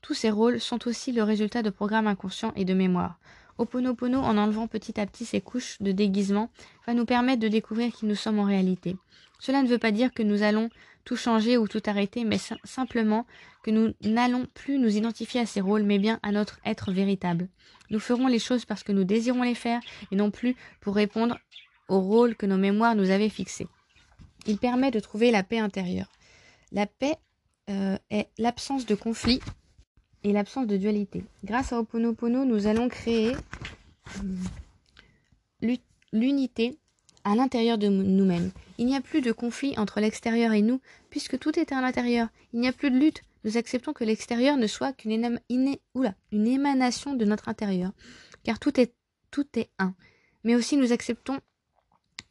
[0.01, 3.19] Tous ces rôles sont aussi le résultat de programmes inconscients et de mémoire.
[3.57, 6.51] Oponopono, en enlevant petit à petit ces couches de déguisement,
[6.85, 8.97] va nous permettre de découvrir qui nous sommes en réalité.
[9.39, 10.69] Cela ne veut pas dire que nous allons
[11.03, 13.25] tout changer ou tout arrêter, mais simplement
[13.63, 17.47] que nous n'allons plus nous identifier à ces rôles, mais bien à notre être véritable.
[17.91, 19.79] Nous ferons les choses parce que nous désirons les faire
[20.11, 21.37] et non plus pour répondre
[21.87, 23.67] au rôle que nos mémoires nous avaient fixé.
[24.47, 26.11] Il permet de trouver la paix intérieure.
[26.71, 27.15] La paix
[27.69, 29.39] euh, est l'absence de conflit
[30.23, 31.23] et l'absence de dualité.
[31.43, 33.35] Grâce à Oponopono, nous allons créer
[35.63, 35.75] euh,
[36.11, 36.79] l'unité
[37.25, 38.51] à l'intérieur de nous-mêmes.
[38.77, 42.29] Il n'y a plus de conflit entre l'extérieur et nous, puisque tout est à l'intérieur.
[42.53, 43.23] Il n'y a plus de lutte.
[43.43, 47.91] Nous acceptons que l'extérieur ne soit qu'une une émanation de notre intérieur,
[48.43, 48.93] car tout est,
[49.31, 49.93] tout est un.
[50.43, 51.39] Mais aussi nous acceptons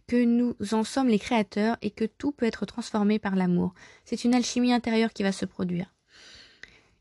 [0.06, 3.74] que nous en sommes les créateurs et que tout peut être transformé par l'amour.
[4.04, 5.92] C'est une alchimie intérieure qui va se produire.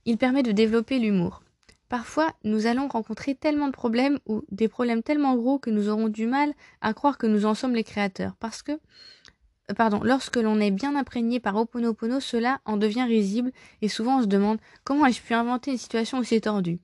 [0.05, 1.43] Il permet de développer l'humour.
[1.89, 6.09] Parfois, nous allons rencontrer tellement de problèmes ou des problèmes tellement gros que nous aurons
[6.09, 8.35] du mal à croire que nous en sommes les créateurs.
[8.39, 13.51] Parce que, euh, pardon, lorsque l'on est bien imprégné par Oponopono, cela en devient risible
[13.81, 16.79] et souvent on se demande comment ai-je pu inventer une situation aussi tordue.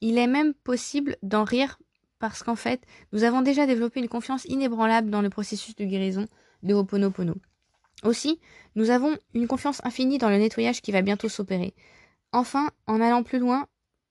[0.00, 1.78] Il est même possible d'en rire
[2.18, 2.82] parce qu'en fait,
[3.12, 6.26] nous avons déjà développé une confiance inébranlable dans le processus de guérison
[6.62, 7.34] de Oponopono.
[8.02, 8.40] Aussi,
[8.76, 11.74] nous avons une confiance infinie dans le nettoyage qui va bientôt s'opérer.
[12.32, 13.66] Enfin, en allant plus loin,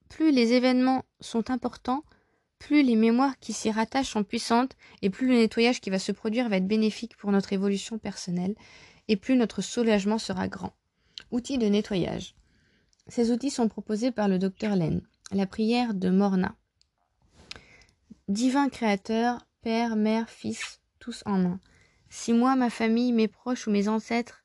[0.10, 2.04] plus les événements sont importants,
[2.60, 6.12] plus les mémoires qui s'y rattachent sont puissantes, et plus le nettoyage qui va se
[6.12, 8.56] produire va être bénéfique pour notre évolution personnelle,
[9.08, 10.74] et plus notre soulagement sera grand.
[11.32, 12.36] Outils de nettoyage.
[13.08, 15.02] Ces outils sont proposés par le docteur Len.
[15.32, 16.56] La prière de Morna.
[18.30, 21.60] Divin Créateur, Père, Mère, Fils, tous en un.
[22.10, 24.44] Si moi, ma famille, mes proches ou mes ancêtres,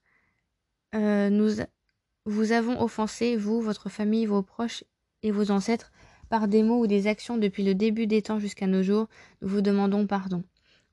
[0.95, 1.63] euh, nous,
[2.25, 4.83] vous avons offensé, vous, votre famille, vos proches
[5.23, 5.93] et vos ancêtres,
[6.29, 9.09] par des mots ou des actions depuis le début des temps jusqu'à nos jours,
[9.43, 10.43] nous vous demandons pardon.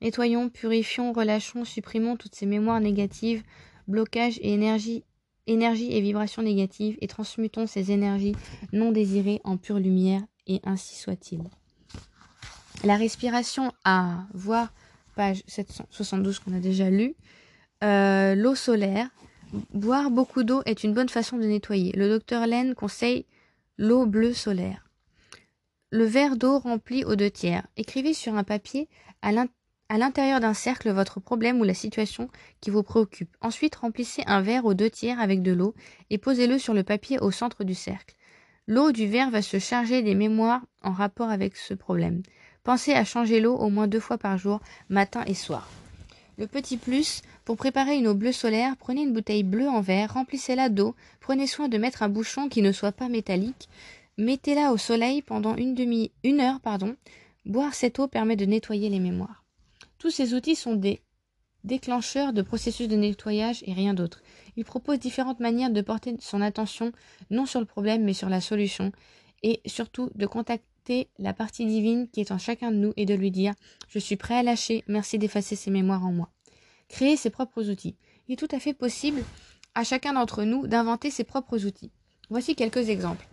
[0.01, 3.43] Nettoyons, purifions, relâchons, supprimons toutes ces mémoires négatives,
[3.87, 5.03] blocages et énergie,
[5.47, 8.35] énergie et vibrations négatives, et transmutons ces énergies
[8.73, 11.41] non désirées en pure lumière, et ainsi soit-il.
[12.83, 14.73] La respiration à voir
[15.15, 17.15] page 772 qu'on a déjà lu.
[17.83, 19.09] Euh, l'eau solaire,
[19.73, 21.91] Boire beaucoup d'eau est une bonne façon de nettoyer.
[21.95, 23.25] Le docteur Len conseille
[23.77, 24.89] l'eau bleue solaire.
[25.91, 27.67] Le verre d'eau rempli aux deux tiers.
[27.77, 28.89] Écrivez sur un papier
[29.21, 29.31] à
[29.97, 32.29] l'intérieur d'un cercle votre problème ou la situation
[32.61, 33.35] qui vous préoccupe.
[33.41, 35.75] Ensuite, remplissez un verre aux deux tiers avec de l'eau
[36.09, 38.15] et posez-le sur le papier au centre du cercle.
[38.67, 42.23] L'eau du verre va se charger des mémoires en rapport avec ce problème.
[42.63, 44.59] Pensez à changer l'eau au moins deux fois par jour,
[44.89, 45.69] matin et soir.
[46.37, 50.13] Le petit plus, pour préparer une eau bleue solaire, prenez une bouteille bleue en verre,
[50.13, 53.69] remplissez-la d'eau, prenez soin de mettre un bouchon qui ne soit pas métallique,
[54.17, 56.95] mettez-la au soleil pendant une demi une heure, pardon.
[57.45, 59.45] Boire cette eau permet de nettoyer les mémoires.
[59.97, 61.01] Tous ces outils sont des
[61.63, 64.21] déclencheurs de processus de nettoyage et rien d'autre.
[64.57, 66.91] Ils proposent différentes manières de porter son attention
[67.29, 68.91] non sur le problème mais sur la solution
[69.41, 70.65] et surtout de contacter
[71.19, 73.53] la partie divine qui est en chacun de nous et de lui dire
[73.87, 76.29] Je suis prêt à lâcher, merci d'effacer ces mémoires en moi.
[76.87, 77.95] Créer ses propres outils.
[78.27, 79.23] Il est tout à fait possible
[79.73, 81.91] à chacun d'entre nous d'inventer ses propres outils.
[82.29, 83.27] Voici quelques exemples.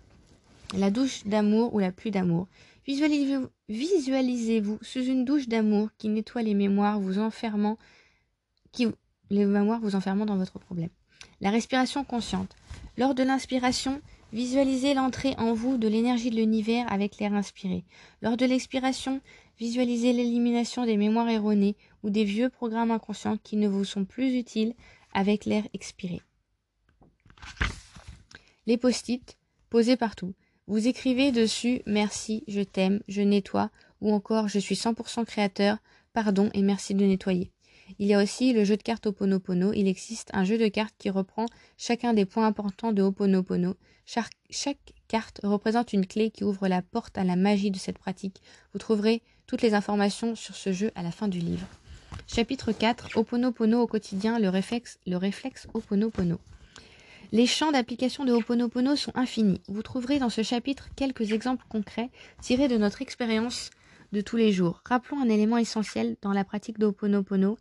[0.75, 2.49] La douche d'amour ou la pluie d'amour.
[2.87, 7.79] Visualisez-vous visualisez sous une douche d'amour qui nettoie les mémoires vous enfermant
[8.73, 8.87] qui
[9.31, 10.91] les mémoires vous enfermant dans votre problème.
[11.41, 12.55] La respiration consciente.
[12.97, 14.01] Lors de l'inspiration,
[14.33, 17.85] Visualisez l'entrée en vous de l'énergie de l'univers avec l'air inspiré.
[18.23, 19.21] Lors de l'expiration,
[19.59, 24.35] visualisez l'élimination des mémoires erronées ou des vieux programmes inconscients qui ne vous sont plus
[24.35, 24.75] utiles
[25.13, 26.23] avec l'air expiré.
[28.67, 29.37] Les post-it,
[29.69, 30.33] posés partout.
[30.67, 35.77] Vous écrivez dessus merci, je t'aime, je nettoie ou encore je suis 100% créateur,
[36.15, 37.51] pardon et merci de nettoyer.
[37.99, 39.73] Il y a aussi le jeu de cartes Oponopono.
[39.73, 41.47] Il existe un jeu de cartes qui reprend
[41.77, 43.77] chacun des points importants de Oponopono.
[44.07, 47.99] Chaque, chaque carte représente une clé qui ouvre la porte à la magie de cette
[47.99, 48.41] pratique.
[48.73, 51.67] Vous trouverez toutes les informations sur ce jeu à la fin du livre.
[52.27, 56.39] Chapitre 4 Oponopono au quotidien, le réflexe, le réflexe Oponopono.
[57.33, 59.63] Les champs d'application de Ho'oponopono sont infinis.
[59.67, 62.11] Vous trouverez dans ce chapitre quelques exemples concrets
[62.43, 63.71] tirés de notre expérience
[64.13, 64.83] de tous les jours.
[64.85, 67.57] Rappelons un élément essentiel dans la pratique de Ho'oponopono.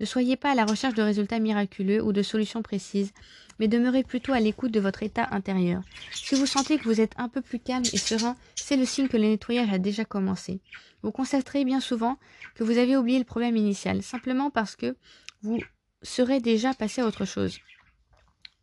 [0.00, 3.12] Ne soyez pas à la recherche de résultats miraculeux ou de solutions précises,
[3.58, 5.82] mais demeurez plutôt à l'écoute de votre état intérieur.
[6.12, 9.08] Si vous sentez que vous êtes un peu plus calme et serein, c'est le signe
[9.08, 10.60] que le nettoyage a déjà commencé.
[11.02, 12.18] Vous constaterez bien souvent
[12.54, 14.96] que vous avez oublié le problème initial, simplement parce que
[15.42, 15.60] vous
[16.02, 17.58] serez déjà passé à autre chose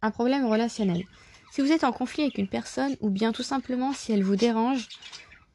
[0.01, 1.05] un problème relationnel.
[1.51, 4.35] Si vous êtes en conflit avec une personne, ou bien tout simplement si elle vous
[4.35, 4.87] dérange,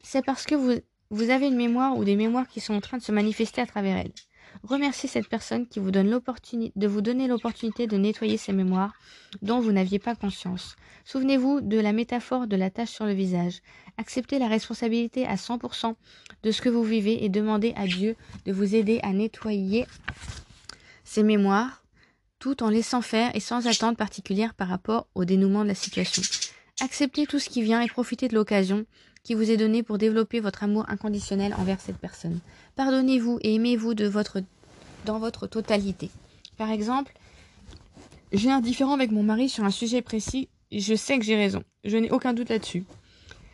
[0.03, 3.03] c'est parce que vous, avez une mémoire ou des mémoires qui sont en train de
[3.03, 4.13] se manifester à travers elle.
[4.63, 8.95] Remerciez cette personne qui vous donne l'opportunité de vous donner l'opportunité de nettoyer ces mémoires
[9.43, 10.77] dont vous n'aviez pas conscience.
[11.05, 13.61] Souvenez-vous de la métaphore de la tache sur le visage.
[13.99, 15.95] Acceptez la responsabilité à 100%
[16.43, 19.87] de ce que vous vivez et demandez à Dieu de vous aider à nettoyer
[21.05, 21.83] ces mémoires
[22.39, 26.23] tout en laissant faire et sans attente particulière par rapport au dénouement de la situation.
[26.81, 28.85] Acceptez tout ce qui vient et profitez de l'occasion
[29.27, 32.39] qui vous est donnée pour développer votre amour inconditionnel envers cette personne.
[32.77, 36.11] Pardonnez-vous et aimez-vous dans votre totalité.
[36.57, 37.13] Par exemple,
[38.31, 41.65] j'ai un différent avec mon mari sur un sujet précis, je sais que j'ai raison.
[41.83, 42.85] Je n'ai aucun doute là-dessus.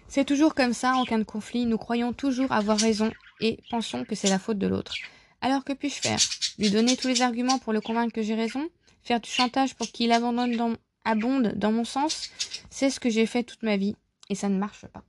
[0.09, 4.05] C'est toujours comme ça en cas de conflit, nous croyons toujours avoir raison et pensons
[4.05, 4.94] que c'est la faute de l'autre.
[5.40, 6.20] Alors que puis-je faire?
[6.59, 8.69] Lui donner tous les arguments pour le convaincre que j'ai raison?
[9.05, 10.77] Faire du chantage pour qu'il abandonne
[11.07, 12.28] abonde dans mon sens?
[12.69, 13.97] C'est ce que j'ai fait toute ma vie,
[14.28, 15.03] et ça ne marche pas.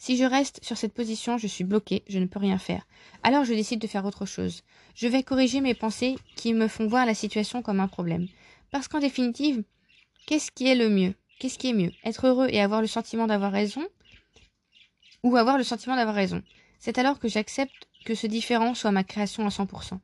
[0.00, 2.86] Si je reste sur cette position, je suis bloqué, je ne peux rien faire.
[3.22, 4.62] Alors je décide de faire autre chose.
[4.94, 8.26] Je vais corriger mes pensées qui me font voir la situation comme un problème.
[8.70, 9.62] Parce qu'en définitive,
[10.24, 11.12] qu'est-ce qui est le mieux?
[11.38, 11.92] Qu'est-ce qui est mieux?
[12.02, 13.86] Être heureux et avoir le sentiment d'avoir raison?
[15.22, 16.42] Ou avoir le sentiment d'avoir raison?
[16.78, 19.98] C'est alors que j'accepte que ce différent soit ma création à 100%.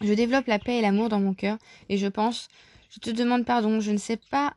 [0.00, 1.58] Je développe la paix et l'amour dans mon cœur
[1.90, 2.48] et je pense,
[2.88, 4.54] je te demande pardon, je ne sais pas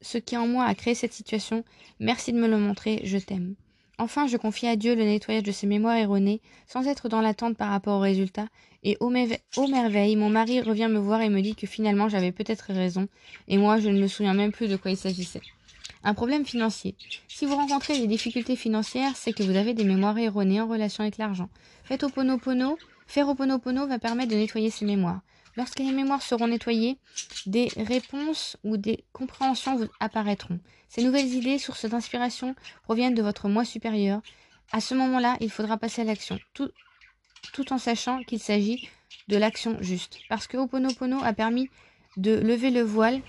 [0.00, 1.64] ce qui en moi a créé cette situation,
[2.00, 3.54] merci de me le montrer, je t'aime.
[4.02, 7.56] Enfin, je confie à Dieu le nettoyage de ces mémoires erronées, sans être dans l'attente
[7.56, 8.48] par rapport au résultat,
[8.82, 12.72] et ô, merveille, mon mari revient me voir et me dit que finalement j'avais peut-être
[12.72, 13.06] raison,
[13.46, 15.40] et moi je ne me souviens même plus de quoi il s'agissait.
[16.02, 16.96] Un problème financier.
[17.28, 21.04] Si vous rencontrez des difficultés financières, c'est que vous avez des mémoires erronées en relation
[21.04, 21.48] avec l'argent.
[21.84, 22.40] Faites au pono
[23.06, 25.20] Faire Oponopono va permettre de nettoyer ces mémoires.
[25.56, 26.98] Lorsque les mémoires seront nettoyées,
[27.46, 30.58] des réponses ou des compréhensions vous apparaîtront.
[30.88, 32.54] Ces nouvelles idées, sources d'inspiration,
[32.84, 34.22] proviennent de votre moi supérieur.
[34.72, 36.70] À ce moment-là, il faudra passer à l'action, tout,
[37.70, 38.88] en sachant qu'il s'agit
[39.28, 40.18] de l'action juste.
[40.28, 41.68] Parce que Oponopono a permis
[42.16, 43.20] de lever le voile,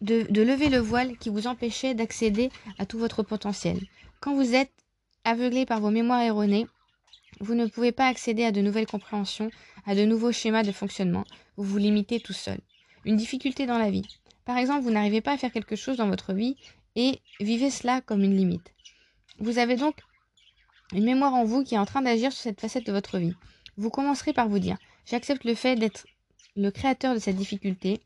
[0.00, 3.80] de lever le voile qui vous empêchait d'accéder à tout votre potentiel.
[4.20, 4.72] Quand vous êtes
[5.24, 6.66] aveuglé par vos mémoires erronées,
[7.40, 9.50] vous ne pouvez pas accéder à de nouvelles compréhensions,
[9.84, 11.24] à de nouveaux schémas de fonctionnement.
[11.56, 12.58] Vous vous limitez tout seul.
[13.04, 14.06] Une difficulté dans la vie.
[14.44, 16.56] Par exemple, vous n'arrivez pas à faire quelque chose dans votre vie
[16.94, 18.72] et vivez cela comme une limite.
[19.38, 19.96] Vous avez donc
[20.92, 23.34] une mémoire en vous qui est en train d'agir sur cette facette de votre vie.
[23.76, 26.06] Vous commencerez par vous dire J'accepte le fait d'être
[26.56, 28.00] le créateur de cette difficulté.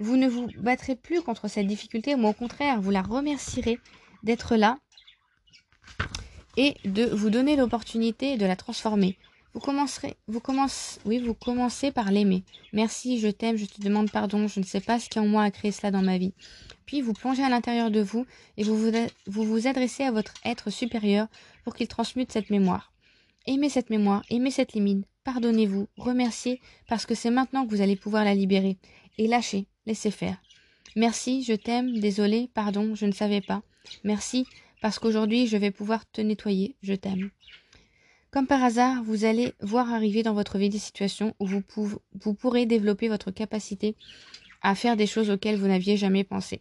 [0.00, 3.78] Vous ne vous battrez plus contre cette difficulté, mais au contraire, vous la remercierez
[4.22, 4.78] d'être là
[6.56, 9.16] et de vous donner l'opportunité de la transformer.
[9.54, 12.42] Vous commencerez, vous commencez, oui, vous commencez par l'aimer.
[12.72, 15.44] Merci, je t'aime, je te demande pardon, je ne sais pas ce qui en moi
[15.44, 16.34] a créé cela dans ma vie.
[16.86, 18.26] Puis vous plongez à l'intérieur de vous
[18.56, 18.90] et vous vous,
[19.26, 21.28] vous vous adressez à votre être supérieur
[21.62, 22.92] pour qu'il transmute cette mémoire.
[23.46, 27.96] Aimez cette mémoire, aimez cette limite, pardonnez-vous, remerciez parce que c'est maintenant que vous allez
[27.96, 28.76] pouvoir la libérer.
[29.18, 30.36] Et lâchez, laissez faire.
[30.96, 33.62] Merci, je t'aime, désolé, pardon, je ne savais pas.
[34.02, 34.46] Merci,
[34.84, 37.30] parce qu'aujourd'hui je vais pouvoir te nettoyer, je t'aime.
[38.30, 41.62] Comme par hasard, vous allez voir arriver dans votre vie des situations où vous,
[42.20, 43.96] vous pourrez développer votre capacité
[44.60, 46.60] à faire des choses auxquelles vous n'aviez jamais pensé.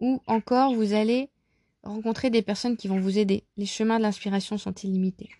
[0.00, 1.28] Ou encore, vous allez
[1.84, 3.44] rencontrer des personnes qui vont vous aider.
[3.56, 5.30] Les chemins de l'inspiration sont illimités.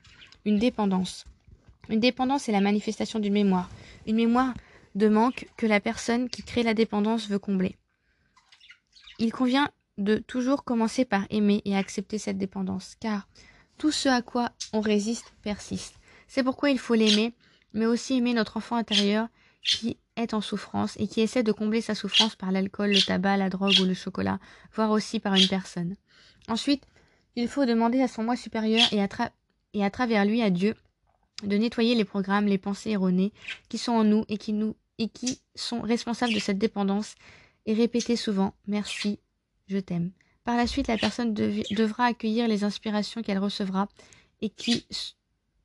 [0.44, 1.24] Une dépendance.
[1.88, 3.68] Une dépendance est la manifestation d'une mémoire.
[4.06, 4.54] Une mémoire
[4.94, 7.74] de manque que la personne qui crée la dépendance veut combler.
[9.18, 9.68] Il convient
[9.98, 13.28] de toujours commencer par aimer et accepter cette dépendance, car
[13.78, 15.94] tout ce à quoi on résiste persiste.
[16.26, 17.34] C'est pourquoi il faut l'aimer,
[17.72, 19.28] mais aussi aimer notre enfant intérieur
[19.62, 23.36] qui est en souffrance et qui essaie de combler sa souffrance par l'alcool, le tabac,
[23.36, 24.38] la drogue ou le chocolat,
[24.74, 25.96] voire aussi par une personne.
[26.48, 26.84] Ensuite,
[27.36, 29.08] il faut demander à son moi supérieur et à,
[29.72, 30.74] et à travers lui à Dieu
[31.42, 33.32] de nettoyer les programmes, les pensées erronées
[33.68, 37.16] qui sont en nous et qui nous et qui sont responsables de cette dépendance
[37.66, 39.18] et répéter souvent merci,
[39.66, 40.10] je t'aime.
[40.44, 43.88] Par la suite, la personne devra accueillir les inspirations qu'elle recevra
[44.42, 44.86] et qui,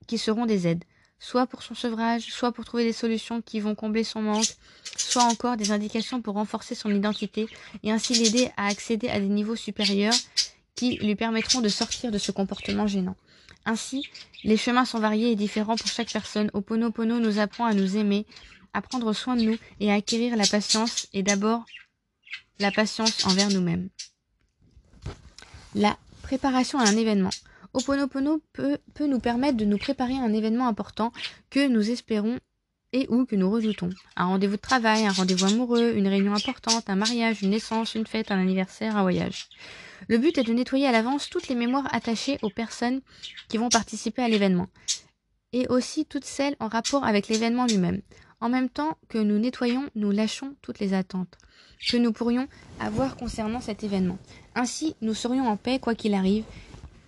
[0.08, 0.86] qui seront des aides.
[1.20, 4.56] soit pour son sevrage, soit pour trouver des solutions qui vont combler son manque,
[4.96, 7.48] soit encore des indications pour renforcer son identité
[7.84, 10.16] et ainsi l'aider à accéder à des niveaux supérieurs
[10.76, 13.18] qui lui permettront de sortir de ce comportement gênant.
[13.66, 14.08] Ainsi,
[14.46, 16.50] les chemins sont variés et différents pour chaque personne.
[16.54, 18.26] Oponopono nous apprend à nous aimer,
[18.74, 21.66] à prendre soin de nous et à acquérir la patience et d'abord
[22.60, 23.90] la patience envers nous-mêmes.
[25.76, 27.30] La préparation à un événement.
[27.74, 31.12] Oponopono peut, peut nous permettre de nous préparer à un événement important
[31.50, 32.40] que nous espérons
[32.92, 33.92] et ou que nous redoutons.
[34.16, 38.08] Un rendez-vous de travail, un rendez-vous amoureux, une réunion importante, un mariage, une naissance, une
[38.08, 39.48] fête, un anniversaire, un voyage.
[40.08, 43.02] Le but est de nettoyer à l'avance toutes les mémoires attachées aux personnes
[43.48, 44.68] qui vont participer à l'événement,
[45.54, 48.02] et aussi toutes celles en rapport avec l'événement lui-même.
[48.42, 51.38] En même temps que nous nettoyons, nous lâchons toutes les attentes
[51.90, 52.48] que nous pourrions
[52.80, 54.18] avoir concernant cet événement.
[54.56, 56.44] Ainsi, nous serions en paix quoi qu'il arrive,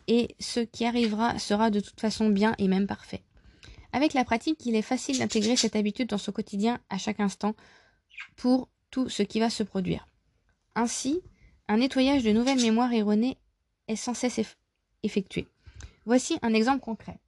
[0.07, 3.21] et ce qui arrivera sera de toute façon bien et même parfait.
[3.93, 7.55] Avec la pratique, il est facile d'intégrer cette habitude dans son quotidien à chaque instant
[8.37, 10.07] pour tout ce qui va se produire.
[10.75, 11.21] Ainsi,
[11.67, 13.37] un nettoyage de nouvelles mémoires erronées
[13.87, 14.39] est sans cesse
[15.03, 15.47] effectué.
[16.05, 17.19] Voici un exemple concret.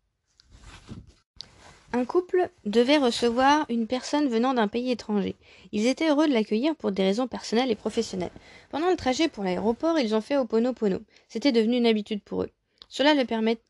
[1.96, 5.36] Un couple devait recevoir une personne venant d'un pays étranger.
[5.72, 8.32] Ils étaient heureux de l'accueillir pour des raisons personnelles et professionnelles.
[8.72, 11.00] Pendant le trajet pour l'aéroport, ils ont fait Oponopono.
[11.30, 12.50] C'était devenu une habitude pour eux.
[12.90, 13.14] Cela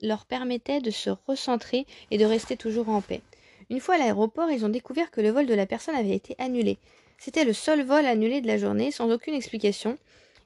[0.02, 3.22] leur permettait de se recentrer et de rester toujours en paix.
[3.70, 6.36] Une fois à l'aéroport, ils ont découvert que le vol de la personne avait été
[6.40, 6.78] annulé.
[7.20, 9.98] C'était le seul vol annulé de la journée, sans aucune explication,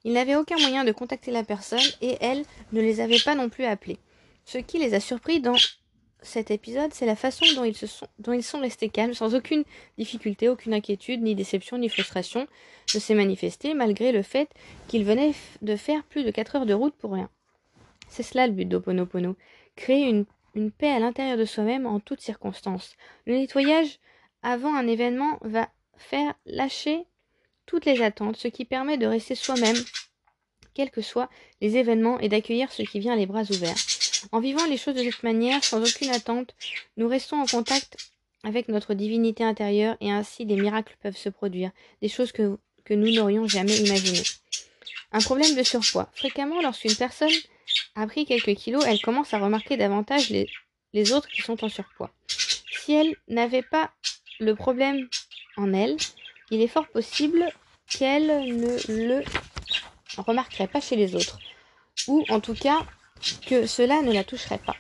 [0.04, 3.50] ils n'avaient aucun moyen de contacter la personne et elle ne les avait pas non
[3.50, 3.98] plus appelés.
[4.46, 5.58] Ce qui les a surpris dans
[6.22, 9.36] cet épisode, c'est la façon dont ils, se sont, dont ils sont restés calmes, sans
[9.36, 9.64] aucune
[9.98, 12.48] difficulté, aucune inquiétude, ni déception, ni frustration
[12.94, 14.50] de s'est manifester, malgré le fait
[14.88, 17.30] qu'ils venaient de faire plus de 4 heures de route pour rien.
[18.10, 19.36] C'est cela le but d'Oponopono,
[19.76, 20.26] créer une,
[20.56, 22.96] une paix à l'intérieur de soi-même en toutes circonstances.
[23.26, 24.00] Le nettoyage
[24.42, 27.06] avant un événement va faire lâcher
[27.66, 29.78] toutes les attentes, ce qui permet de rester soi-même,
[30.74, 31.30] quels que soient
[31.62, 33.76] les événements, et d'accueillir ce qui vient les bras ouverts.
[34.32, 36.56] En vivant les choses de cette manière, sans aucune attente,
[36.98, 37.98] nous restons en contact
[38.44, 41.72] avec notre divinité intérieure et ainsi des miracles peuvent se produire,
[42.02, 44.24] des choses que, que nous n'aurions jamais imaginées.
[45.12, 46.10] Un problème de surpoids.
[46.14, 47.32] Fréquemment, lorsqu'une personne
[47.96, 50.50] a pris quelques kilos, elle commence à remarquer davantage les,
[50.94, 52.12] les autres qui sont en surpoids.
[52.28, 53.92] Si elle n'avait pas
[54.40, 55.08] le problème
[55.58, 55.98] en elle,
[56.52, 57.52] il est fort possible
[57.90, 59.24] qu'elle ne le
[60.18, 61.40] remarquerait pas chez les autres,
[62.08, 62.86] ou en tout cas
[63.48, 64.76] que cela ne la toucherait pas.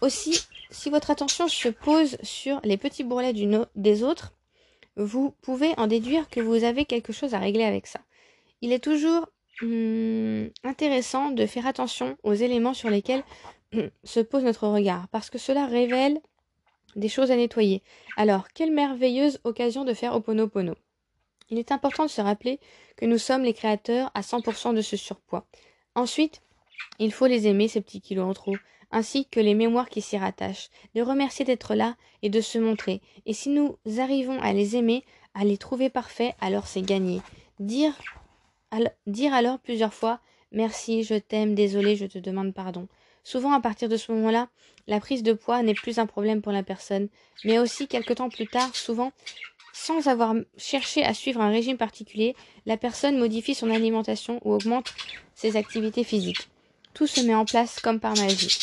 [0.00, 0.40] Aussi,
[0.70, 3.34] si votre attention se pose sur les petits bourrelets
[3.74, 4.32] des autres,
[4.96, 8.00] vous pouvez en déduire que vous avez quelque chose à régler avec ça.
[8.60, 9.26] Il est toujours
[9.62, 13.24] hum, intéressant de faire attention aux éléments sur lesquels
[13.72, 16.20] hum, se pose notre regard, parce que cela révèle
[16.96, 17.82] des choses à nettoyer.
[18.16, 20.74] Alors, quelle merveilleuse occasion de faire Oponopono.
[21.50, 22.60] Il est important de se rappeler
[22.96, 25.46] que nous sommes les créateurs à 100% de ce surpoids.
[25.94, 26.42] Ensuite,
[26.98, 28.56] il faut les aimer, ces petits kilos en trop,
[28.90, 33.00] ainsi que les mémoires qui s'y rattachent, de remercier d'être là et de se montrer.
[33.26, 37.20] Et si nous arrivons à les aimer, à les trouver parfaits, alors c'est gagné.
[37.60, 37.92] Dire,
[39.06, 40.20] dire alors plusieurs fois
[40.52, 42.88] Merci, je t'aime, désolé, je te demande pardon.
[43.22, 44.48] Souvent, à partir de ce moment-là,
[44.86, 47.08] la prise de poids n'est plus un problème pour la personne,
[47.44, 49.12] mais aussi quelque temps plus tard, souvent,
[49.74, 52.34] sans avoir cherché à suivre un régime particulier,
[52.64, 54.94] la personne modifie son alimentation ou augmente
[55.34, 56.48] ses activités physiques.
[56.98, 58.58] Tout se met en place comme par magie.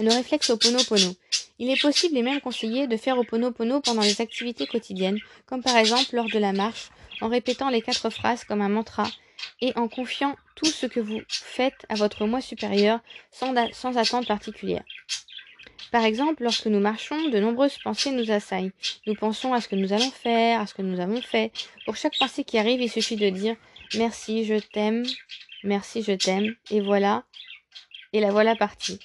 [0.00, 1.14] Le réflexe Oponopono.
[1.60, 5.76] Il est possible et même conseillé de faire Oponopono pendant les activités quotidiennes, comme par
[5.76, 6.90] exemple lors de la marche,
[7.20, 9.06] en répétant les quatre phrases comme un mantra
[9.60, 12.98] et en confiant tout ce que vous faites à votre moi supérieur
[13.30, 14.82] sans, sans attente particulière.
[15.92, 18.72] Par exemple, lorsque nous marchons, de nombreuses pensées nous assaillent.
[19.06, 21.52] Nous pensons à ce que nous allons faire, à ce que nous avons fait.
[21.84, 23.54] Pour chaque pensée qui arrive, il suffit de dire
[23.94, 25.06] merci, je t'aime,
[25.62, 27.22] merci, je t'aime, et voilà,
[28.12, 28.98] et la voilà partie.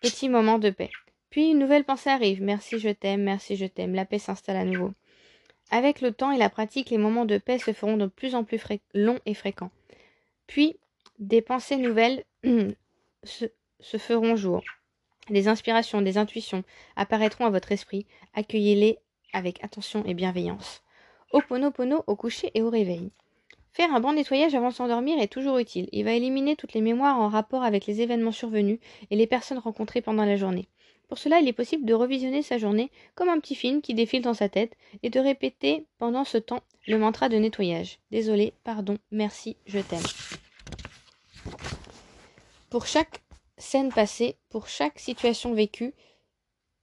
[0.00, 0.90] Petit moment de paix.
[1.30, 2.42] Puis une nouvelle pensée arrive.
[2.42, 3.94] Merci, je t'aime, merci, je t'aime.
[3.94, 4.92] La paix s'installe à nouveau.
[5.70, 8.44] Avec le temps et la pratique, les moments de paix se feront de plus en
[8.44, 8.60] plus
[8.94, 9.70] longs et fréquents.
[10.46, 10.78] Puis,
[11.18, 12.24] des pensées nouvelles
[13.24, 14.62] se feront jour.
[15.28, 16.64] Des inspirations, des intuitions
[16.96, 18.06] apparaîtront à votre esprit.
[18.34, 18.98] Accueillez-les
[19.34, 20.82] avec attention et bienveillance.
[21.32, 23.10] Oponopono au coucher et au réveil.
[23.78, 25.88] Faire un bon nettoyage avant de s'endormir est toujours utile.
[25.92, 28.80] Il va éliminer toutes les mémoires en rapport avec les événements survenus
[29.12, 30.66] et les personnes rencontrées pendant la journée.
[31.06, 34.22] Pour cela, il est possible de revisionner sa journée comme un petit film qui défile
[34.22, 38.00] dans sa tête et de répéter pendant ce temps le mantra de nettoyage.
[38.10, 40.02] Désolé, pardon, merci, je t'aime.
[42.70, 43.22] Pour chaque
[43.58, 45.94] scène passée, pour chaque situation vécue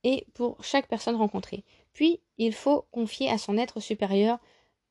[0.06, 1.66] et pour chaque personne rencontrée.
[1.92, 4.40] Puis, il faut confier à son être supérieur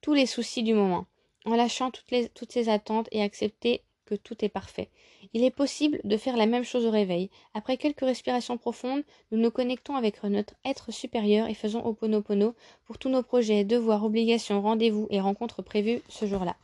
[0.03, 1.07] tous les soucis du moment,
[1.45, 4.91] en lâchant toutes, les, toutes ses attentes et accepter que tout est parfait.
[5.33, 7.31] Il est possible de faire la même chose au réveil.
[7.55, 12.55] Après quelques respirations profondes, nous nous connectons avec notre être supérieur et faisons Oponopono
[12.85, 16.57] pour tous nos projets, devoirs, obligations, rendez-vous et rencontres prévus ce jour-là.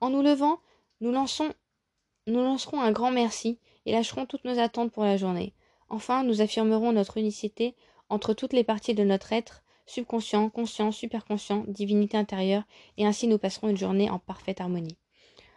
[0.00, 0.58] En nous levant,
[1.00, 5.52] nous, nous lancerons un grand merci et lâcherons toutes nos attentes pour la journée.
[5.88, 7.74] Enfin, nous affirmerons notre unicité
[8.08, 12.64] entre toutes les parties de notre être, subconscient, conscient, superconscient, divinité intérieure,
[12.96, 14.96] et ainsi nous passerons une journée en parfaite harmonie.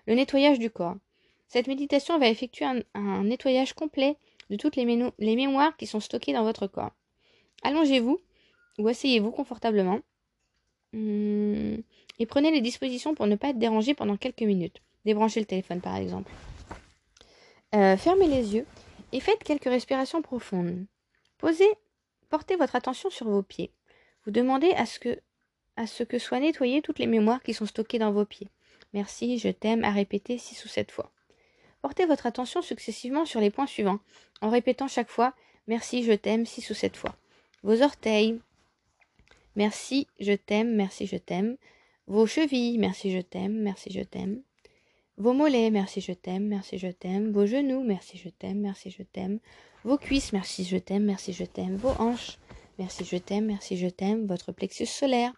[0.07, 0.95] Le nettoyage du corps.
[1.47, 4.17] Cette méditation va effectuer un, nettoyage complet
[4.49, 6.91] de toutes les, mémoires qui sont stockées dans votre corps.
[7.63, 8.21] Allongez-vous
[8.77, 9.99] ou asseyez-vous confortablement
[10.93, 11.81] hum,
[12.19, 14.81] et prenez les dispositions pour ne pas être dérangé pendant quelques minutes.
[15.05, 16.31] Débranchez le téléphone par exemple.
[17.73, 18.65] Euh, fermez les yeux
[19.11, 20.85] et faites quelques respirations profondes.
[21.37, 21.69] Posez,
[22.29, 23.71] portez votre attention sur vos pieds.
[24.25, 28.25] Vous demandez à ce que, soient nettoyées toutes les mémoires qui sont stockées dans vos
[28.25, 28.49] pieds.
[28.93, 31.11] Merci, je t'aime à répéter six ou sept fois.
[31.81, 33.99] Portez votre attention successivement sur les points suivants,
[34.41, 35.33] en répétant chaque fois
[35.67, 37.15] Merci, je t'aime six ou sept fois.
[37.63, 38.39] Vos orteils.
[39.55, 41.57] Merci, je t'aime, merci, je t'aime.
[42.07, 42.77] Vos chevilles.
[42.77, 44.41] Merci, je t'aime, merci, je t'aime.
[45.17, 47.31] Vos mollets, merci, je t'aime, merci, je t'aime.
[47.31, 49.39] Vos genoux, merci, je t'aime, merci, je t'aime.
[49.83, 51.77] Vos cuisses, merci, je t'aime, merci, je t'aime.
[51.77, 52.37] Vos hanches,
[52.79, 54.25] merci, je t'aime, merci, je t'aime.
[54.27, 55.33] Votre plexus solaire,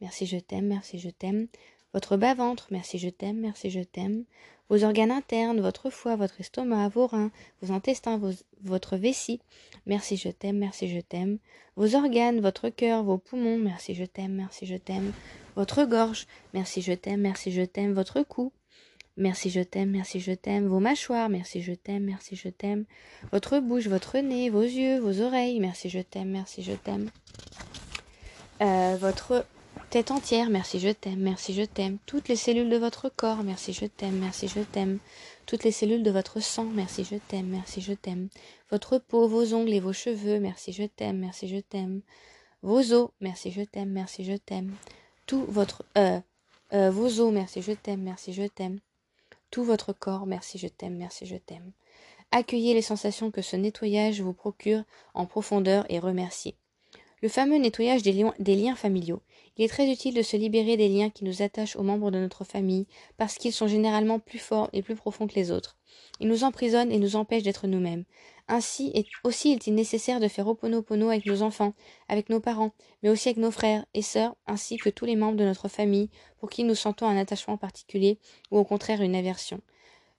[0.00, 1.48] merci, je t'aime, merci, je t'aime
[1.92, 4.24] votre bas-ventre, merci je t'aime, merci je t'aime,
[4.68, 7.30] vos organes internes, votre foie, votre estomac, vos reins,
[7.60, 8.20] vos intestins,
[8.62, 9.40] votre vessie,
[9.86, 11.38] merci je t'aime, merci je t'aime,
[11.76, 15.12] vos organes, votre cœur, vos poumons, merci je t'aime, merci je t'aime,
[15.56, 18.52] votre gorge, merci je t'aime, merci je t'aime, votre cou,
[19.16, 20.66] Merci, je t'aime, merci, je t'aime.
[20.66, 22.84] Vos mâchoires, merci, je t'aime, merci, je t'aime.
[23.32, 27.10] Votre bouche, votre nez, vos yeux, vos oreilles, merci, je t'aime, merci, je t'aime.
[28.62, 29.44] Euh, votre
[29.90, 31.98] Tête entière, merci, je t'aime, merci, je t'aime.
[32.06, 35.00] Toutes les cellules de votre corps, merci, je t'aime, merci, je t'aime.
[35.46, 38.28] Toutes les cellules de votre sang, merci, je t'aime, merci, je t'aime.
[38.70, 42.02] Votre peau, vos ongles et vos cheveux, merci, je t'aime, merci, je t'aime.
[42.62, 44.72] Vos os, merci, je t'aime, merci, je t'aime.
[45.26, 45.84] Tout votre...
[45.98, 46.20] Euh,
[46.72, 48.78] euh, vos os, merci, je t'aime, merci, je t'aime.
[49.50, 51.72] Tout votre corps, merci, je t'aime, merci, je t'aime.
[52.32, 56.54] Accueillez les sensations que ce nettoyage vous procure en profondeur et remerciez.
[57.22, 59.20] Le fameux nettoyage des, liens, familiaux.
[59.60, 62.18] Il est très utile de se libérer des liens qui nous attachent aux membres de
[62.18, 62.86] notre famille,
[63.18, 65.76] parce qu'ils sont généralement plus forts et plus profonds que les autres.
[66.18, 68.04] Ils nous emprisonnent et nous empêchent d'être nous-mêmes.
[68.48, 71.74] Ainsi, et aussi est-il nécessaire de faire oponopono avec nos enfants,
[72.08, 72.72] avec nos parents,
[73.02, 76.08] mais aussi avec nos frères et sœurs, ainsi que tous les membres de notre famille,
[76.38, 78.18] pour qui nous sentons un attachement particulier,
[78.50, 79.60] ou au contraire une aversion.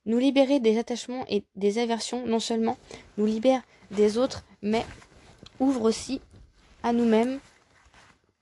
[0.05, 2.77] Nous libérer des attachements et des aversions, non seulement
[3.17, 4.85] nous libère des autres, mais
[5.59, 6.21] ouvre aussi
[6.83, 7.39] à nous-mêmes,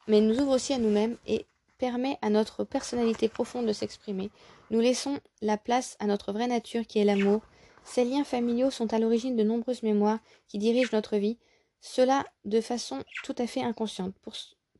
[0.09, 1.45] mais nous ouvre aussi à nous-mêmes et
[1.77, 4.31] permet à notre personnalité profonde de s'exprimer.
[4.71, 7.41] Nous laissons la place à notre vraie nature qui est l'amour.
[7.85, 11.37] Ces liens familiaux sont à l'origine de nombreuses mémoires qui dirigent notre vie,
[11.79, 14.13] cela de façon tout à fait inconsciente.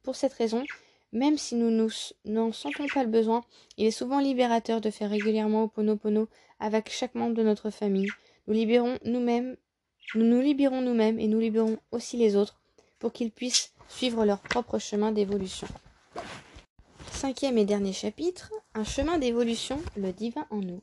[0.04, 0.64] Pour, cette raison,
[1.14, 1.70] même si nous
[2.26, 3.44] n'en sentons pas le besoin,
[3.78, 6.28] il est souvent libérateur de faire régulièrement Oponopono
[6.60, 8.10] avec chaque membre de notre famille.
[8.48, 9.56] Nous libérons nous-mêmes,
[10.16, 12.60] nous nous libérons nous-mêmes et nous libérons aussi les autres
[12.98, 15.68] pour qu'ils puissent suivre leur propre chemin d'évolution.
[17.12, 20.82] Cinquième et dernier chapitre, un chemin d'évolution, le divin en nous.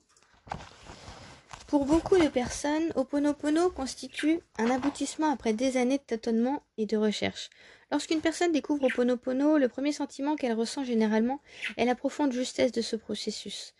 [1.66, 6.96] Pour beaucoup de personnes, Oponopono constitue un aboutissement après des années de tâtonnement et de
[6.96, 7.50] recherche.
[7.90, 11.40] Lorsqu'une personne découvre Oponopono, le premier sentiment qu'elle ressent généralement
[11.76, 13.74] est la profonde justesse de ce processus.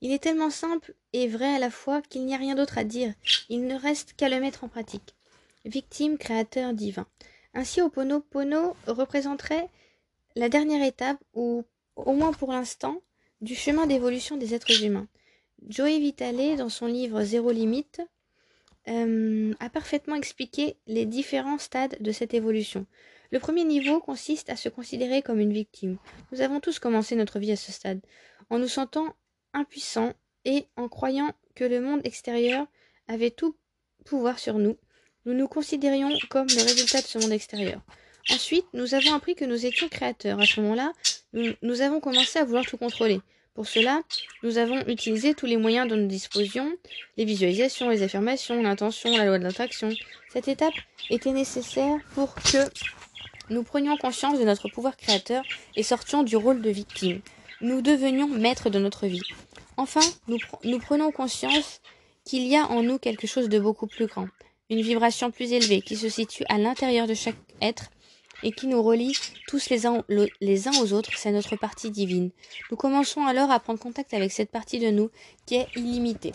[0.00, 2.84] Il est tellement simple et vrai à la fois qu'il n'y a rien d'autre à
[2.84, 3.12] dire.
[3.48, 5.14] Il ne reste qu'à le mettre en pratique.
[5.64, 7.06] Victime, créateur, divin.
[7.58, 9.68] Ainsi, Oponopono représenterait
[10.36, 11.64] la dernière étape, ou
[11.96, 13.02] au moins pour l'instant,
[13.40, 15.08] du chemin d'évolution des êtres humains.
[15.68, 18.00] Joey Vitale, dans son livre Zéro limite,
[18.86, 22.86] euh, a parfaitement expliqué les différents stades de cette évolution.
[23.32, 25.98] Le premier niveau consiste à se considérer comme une victime.
[26.30, 28.00] Nous avons tous commencé notre vie à ce stade,
[28.50, 29.16] en nous sentant
[29.52, 30.12] impuissants
[30.44, 32.68] et en croyant que le monde extérieur
[33.08, 33.56] avait tout
[34.04, 34.78] pouvoir sur nous,
[35.28, 37.82] nous nous considérions comme le résultat de ce monde extérieur.
[38.30, 40.40] Ensuite, nous avons appris que nous étions créateurs.
[40.40, 40.92] À ce moment-là,
[41.34, 43.20] nous, avons commencé à vouloir tout contrôler.
[43.54, 44.00] Pour cela,
[44.42, 46.72] nous avons utilisé tous les moyens dont nous disposions,
[47.18, 49.90] les visualisations, les affirmations, l'intention, la loi de l'attraction.
[50.32, 50.72] Cette étape
[51.10, 52.64] était nécessaire pour que
[53.50, 55.44] nous prenions conscience de notre pouvoir créateur
[55.76, 57.20] et sortions du rôle de victime.
[57.60, 59.20] Nous devenions maîtres de notre vie.
[59.76, 61.82] Enfin, nous, nous prenons conscience
[62.24, 64.28] qu'il y a en nous quelque chose de beaucoup plus grand
[64.70, 67.90] une vibration plus élevée qui se situe à l'intérieur de chaque être
[68.42, 69.14] et qui nous relie
[69.48, 70.04] tous les uns,
[70.80, 72.30] aux autres, c'est notre partie divine.
[72.70, 75.10] Nous commençons alors à prendre contact avec cette partie de nous
[75.46, 76.32] qui est illimitée.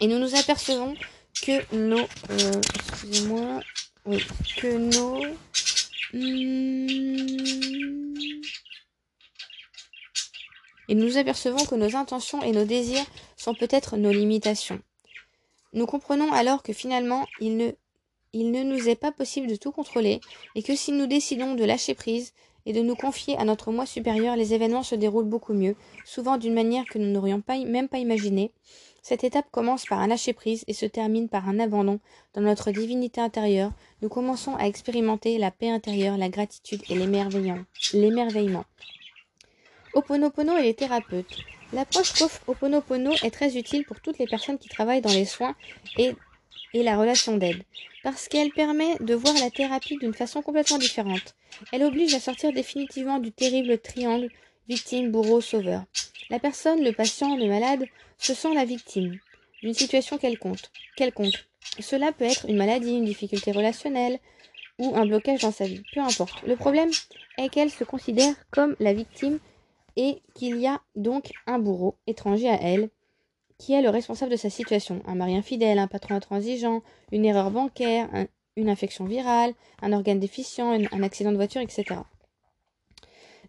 [0.00, 0.94] Et nous nous apercevons
[1.42, 2.00] que nos...
[2.30, 2.60] Euh,
[2.90, 3.60] excusez-moi.
[4.04, 4.24] Oui.
[4.56, 5.24] Que nos...
[6.12, 7.12] Hmm,
[10.88, 13.06] et nous apercevons que nos intentions et nos désirs
[13.36, 14.82] sont peut-être nos limitations.
[15.72, 20.20] Nous comprenons alors que finalement il ne, nous est pas possible de tout contrôler
[20.54, 22.32] et que si nous décidons de lâcher prise
[22.66, 25.74] et de nous confier à notre moi supérieur, les événements se déroulent beaucoup mieux,
[26.04, 28.52] souvent d'une manière que nous n'aurions pas, même pas imaginée.
[29.02, 31.98] Cette étape commence par un lâcher-prise et se termine par un abandon
[32.34, 33.72] dans notre divinité intérieure.
[34.00, 38.64] Nous commençons à expérimenter la paix intérieure, la gratitude et l'émerveillement.
[39.94, 41.36] Oponopono et les thérapeutes.
[41.72, 42.12] L'approche
[42.46, 45.54] Oponopono est très utile pour toutes les personnes qui travaillent dans les soins
[45.96, 46.12] et,
[46.74, 47.62] et la relation d'aide,
[48.02, 51.34] parce qu'elle permet de voir la thérapie d'une façon complètement différente.
[51.72, 54.28] Elle oblige à sortir définitivement du terrible triangle
[54.68, 55.84] victime, bourreau, sauveur.
[56.30, 57.86] La personne, le patient, le malade,
[58.18, 59.18] se sent la victime
[59.62, 60.60] d'une situation quelconque.
[60.96, 61.46] quelconque.
[61.78, 64.18] Cela peut être une maladie, une difficulté relationnelle
[64.78, 66.42] ou un blocage dans sa vie, peu importe.
[66.46, 66.90] Le problème
[67.38, 69.38] est qu'elle se considère comme la victime
[69.96, 72.90] et qu'il y a donc un bourreau étranger à elle
[73.58, 75.02] qui est le responsable de sa situation.
[75.06, 76.82] Un mari infidèle, un patron intransigeant,
[77.12, 78.08] une erreur bancaire,
[78.56, 82.00] une infection virale, un organe déficient, un accident de voiture, etc.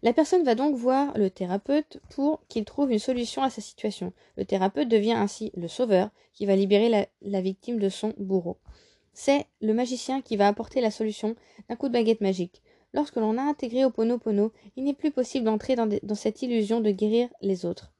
[0.04, 4.12] La personne va donc voir le thérapeute pour qu'il trouve une solution à sa situation.
[4.36, 8.58] Le thérapeute devient ainsi le sauveur qui va libérer la, victime de son bourreau.
[9.14, 11.36] C'est le magicien qui va apporter la solution
[11.70, 12.62] d'un coup de baguette magique.
[12.94, 16.90] Lorsque l'on a intégré Oponopono, il n'est plus possible d'entrer dans, dans cette illusion de
[16.90, 17.92] guérir les autres.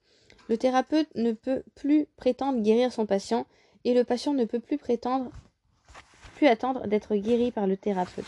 [0.48, 3.46] Le thérapeute ne peut plus prétendre guérir son patient
[3.84, 5.30] et le patient ne peut plus prétendre
[6.36, 8.24] plus attendre d'être guéri par le thérapeute.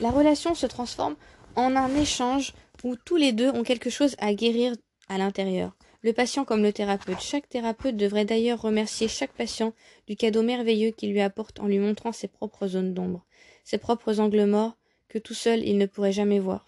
[0.00, 1.16] La relation se transforme
[1.54, 2.54] en un échange
[2.84, 4.74] où tous les deux ont quelque chose à guérir
[5.08, 5.76] à l'intérieur.
[6.02, 7.20] Le patient comme le thérapeute.
[7.20, 9.72] Chaque thérapeute devrait d'ailleurs remercier chaque patient
[10.06, 13.24] du cadeau merveilleux qu'il lui apporte en lui montrant ses propres zones d'ombre
[13.66, 14.76] ses propres angles morts,
[15.08, 16.64] que tout seul il ne pourrait jamais voir.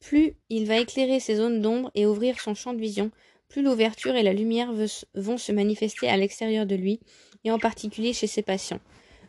[0.00, 3.12] Plus il va éclairer ces zones d'ombre et ouvrir son champ de vision,
[3.48, 4.72] plus l'ouverture et la lumière
[5.14, 6.98] vont se manifester à l'extérieur de lui,
[7.44, 8.80] et en particulier chez ses patients.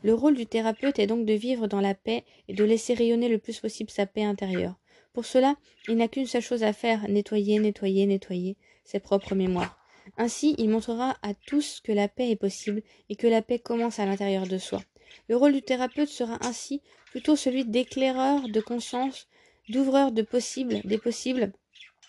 [0.01, 3.29] Le rôle du thérapeute est donc de vivre dans la paix et de laisser rayonner
[3.29, 4.75] le plus possible sa paix intérieure.
[5.13, 5.55] Pour cela,
[5.87, 9.77] il n'a qu'une seule chose à faire, nettoyer, nettoyer, nettoyer ses propres mémoires.
[10.17, 13.99] Ainsi, il montrera à tous que la paix est possible et que la paix commence
[13.99, 14.81] à l'intérieur de soi.
[15.29, 16.81] Le rôle du thérapeute sera ainsi
[17.11, 19.27] plutôt celui d'éclaireur de conscience,
[19.69, 21.51] d'ouvreur de possibles, des possibles,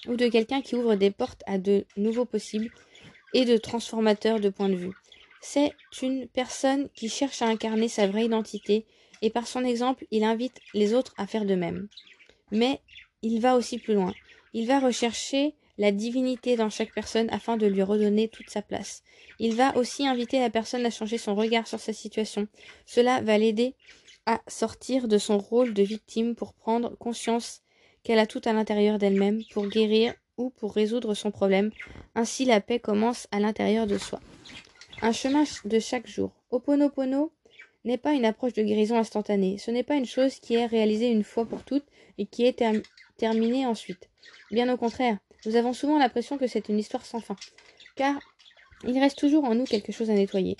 [0.06, 2.70] ou de quelqu'un qui ouvre des portes à de nouveaux possibles
[3.32, 4.92] et de transformateur de point de vue.
[5.40, 5.72] C'est
[6.02, 8.86] une personne qui cherche à incarner sa vraie identité
[9.22, 11.88] et par son exemple, il invite les autres à faire de même.
[12.50, 12.80] Mais
[13.22, 14.12] il va aussi plus loin.
[14.52, 19.02] Il va rechercher la divinité dans chaque personne afin de lui redonner toute sa place.
[19.38, 22.46] Il va aussi inviter la personne à changer son regard sur sa situation.
[22.86, 23.74] Cela va l'aider
[24.26, 27.62] à sortir de son rôle de victime pour prendre conscience
[28.02, 31.70] qu'elle a tout à l'intérieur d'elle-même pour guérir ou pour résoudre son problème.
[32.14, 34.20] Ainsi la paix commence à l'intérieur de soi.
[35.02, 36.30] Un chemin de chaque jour.
[36.50, 37.32] Oponopono
[37.84, 39.58] n'est pas une approche de guérison instantanée.
[39.58, 41.86] Ce n'est pas une chose qui est réalisée une fois pour toutes
[42.16, 42.64] et qui est
[43.18, 44.08] terminée ensuite.
[44.50, 47.36] Bien au contraire, nous avons souvent l'impression que c'est une histoire sans fin,
[47.96, 48.18] car
[48.86, 50.56] il reste toujours en nous quelque chose à nettoyer.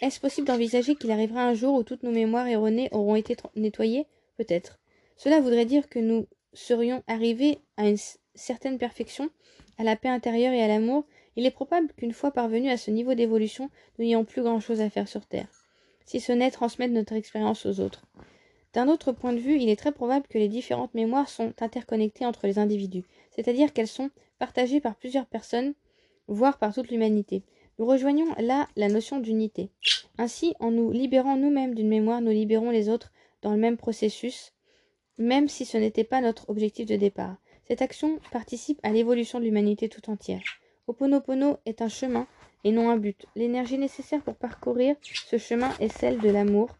[0.00, 4.06] Est-ce possible d'envisager qu'il arrivera un jour où toutes nos mémoires erronées auront été nettoyées?
[4.36, 4.78] Peut-être.
[5.16, 7.98] Cela voudrait dire que nous serions arrivés à une
[8.34, 9.30] certaine perfection,
[9.76, 11.04] à la paix intérieure et à l'amour.
[11.36, 14.90] Il est probable qu'une fois parvenus à ce niveau d'évolution, nous n'ayons plus grand-chose à
[14.90, 15.48] faire sur Terre,
[16.04, 18.06] si ce n'est transmettre notre expérience aux autres.
[18.74, 22.26] D'un autre point de vue, il est très probable que les différentes mémoires sont interconnectées
[22.26, 25.74] entre les individus, c'est-à-dire qu'elles sont partagées par plusieurs personnes,
[26.26, 27.42] voire par toute l'humanité.
[27.78, 29.70] Nous rejoignons là la notion d'unité.
[30.18, 33.12] Ainsi, en nous libérant nous-mêmes d'une mémoire, nous libérons les autres
[33.42, 34.52] dans le même processus,
[35.16, 37.36] même si ce n'était pas notre objectif de départ.
[37.68, 40.42] Cette action participe à l'évolution de l'humanité tout entière.
[40.86, 42.26] Oponopono est un chemin
[42.64, 43.26] et non un but.
[43.36, 46.70] L'énergie nécessaire pour parcourir ce chemin est celle de l'amour.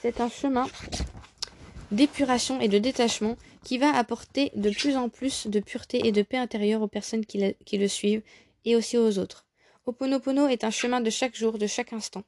[0.00, 0.66] C'est un chemin
[1.90, 6.22] d'épuration et de détachement qui va apporter de plus en plus de pureté et de
[6.22, 7.38] paix intérieure aux personnes qui,
[7.72, 8.22] le suivent
[8.64, 9.46] et aussi aux autres.
[9.86, 12.24] Oponopono est un chemin de chaque jour, de chaque instant.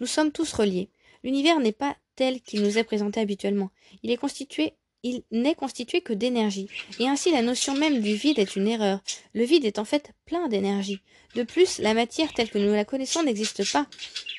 [0.00, 0.90] Nous sommes tous reliés.
[1.24, 3.70] L'univers n'est pas tel qu'il nous est présenté habituellement.
[4.02, 6.68] Il est constitué il n'est constitué que d'énergie,
[6.98, 9.00] et ainsi la notion même du vide est une erreur.
[9.32, 11.00] Le vide est en fait plein d'énergie.
[11.34, 13.86] De plus, la matière telle que nous la connaissons n'existe pas.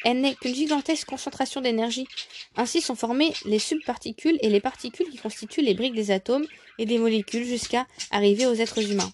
[0.04, 2.08] Elle n'est qu'une gigantesque concentration d'énergie.
[2.56, 6.86] Ainsi sont formées les subparticules et les particules qui constituent les briques des atomes et
[6.86, 9.12] des molécules jusqu'à arriver aux êtres humains.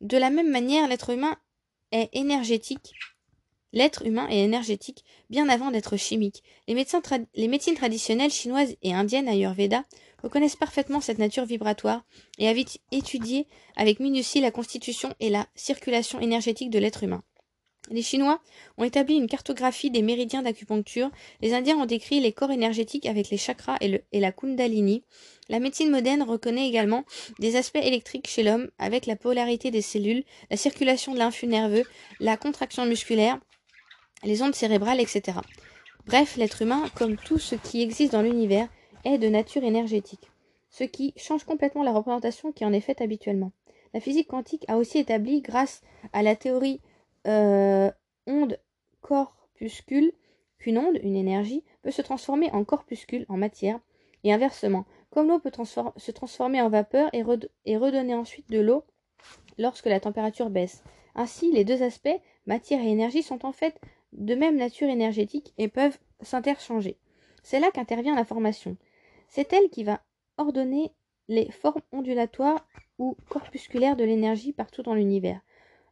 [0.00, 1.36] De la même manière, l'être humain
[1.92, 2.92] est énergétique.
[3.72, 6.42] L'être humain est énergétique bien avant d'être chimique.
[6.66, 9.84] Les, médecines traditionnelles chinoises et indiennes Ayurveda
[10.22, 12.04] reconnaissent parfaitement cette nature vibratoire
[12.38, 17.22] et avaient étudié avec minutie la constitution et la circulation énergétique de l'être humain.
[17.88, 18.40] Les Chinois
[18.76, 21.10] ont établi une cartographie des méridiens d'acupuncture,
[21.40, 25.02] les Indiens ont décrit les corps énergétiques avec les chakras et, la kundalini,
[25.48, 27.04] la médecine moderne reconnaît également
[27.38, 31.84] des aspects électriques chez l'homme avec la polarité des cellules, la circulation de l'influx nerveux,
[32.20, 33.40] la contraction musculaire,
[34.22, 35.38] les ondes cérébrales, etc.
[36.06, 38.68] Bref, l'être humain, comme tout ce qui existe dans l'univers,
[39.04, 40.30] est de nature énergétique,
[40.70, 43.52] ce qui change complètement la représentation qui en est faite habituellement.
[43.92, 45.82] La physique quantique a aussi établi, grâce
[46.12, 46.80] à la théorie
[47.26, 47.90] euh,
[48.26, 50.12] onde-corpuscule,
[50.58, 53.80] qu'une onde, une énergie, peut se transformer en corpuscule, en matière,
[54.22, 55.50] et inversement, comme l'eau peut
[55.96, 57.22] se transformer en vapeur et
[57.76, 58.84] redonner ensuite de l'eau
[59.58, 60.84] lorsque la température baisse.
[61.14, 62.08] Ainsi, les deux aspects,
[62.46, 63.80] matière et énergie, sont en fait
[64.12, 66.96] de même nature énergétique et peuvent s'interchanger.
[67.42, 68.76] C'est là qu'intervient la formation.
[69.30, 70.02] C'est elle qui va
[70.38, 70.92] ordonner
[71.28, 72.66] les formes ondulatoires
[72.98, 75.40] ou corpusculaires de l'énergie partout dans l'univers.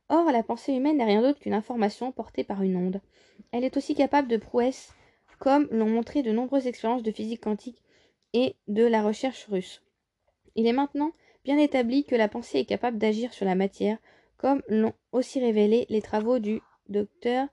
[0.08, 3.00] Or, la pensée humaine n'est rien d'autre qu'une information portée par une onde.
[3.52, 4.92] Elle est aussi capable de prouesses,
[5.38, 7.84] comme l'ont montré de nombreuses expériences de physique quantique
[8.32, 9.82] et de la recherche russe.
[10.56, 11.12] Il est maintenant
[11.44, 13.98] bien établi que la pensée est capable d'agir sur la matière,
[14.36, 17.46] comme l'ont aussi révélé les travaux du docteur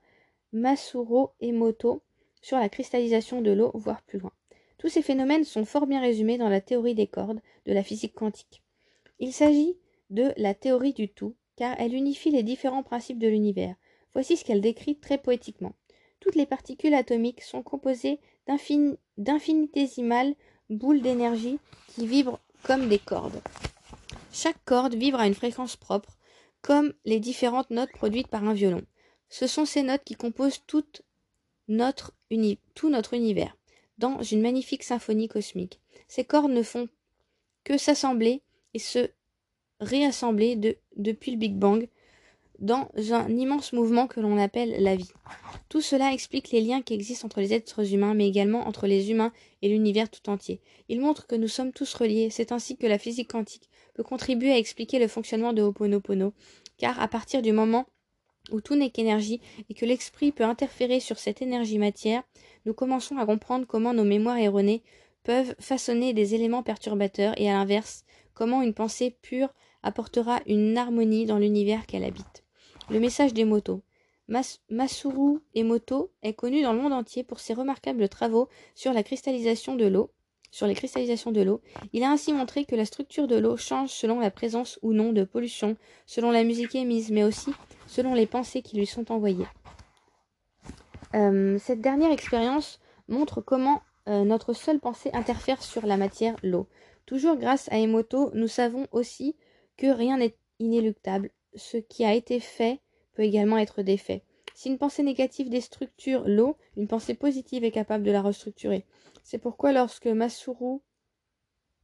[0.52, 2.02] Masuro Emoto
[2.42, 4.32] sur la cristallisation de l'eau, voire plus loin.
[4.78, 8.14] Tous ces phénomènes sont fort bien résumés dans la théorie des cordes de la physique
[8.14, 8.62] quantique.
[9.18, 9.76] Il s'agit
[10.10, 13.74] de la théorie du tout, car elle unifie les différents principes de l'univers.
[14.12, 15.72] Voici ce qu'elle décrit très poétiquement.
[16.20, 18.20] Toutes les particules atomiques sont composées
[19.16, 20.34] d'infinitésimales
[20.70, 21.58] boules d'énergie
[21.88, 23.40] qui vibrent comme des cordes.
[24.32, 26.18] Chaque corde vibre à une fréquence propre,
[26.60, 28.82] comme les différentes notes produites par un violon.
[29.28, 30.84] Ce sont ces notes qui composent tout
[31.68, 33.56] notre univers
[33.98, 35.80] dans une magnifique symphonie cosmique.
[36.08, 36.88] Ces cordes ne font
[37.64, 38.42] que s'assembler
[38.74, 39.10] et se
[39.80, 41.88] réassembler depuis le Big Bang
[42.58, 45.10] dans un immense mouvement que l'on appelle la vie.
[45.68, 49.10] Tout cela explique les liens qui existent entre les êtres humains, mais également entre les
[49.10, 49.32] humains
[49.62, 50.60] et l'univers tout entier.
[50.88, 52.30] Il montre que nous sommes tous reliés.
[52.30, 56.32] C'est ainsi que la physique quantique peut contribuer à expliquer le fonctionnement de Ho'oponopono,
[56.78, 57.86] car à partir du moment
[58.50, 62.22] où tout n'est qu'énergie et que l'esprit peut interférer sur cette énergie matière,
[62.64, 64.82] nous commençons à comprendre comment nos mémoires erronées
[65.22, 68.04] peuvent façonner des éléments perturbateurs et à l'inverse,
[68.34, 69.52] comment une pensée pure
[69.82, 72.44] apportera une harmonie dans l'univers qu'elle habite.
[72.90, 73.82] Le message des motos.
[74.28, 79.76] Masuru Emoto est connu dans le monde entier pour ses remarquables travaux sur la cristallisation
[79.76, 80.10] de l'eau.
[80.56, 81.60] Sur les cristallisations de l'eau,
[81.92, 85.12] il a ainsi montré que la structure de l'eau change selon la présence ou non
[85.12, 85.76] de pollution,
[86.06, 87.52] selon la musique émise, mais aussi
[87.86, 89.44] selon les pensées qui lui sont envoyées.
[91.14, 96.68] Euh, cette dernière expérience montre comment euh, notre seule pensée interfère sur la matière, l'eau.
[97.04, 99.36] Toujours grâce à Emoto, nous savons aussi
[99.76, 101.32] que rien n'est inéluctable.
[101.54, 102.80] Ce qui a été fait
[103.12, 104.22] peut également être défait.
[104.56, 108.86] Si une pensée négative déstructure l'eau, une pensée positive est capable de la restructurer.
[109.22, 110.78] C'est pourquoi lorsque Masuru,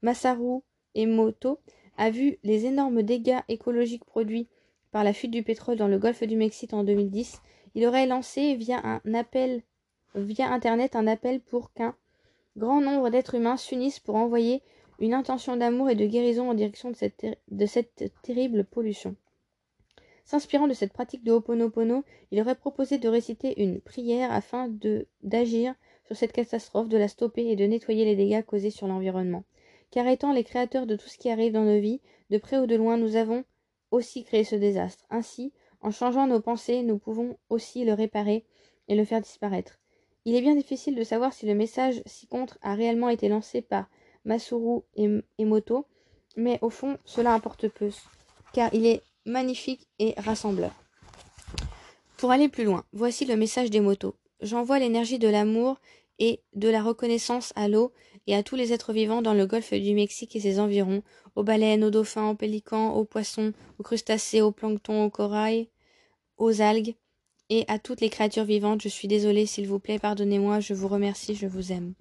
[0.01, 0.61] Masaru
[0.95, 1.61] Emoto
[1.99, 4.49] a vu les énormes dégâts écologiques produits
[4.91, 7.43] par la fuite du pétrole dans le golfe du Mexique en 2010,
[7.75, 9.03] il aurait lancé via
[10.15, 11.95] internet un appel pour qu'un
[12.57, 14.63] grand nombre d'êtres humains s'unissent pour envoyer
[14.99, 19.15] une intention d'amour et de guérison en direction de cette terrible pollution.
[20.25, 24.69] S'inspirant de cette pratique de Ho'oponopono, il aurait proposé de réciter une prière afin
[25.23, 25.75] d'agir
[26.07, 29.45] sur cette catastrophe, de la stopper et de nettoyer les dégâts causés sur l'environnement.
[29.91, 32.01] Car étant les créateurs de tout ce qui arrive dans nos vies,
[32.31, 33.45] de près ou de loin, nous avons
[33.91, 35.05] aussi créé ce désastre.
[35.11, 38.47] Ainsi, en changeant nos pensées, nous pouvons aussi le réparer
[38.89, 39.79] et le faire disparaître.
[40.25, 43.61] Il est bien difficile de savoir si le message ci contre a réellement été lancé
[43.61, 43.91] par
[44.25, 44.83] Masuru
[45.39, 45.87] Emoto,
[46.37, 47.91] mais au fond, cela importe peu,
[48.53, 50.73] car il est magnifique et rassembleur.
[52.17, 54.15] Pour aller plus loin, voici le message des motos.
[54.41, 55.79] J'envoie l'énergie de l'amour
[56.19, 57.93] et de la reconnaissance à l'eau
[58.27, 61.03] et à tous les êtres vivants dans le golfe du Mexique et ses environs,
[61.35, 65.69] aux baleines, aux dauphins, aux pélicans, aux poissons, aux crustacés, aux planctons, aux corail,
[66.37, 66.95] aux algues,
[67.53, 68.83] et à toutes les créatures vivantes.
[68.83, 71.93] Je suis désolée, s'il vous plaît, pardonnez-moi, je vous remercie, je vous aime.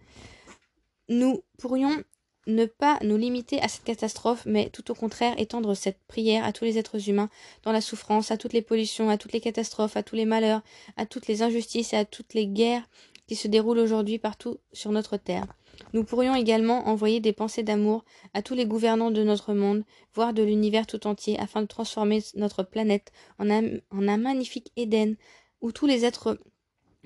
[1.10, 2.04] Nous pourrions
[2.48, 6.54] ne pas nous limiter à cette catastrophe, mais tout au contraire étendre cette prière à
[6.54, 7.30] tous les êtres humains
[7.64, 10.62] dans la souffrance, à toutes les pollutions, à toutes les catastrophes, à tous les malheurs,
[10.98, 12.88] à toutes les injustices et à toutes les guerres
[13.28, 15.46] qui se déroulent aujourd'hui partout sur notre terre.
[15.94, 18.04] Nous pourrions également envoyer des pensées d'amour
[18.34, 22.22] à tous les gouvernants de notre monde, voire de l'univers tout entier, afin de transformer
[22.36, 25.16] notre planète en un, magnifique Éden
[25.62, 26.40] où tous les êtres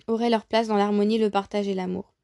[0.08, 2.15] auraient leur place dans l'harmonie, le partage et l'amour.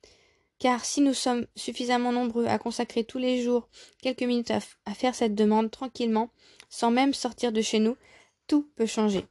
[0.61, 3.67] Car si nous sommes suffisamment nombreux à consacrer tous les jours
[3.99, 6.29] quelques minutes à, faire cette demande tranquillement,
[6.69, 7.97] sans même sortir de chez nous,
[8.45, 9.25] tout peut changer.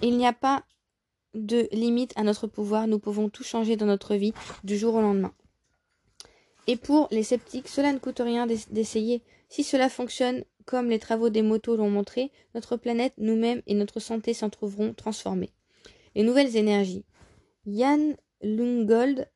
[0.00, 0.62] Il n'y a pas
[1.34, 4.32] de limite à notre pouvoir, nous pouvons tout changer dans notre vie
[4.62, 5.34] du jour au lendemain.
[6.68, 9.24] Et pour les sceptiques, cela ne coûte rien d'essayer.
[9.48, 13.98] Si cela fonctionne, comme les travaux des motos l'ont montré, notre planète, nous-mêmes et notre
[13.98, 15.50] santé s'en trouveront transformées.
[16.14, 17.04] Les nouvelles énergies.
[17.66, 19.28] Yann Lungold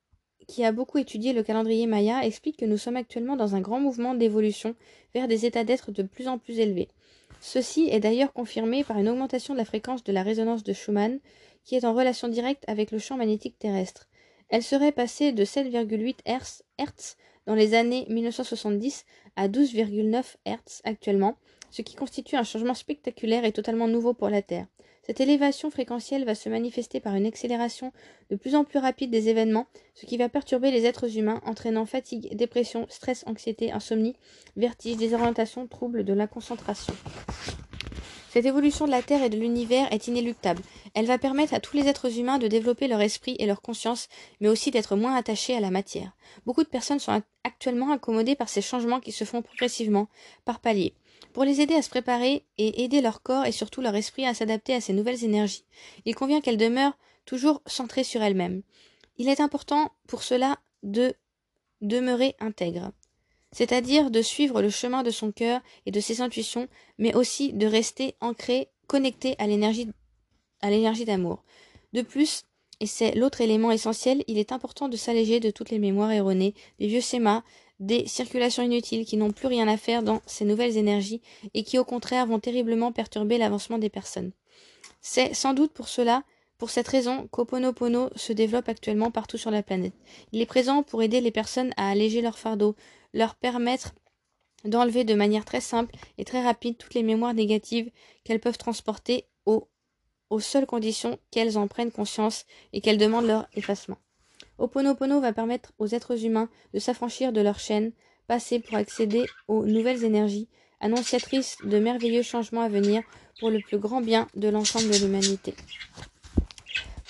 [0.51, 3.79] qui a beaucoup étudié le calendrier maya, explique que nous sommes actuellement dans un grand
[3.79, 4.75] mouvement d'évolution
[5.15, 6.89] vers des états d'être de plus en plus élevés.
[7.41, 11.21] Ceci est d'ailleurs confirmé par une augmentation de la fréquence de la résonance de Schumann,
[11.65, 14.09] qui est en relation directe avec le champ magnétique terrestre.
[14.49, 17.17] Elle serait passée de 7,8 Hz
[17.47, 19.05] dans les années 1970
[19.37, 21.37] à 12,9 Hz actuellement,
[21.71, 24.67] ce qui constitue un changement spectaculaire et totalement nouveau pour la Terre.
[25.03, 27.93] Cette élévation fréquentielle va se manifester par une accélération
[28.31, 31.87] de plus en plus rapide des événements, ce qui va perturber les êtres humains, entraînant
[31.87, 34.17] fatigue, dépression, stress, anxiété, insomnie,
[34.57, 36.95] vertige, désorientation, troubles de la concentration.
[38.31, 40.63] Cette évolution de la Terre et de l'univers est inéluctable.
[40.95, 44.09] Elle va permettre à tous les êtres humains de développer leur esprit et leur conscience,
[44.41, 46.13] mais aussi d'être moins attachés à la matière.
[46.47, 50.09] Beaucoup de personnes sont actuellement accommodées par ces changements qui se font progressivement,
[50.45, 50.95] par paliers
[51.33, 54.35] pour les aider à se préparer et aider leur corps et surtout leur esprit à
[54.35, 55.65] s'adapter à ces nouvelles énergies.
[56.05, 58.63] Il convient qu'elles demeurent toujours centrées sur elles-mêmes.
[59.19, 61.15] Il est important pour cela de
[61.81, 62.93] demeurer intègre,
[63.53, 66.69] c'est-à-dire de suivre le chemin de son cœur et de ses intuitions,
[66.99, 71.45] mais aussi de rester ancré, connecté à l'énergie d'amour.
[71.93, 72.43] De plus,
[72.81, 76.55] et c'est l'autre élément essentiel, il est important de s'alléger de toutes les mémoires erronées,
[76.79, 77.43] des vieux schémas,
[77.81, 81.23] des circulations inutiles qui n'ont plus rien à faire dans ces nouvelles énergies
[81.55, 84.33] et qui au contraire vont terriblement perturber l'avancement des personnes.
[85.01, 86.23] C'est sans doute pour cela,
[86.59, 89.95] pour cette raison, qu'Oponopono se développe actuellement partout sur la planète.
[90.33, 92.77] Il est présent pour aider les personnes à alléger leur fardeau,
[93.15, 93.95] leur permettre
[94.65, 97.91] d'enlever de manière très simple et très rapide toutes les mémoires négatives
[98.25, 99.69] qu'elles peuvent transporter aux,
[100.29, 102.45] aux seules conditions qu'elles en prennent conscience
[102.75, 103.97] et qu'elles demandent leur effacement.
[104.61, 107.93] Oponopono va permettre aux êtres humains de s'affranchir de leur chaîne,
[108.29, 110.49] passer pour accéder aux nouvelles énergies,
[110.81, 113.03] annonciatrices de merveilleux changements à venir
[113.41, 115.55] pour le plus grand bien de l'ensemble de l'humanité.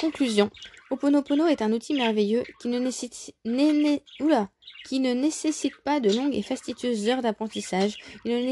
[0.00, 0.48] Conclusion.
[0.90, 3.34] Oponopono est un outil merveilleux qui ne, nécessite,
[5.84, 7.96] pas de longues et fastidieuses heures d'apprentissage.
[8.24, 8.42] Il ne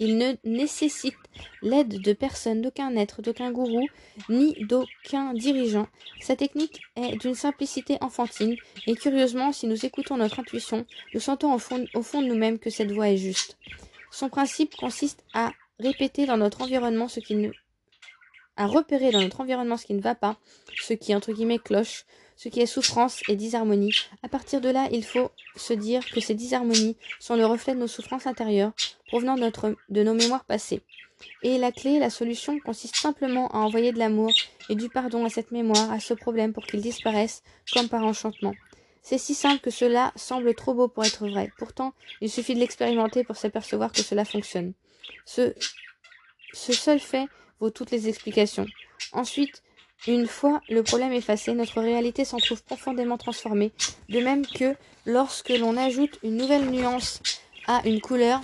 [0.00, 1.14] il ne nécessite
[1.62, 3.86] l'aide de personne, d'aucun être, d'aucun gourou,
[4.30, 5.86] ni d'aucun dirigeant.
[6.20, 8.56] Sa technique est d'une simplicité enfantine,
[8.86, 11.78] et curieusement, si nous écoutons notre intuition, nous sentons au fond,
[12.22, 13.58] de nous-mêmes que cette voie est juste.
[14.10, 17.50] Son principe consiste à répéter dans notre environnement ce qui ne
[18.56, 20.36] à repérer dans notre environnement ce qui ne va pas,
[20.82, 22.04] ce qui entre guillemets cloche,
[22.40, 23.92] ce qui est souffrance et disharmonie.
[24.22, 27.80] À partir de là, il faut se dire que ces disharmonies sont le reflet de
[27.80, 28.72] nos souffrances intérieures,
[29.08, 30.80] provenant de, nos mémoires passées.
[31.42, 34.32] Et la clé, la solution consiste simplement à envoyer de l'amour
[34.70, 37.42] et du pardon à cette mémoire, à ce problème pour qu'il disparaisse
[37.74, 38.54] comme par enchantement.
[39.02, 41.52] C'est si simple que cela semble trop beau pour être vrai.
[41.58, 41.92] Pourtant,
[42.22, 44.72] il suffit de l'expérimenter pour s'apercevoir que cela fonctionne.
[45.26, 45.52] Ce
[46.54, 47.26] seul fait
[47.60, 48.66] vaut toutes les explications.
[49.12, 49.62] Ensuite,
[50.06, 53.72] une fois le problème effacé, notre réalité s'en trouve profondément transformée,
[54.08, 54.74] de même que
[55.06, 57.20] lorsque l'on ajoute une nouvelle nuance
[57.66, 58.40] à une couleur,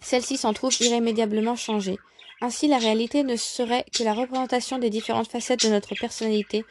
[0.00, 1.98] celle-ci s'en trouve irrémédiablement changée.
[2.40, 6.64] Ainsi, la réalité ne serait que la représentation des différentes facettes de notre personnalité,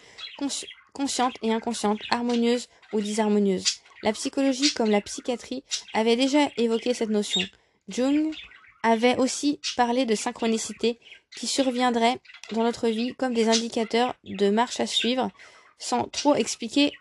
[0.93, 3.65] consciente et inconsciente, harmonieuse ou disharmonieuse.
[4.03, 5.63] La psychologie, comme la psychiatrie,
[5.93, 7.41] avait déjà évoqué cette notion.
[7.89, 8.31] Jung
[8.83, 10.99] avait aussi parlé de synchronicité
[11.35, 12.19] qui surviendraient
[12.51, 15.29] dans notre vie comme des indicateurs de marche à suivre,
[15.77, 16.93] sans trop expliquer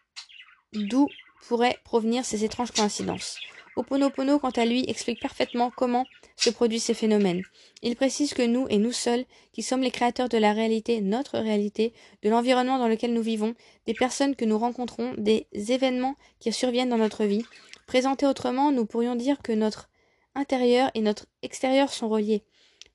[0.73, 1.09] d'où
[1.49, 3.39] pourraient provenir ces étranges coïncidences.
[3.77, 7.43] Oponopono, quant à lui, explique parfaitement comment se produisent ces phénomènes.
[7.83, 11.39] Il précise que nous et nous seuls, qui sommes les créateurs de la réalité, notre
[11.39, 11.93] réalité,
[12.23, 13.55] de l'environnement dans lequel nous vivons,
[13.87, 17.45] des personnes que nous rencontrons, des événements qui surviennent dans notre vie.
[17.87, 19.91] Présentés autrement, nous pourrions dire que notre
[20.35, 22.45] intérieur et notre extérieur sont reliés.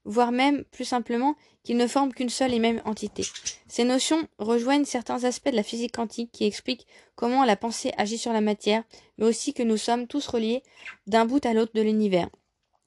[0.06, 3.24] Voire même plus simplement qu'ils ne forment qu'une seule et même entité.
[3.68, 8.18] Ces notions rejoignent certains aspects de la physique quantique qui expliquent comment la pensée agit
[8.18, 8.84] sur la matière,
[9.18, 10.64] mais aussi que nous sommes tous reliés
[11.08, 12.30] d'un bout à l'autre de l'univers.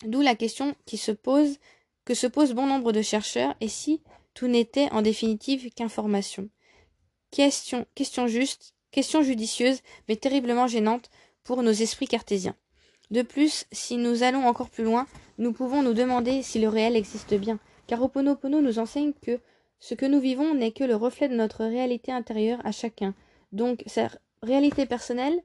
[0.05, 1.59] D'où la question qui se pose,
[2.05, 4.03] que se posent bon nombre de chercheurs, et si
[4.35, 6.49] tout n'était en définitive qu'information?
[7.31, 11.11] Question, question juste, question judicieuse, mais terriblement gênante
[11.45, 12.57] pour nos esprits cartésiens.
[13.11, 15.07] De plus, si nous allons encore plus loin,
[15.39, 19.41] nous pouvons nous demander si le réel existe bien, car Oponopono nous enseigne que
[19.79, 23.15] ce que nous vivons n'est que le reflet de notre réalité intérieure à chacun.
[23.53, 24.09] Donc, sa
[24.43, 25.43] réalité personnelle,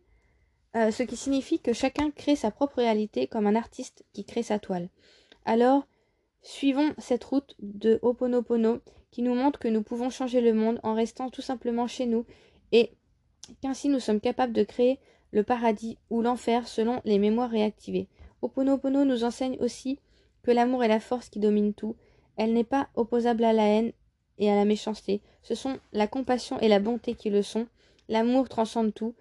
[0.76, 4.44] euh, ce qui signifie que chacun crée sa propre réalité comme un artiste qui crée
[4.44, 4.90] sa toile.
[5.46, 5.88] Alors,
[6.42, 8.80] suivons cette route de Oponopono
[9.12, 12.26] qui nous montre que nous pouvons changer le monde en restant tout simplement chez nous
[12.72, 12.92] et
[13.62, 15.00] qu'ainsi nous sommes capables de créer
[15.32, 18.08] le paradis ou l'enfer selon les mémoires réactivées.
[18.42, 20.00] Oponopono nous enseigne aussi
[20.44, 21.96] que l'amour est la force qui domine tout.
[22.38, 23.92] Elle n'est pas opposable à la haine
[24.38, 25.22] et à la méchanceté.
[25.44, 27.68] Ce sont la compassion et la bonté qui le sont.
[28.08, 29.14] L'amour transcende tout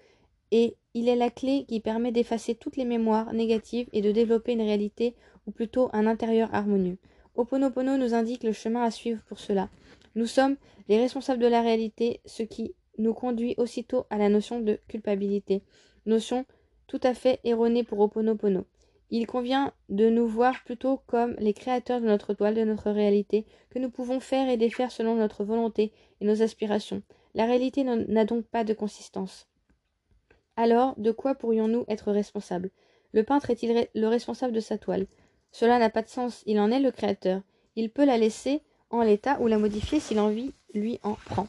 [0.50, 4.52] et il est la clé qui permet d'effacer toutes les mémoires négatives et de développer
[4.52, 5.14] une réalité
[5.46, 6.98] ou plutôt un intérieur harmonieux.
[7.34, 9.68] Oponopono nous indique le chemin à suivre pour cela.
[10.14, 10.56] Nous sommes
[10.88, 15.62] les responsables de la réalité, ce qui nous conduit aussitôt à la notion de culpabilité
[16.08, 16.44] notion
[16.88, 18.64] tout à fait erronée pour Oponopono.
[19.10, 23.46] Il convient de nous voir plutôt comme les créateurs de notre toile, de notre réalité,
[23.70, 27.02] que nous pouvons faire et défaire selon notre volonté et nos aspirations.
[27.34, 29.46] La réalité n'a donc pas de consistance.
[30.56, 32.70] Alors, de quoi pourrions-nous être responsables?
[33.12, 35.06] Le peintre est-il le responsable de sa toile?
[35.52, 37.40] Cela n'a pas de sens, il en est le créateur.
[37.76, 41.46] Il peut la laisser en l'état ou la modifier si l'envie lui en prend.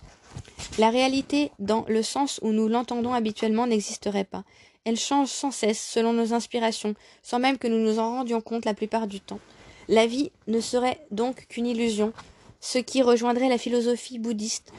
[0.77, 4.43] La réalité, dans le sens où nous l'entendons habituellement, n'existerait pas.
[4.85, 8.65] Elle change sans cesse selon nos inspirations, sans même que nous nous en rendions compte
[8.65, 9.39] la plupart du temps.
[9.87, 12.13] La vie ne serait donc qu'une illusion,
[12.61, 14.71] ce qui rejoindrait la philosophie bouddhiste,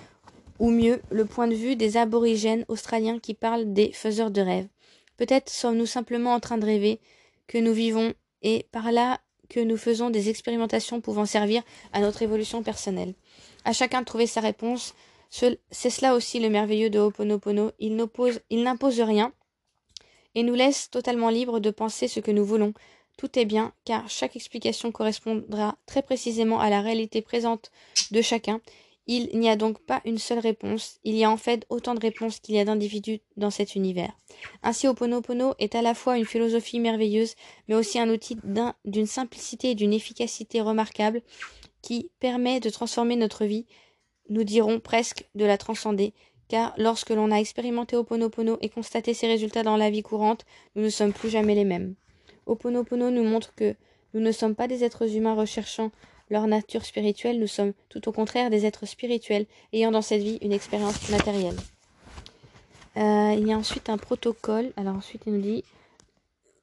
[0.58, 4.68] ou mieux le point de vue des aborigènes australiens qui parlent des faiseurs de rêves.
[5.16, 7.00] Peut-être sommes-nous simplement en train de rêver,
[7.46, 11.62] que nous vivons, et par là que nous faisons des expérimentations pouvant servir
[11.92, 13.14] à notre évolution personnelle.
[13.64, 14.94] À chacun de trouver sa réponse,
[15.30, 17.70] c'est cela aussi le merveilleux de Ho'oponopono.
[17.78, 19.32] Il n'impose rien
[20.34, 22.74] et nous laisse totalement libres de penser ce que nous voulons.
[23.16, 27.70] Tout est bien, car chaque explication correspondra très précisément à la réalité présente
[28.10, 28.60] de chacun.
[29.06, 32.00] Il n'y a donc pas une seule réponse, il y a en fait autant de
[32.00, 34.12] réponses qu'il y a d'individus dans cet univers.
[34.62, 37.34] Ainsi Ho'oponopono est à la fois une philosophie merveilleuse,
[37.66, 38.36] mais aussi un outil
[38.84, 41.22] d'une simplicité et d'une efficacité remarquables
[41.82, 43.66] qui permet de transformer notre vie
[44.30, 46.14] nous dirons presque de la transcender,
[46.48, 50.82] car lorsque l'on a expérimenté Oponopono et constaté ses résultats dans la vie courante, nous
[50.82, 51.94] ne sommes plus jamais les mêmes.
[52.46, 53.74] Oponopono nous montre que
[54.14, 55.90] nous ne sommes pas des êtres humains recherchant
[56.30, 60.38] leur nature spirituelle, nous sommes tout au contraire des êtres spirituels ayant dans cette vie
[60.42, 61.56] une expérience matérielle.
[62.96, 64.72] Euh, il y a ensuite un protocole.
[64.76, 65.64] Alors ensuite il nous dit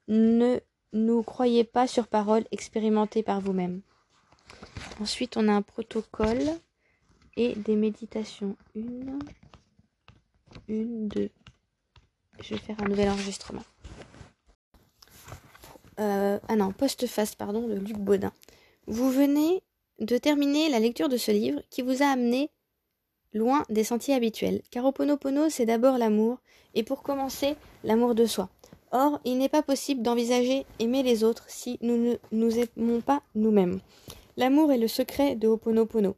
[0.08, 0.58] ne
[0.92, 3.82] nous croyez pas sur parole, expérimentez par vous-même.
[5.00, 6.50] Ensuite on a un protocole
[7.38, 8.56] et des méditations.
[8.74, 9.20] Une,
[10.66, 11.30] une, deux.
[12.42, 13.62] Je vais faire un nouvel enregistrement.
[16.00, 18.32] Euh, ah non, post-face, pardon, de Luc Baudin.
[18.86, 19.62] Vous venez
[20.00, 22.50] de terminer la lecture de ce livre qui vous a amené
[23.32, 24.62] loin des sentiers habituels.
[24.70, 26.38] Car Oponopono, c'est d'abord l'amour,
[26.74, 28.48] et pour commencer, l'amour de soi.
[28.90, 33.22] Or, il n'est pas possible d'envisager aimer les autres si nous ne nous aimons pas
[33.34, 33.80] nous-mêmes.
[34.36, 36.16] L'amour est le secret de Oponopono.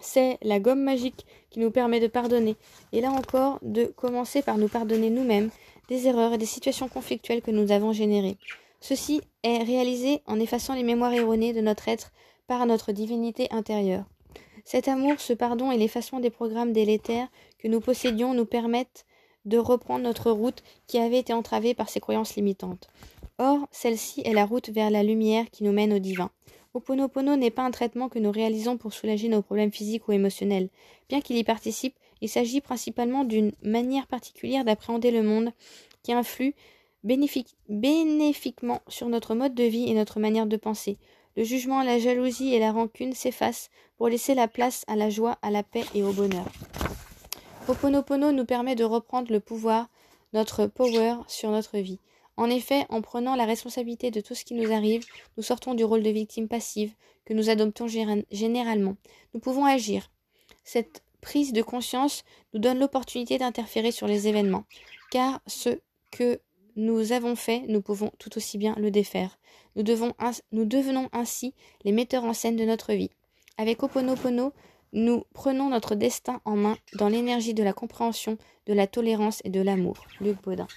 [0.00, 2.56] C'est la gomme magique qui nous permet de pardonner,
[2.92, 5.50] et là encore de commencer par nous pardonner nous-mêmes
[5.88, 8.38] des erreurs et des situations conflictuelles que nous avons générées.
[8.80, 12.12] Ceci est réalisé en effaçant les mémoires erronées de notre être
[12.46, 14.04] par notre divinité intérieure.
[14.64, 17.28] Cet amour, ce pardon et l'effacement des programmes délétères
[17.58, 19.04] que nous possédions nous permettent
[19.44, 22.88] de reprendre notre route qui avait été entravée par ces croyances limitantes.
[23.38, 26.30] Or, celle-ci est la route vers la lumière qui nous mène au divin.
[26.72, 30.68] Oponopono n'est pas un traitement que nous réalisons pour soulager nos problèmes physiques ou émotionnels.
[31.08, 35.50] Bien qu'il y participe, il s'agit principalement d'une manière particulière d'appréhender le monde
[36.02, 36.54] qui influe
[37.02, 40.96] bénéfiquement sur notre mode de vie et notre manière de penser.
[41.36, 45.38] Le jugement, la jalousie et la rancune s'effacent pour laisser la place à la joie,
[45.42, 46.46] à la paix et au bonheur.
[47.68, 49.88] Oponopono nous permet de reprendre le pouvoir,
[50.32, 51.98] notre power sur notre vie.
[52.40, 55.04] En effet, en prenant la responsabilité de tout ce qui nous arrive,
[55.36, 56.94] nous sortons du rôle de victime passive
[57.26, 58.96] que nous adoptons généralement.
[59.34, 60.10] Nous pouvons agir.
[60.64, 64.64] Cette prise de conscience nous donne l'opportunité d'interférer sur les événements,
[65.10, 65.80] car ce
[66.10, 66.40] que
[66.76, 69.38] nous avons fait, nous pouvons tout aussi bien le défaire.
[69.76, 71.52] Nous, devenons ainsi
[71.84, 73.10] les metteurs en scène de notre vie.
[73.58, 74.54] Avec Oponopono,
[74.94, 79.50] nous prenons notre destin en main dans l'énergie de la compréhension, de la tolérance et
[79.50, 80.06] de l'amour.
[80.22, 80.68] Luc Baudin.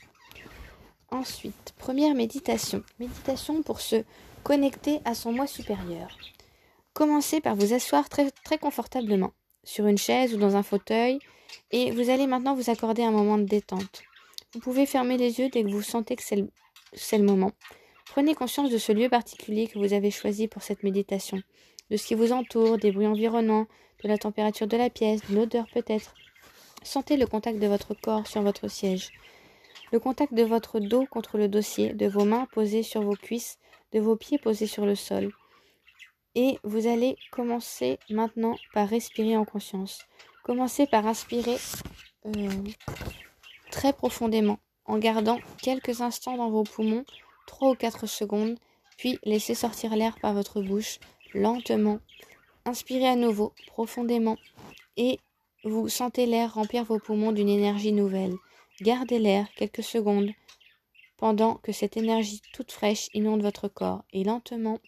[1.13, 2.81] Ensuite, première méditation.
[2.99, 4.03] Méditation pour se
[4.41, 6.17] connecter à son moi supérieur.
[6.93, 9.31] Commencez par vous asseoir très, confortablement
[9.63, 11.19] sur une chaise ou dans un fauteuil
[11.69, 14.01] et vous allez maintenant vous accorder un moment de détente.
[14.55, 16.49] Vous pouvez fermer les yeux dès que vous sentez que c'est le,
[17.11, 17.51] le moment.
[18.07, 21.43] Prenez conscience de ce lieu particulier que vous avez choisi pour cette méditation,
[21.91, 23.67] de ce qui vous entoure, des bruits environnants,
[24.03, 26.15] de la température de la pièce, d'une odeur peut-être.
[26.81, 29.11] Sentez le contact de votre corps sur votre siège,
[29.93, 33.59] le contact de votre dos contre le dossier, de vos mains posées sur vos cuisses,
[33.91, 35.31] de vos pieds posés sur le sol.
[36.33, 40.01] Et vous allez commencer maintenant par respirer en conscience.
[40.43, 41.57] Commencez par inspirer
[42.25, 42.49] euh,
[43.69, 47.05] très profondément en gardant quelques instants dans vos poumons,
[47.45, 48.57] 3 ou 4 secondes,
[48.97, 50.97] puis laissez sortir l'air par votre bouche
[51.35, 51.99] lentement.
[52.65, 54.37] Inspirez à nouveau profondément
[54.97, 55.19] et
[55.63, 58.33] vous sentez l'air remplir vos poumons d'une énergie nouvelle.
[58.81, 60.31] Gardez l'air quelques secondes
[61.17, 64.79] pendant que cette énergie toute fraîche inonde votre corps et lentement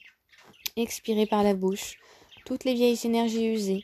[0.75, 1.97] expirez par la bouche
[2.45, 3.83] toutes les vieilles énergies usées.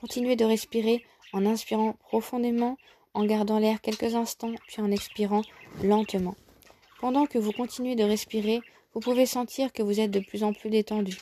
[0.00, 2.76] Continuez de respirer en inspirant profondément,
[3.14, 5.42] en gardant l'air quelques instants, puis en expirant
[5.82, 6.36] lentement.
[7.00, 8.60] Pendant que vous continuez de respirer,
[8.94, 11.16] vous pouvez sentir que vous êtes de plus en plus détendu.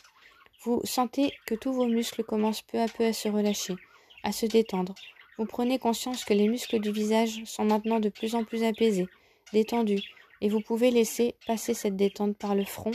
[0.62, 3.76] Vous sentez que tous vos muscles commencent peu à peu à se relâcher,
[4.22, 4.94] à se détendre.
[5.38, 9.06] Vous prenez conscience que les muscles du visage sont maintenant de plus en plus apaisés,
[9.52, 10.02] détendus,
[10.40, 12.92] et vous pouvez laisser passer cette détente par le front,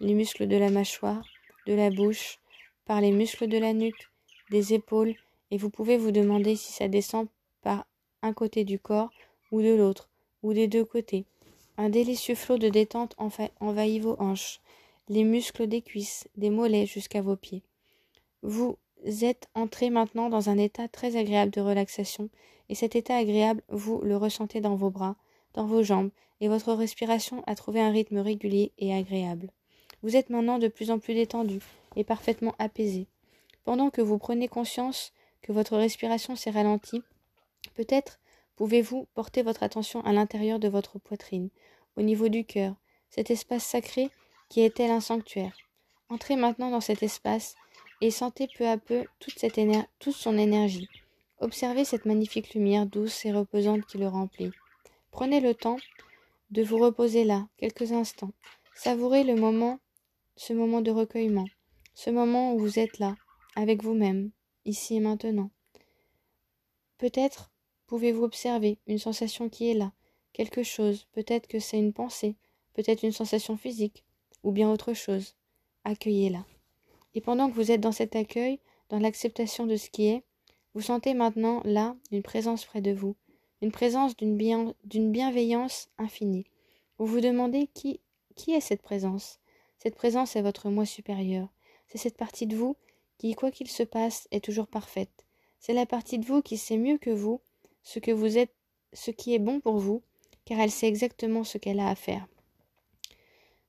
[0.00, 1.24] les muscles de la mâchoire,
[1.66, 2.38] de la bouche,
[2.84, 4.10] par les muscles de la nuque,
[4.50, 5.14] des épaules,
[5.50, 7.28] et vous pouvez vous demander si ça descend
[7.62, 7.86] par
[8.22, 9.10] un côté du corps
[9.52, 10.08] ou de l'autre,
[10.42, 11.24] ou des deux côtés.
[11.76, 13.14] Un délicieux flot de détente
[13.60, 14.60] envahit vos hanches,
[15.08, 17.62] les muscles des cuisses, des mollets jusqu'à vos pieds.
[18.42, 22.28] Vous êtes entré maintenant dans un état très agréable de relaxation,
[22.68, 25.16] et cet état agréable, vous le ressentez dans vos bras,
[25.54, 26.10] dans vos jambes,
[26.40, 29.50] et votre respiration a trouvé un rythme régulier et agréable.
[30.02, 31.60] Vous êtes maintenant de plus en plus détendu
[31.96, 33.06] et parfaitement apaisé.
[33.64, 35.12] Pendant que vous prenez conscience
[35.42, 37.02] que votre respiration s'est ralentie,
[37.74, 38.18] peut-être
[38.56, 41.48] pouvez-vous porter votre attention à l'intérieur de votre poitrine,
[41.96, 42.74] au niveau du cœur,
[43.10, 44.10] cet espace sacré
[44.48, 45.56] qui est tel un sanctuaire.
[46.08, 47.56] Entrez maintenant dans cet espace
[48.00, 49.60] et sentez peu à peu toute, cette
[49.98, 50.88] toute son énergie.
[51.38, 54.50] Observez cette magnifique lumière douce et reposante qui le remplit.
[55.10, 55.78] Prenez le temps
[56.50, 58.32] de vous reposer là, quelques instants.
[58.74, 59.78] Savourez le moment,
[60.36, 61.46] ce moment de recueillement,
[61.94, 63.16] ce moment où vous êtes là,
[63.54, 64.30] avec vous-même,
[64.64, 65.50] ici et maintenant.
[66.98, 67.50] Peut-être
[67.86, 69.92] pouvez-vous observer une sensation qui est là,
[70.32, 72.36] quelque chose, peut-être que c'est une pensée,
[72.74, 74.04] peut-être une sensation physique,
[74.42, 75.34] ou bien autre chose.
[75.84, 76.44] Accueillez-la.
[77.16, 78.60] Et pendant que vous êtes dans cet accueil,
[78.90, 80.22] dans l'acceptation de ce qui est,
[80.74, 83.16] vous sentez maintenant là une présence près de vous,
[83.62, 84.36] une présence d'une
[85.10, 86.44] bienveillance infinie.
[86.98, 88.00] Vous vous demandez qui,
[88.34, 89.40] qui est cette présence?
[89.78, 91.48] Cette présence est votre moi supérieur.
[91.88, 92.76] C'est cette partie de vous
[93.16, 95.24] qui, quoi qu'il se passe, est toujours parfaite.
[95.58, 97.40] C'est la partie de vous qui sait mieux que vous
[97.82, 98.52] ce que vous êtes,
[98.92, 100.02] ce qui est bon pour vous,
[100.44, 102.26] car elle sait exactement ce qu'elle a à faire.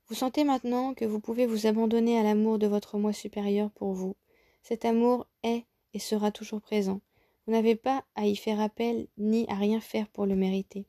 [0.08, 3.92] Vous sentez maintenant que vous pouvez vous abandonner à l'amour de votre moi supérieur pour
[3.92, 4.16] vous.
[4.62, 7.00] Cet amour est et sera toujours présent.
[7.46, 10.86] Vous n'avez pas à y faire appel ni à rien faire pour le mériter.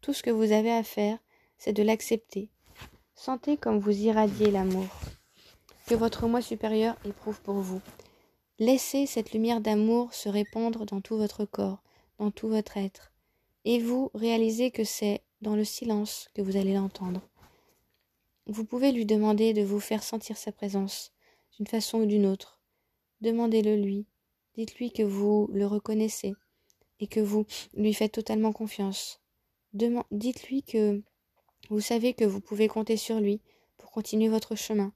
[0.00, 1.18] Tout ce que vous avez à faire,
[1.58, 2.48] c'est de l'accepter.
[3.14, 4.86] Sentez comme vous irradiez l'amour
[5.86, 7.80] que votre moi supérieur éprouve pour vous.
[8.58, 11.82] Laissez cette lumière d'amour se répandre dans tout votre corps,
[12.18, 13.12] dans tout votre être,
[13.64, 17.20] et vous réalisez que c'est dans le silence que vous allez l'entendre.
[18.48, 21.12] Vous pouvez lui demander de vous faire sentir sa présence,
[21.56, 22.60] d'une façon ou d'une autre.
[23.20, 24.06] Demandez-le lui.
[24.54, 26.34] Dites-lui que vous le reconnaissez
[27.00, 27.44] et que vous
[27.74, 29.20] lui faites totalement confiance.
[29.72, 31.02] Dites-lui que
[31.70, 33.40] vous savez que vous pouvez compter sur lui
[33.78, 34.92] pour continuer votre chemin.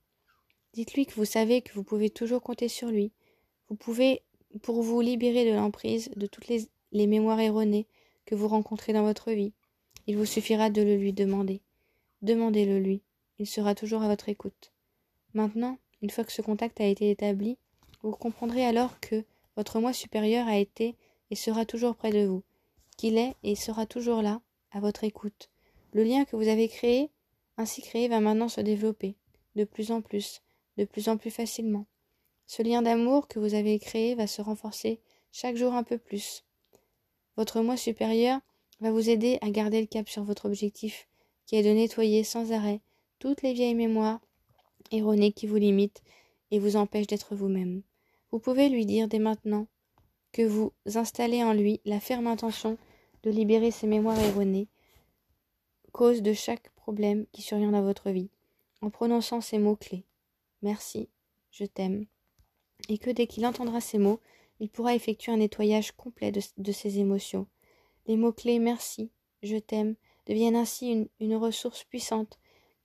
[0.72, 3.12] Dites-lui que vous savez que vous pouvez toujours compter sur lui.
[3.68, 4.22] Vous pouvez,
[4.62, 7.89] pour vous libérer de l'emprise de toutes les, mémoires erronées
[8.27, 9.52] que vous rencontrez dans votre vie,
[10.06, 11.62] il vous suffira de le lui demander.
[12.22, 13.02] Demandez-le lui
[13.40, 14.70] il sera toujours à votre écoute.
[15.32, 17.56] Maintenant, une fois que ce contact a été établi,
[18.02, 19.24] vous comprendrez alors que
[19.56, 20.94] votre moi supérieur a été
[21.30, 22.42] et sera toujours près de vous,
[22.98, 24.42] qu'il est et sera toujours là,
[24.72, 25.48] à votre écoute.
[25.94, 27.08] Le lien que vous avez créé,
[27.56, 29.16] ainsi créé, va maintenant se développer,
[29.56, 30.42] de plus en plus,
[30.76, 31.86] de plus en plus facilement.
[32.46, 35.00] Ce lien d'amour que vous avez créé va se renforcer
[35.32, 36.44] chaque jour un peu plus.
[37.38, 38.38] Votre moi supérieur
[38.80, 41.08] va vous aider à garder le cap sur votre objectif,
[41.46, 42.82] qui est de nettoyer sans arrêt
[43.20, 44.20] toutes les vieilles mémoires
[44.90, 46.02] erronées qui vous limitent
[46.51, 47.82] et vous empêchent d'être vous-même.
[48.32, 49.68] Vous pouvez lui dire dès maintenant
[50.32, 52.78] que vous installez en lui la ferme intention
[53.22, 54.68] de libérer ces mémoires erronées,
[55.92, 58.30] cause de chaque problème qui survient dans votre vie,
[58.80, 60.06] en prononçant ces mots-clés.
[60.62, 61.09] Merci,
[61.51, 62.06] je t'aime.
[62.88, 64.20] Et que dès qu'il entendra ces mots,
[64.60, 67.47] il pourra effectuer un nettoyage complet de, ses émotions.
[68.06, 69.10] Les mots-clés merci,
[69.42, 69.94] je t'aime
[70.26, 72.38] deviennent ainsi une, une ressource puissante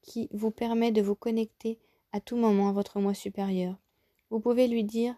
[0.05, 1.79] qui vous permet de vous connecter
[2.11, 3.75] à tout moment à votre moi supérieur.
[4.29, 5.15] Vous pouvez lui dire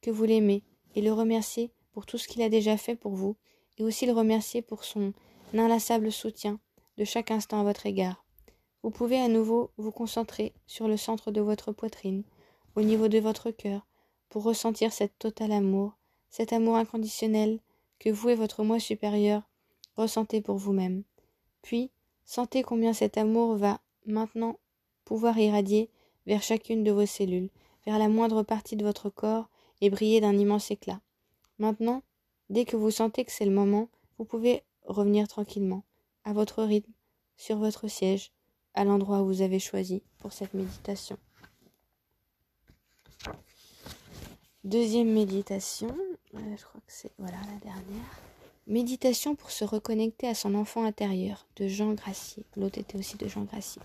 [0.00, 0.62] que vous l'aimez
[0.94, 3.36] et le remercier pour tout ce qu'il a déjà fait pour vous
[3.76, 5.12] et aussi le remercier pour son
[5.52, 6.58] inlassable soutien
[6.96, 8.24] de chaque instant à votre égard.
[8.82, 12.22] Vous pouvez à nouveau vous concentrer sur le centre de votre poitrine,
[12.76, 13.86] au niveau de votre cœur,
[14.28, 15.96] pour ressentir cet total amour,
[16.30, 17.60] cet amour inconditionnel
[17.98, 19.42] que vous et votre moi supérieur
[19.98, 21.02] ressentez pour vous-même.
[21.62, 21.90] Puis,
[22.24, 24.58] sentez combien cet amour va maintenant
[25.04, 25.90] pouvoir irradier
[26.26, 27.50] vers chacune de vos cellules,
[27.86, 29.48] vers la moindre partie de votre corps
[29.80, 31.00] et briller d'un immense éclat.
[31.58, 32.02] Maintenant,
[32.50, 35.84] dès que vous sentez que c'est le moment, vous pouvez revenir tranquillement,
[36.24, 36.92] à votre rythme,
[37.36, 38.32] sur votre siège,
[38.74, 41.16] à l'endroit où vous avez choisi pour cette méditation.
[44.64, 45.96] Deuxième méditation,
[46.34, 48.20] euh, je crois que c'est voilà la dernière.
[48.66, 52.44] Méditation pour se reconnecter à son enfant intérieur de Jean Gracier.
[52.56, 53.80] L'autre était aussi de Jean Gracier.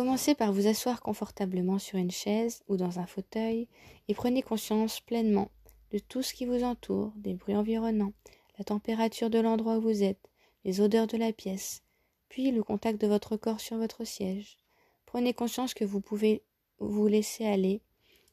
[0.00, 3.68] Commencez par vous asseoir confortablement sur une chaise ou dans un fauteuil
[4.08, 5.50] et prenez conscience pleinement
[5.90, 8.14] de tout ce qui vous entoure, des bruits environnants,
[8.56, 10.30] la température de l'endroit où vous êtes,
[10.64, 11.82] les odeurs de la pièce,
[12.30, 14.56] puis le contact de votre corps sur votre siège.
[15.04, 16.42] Prenez conscience que vous pouvez
[16.78, 17.82] vous laisser aller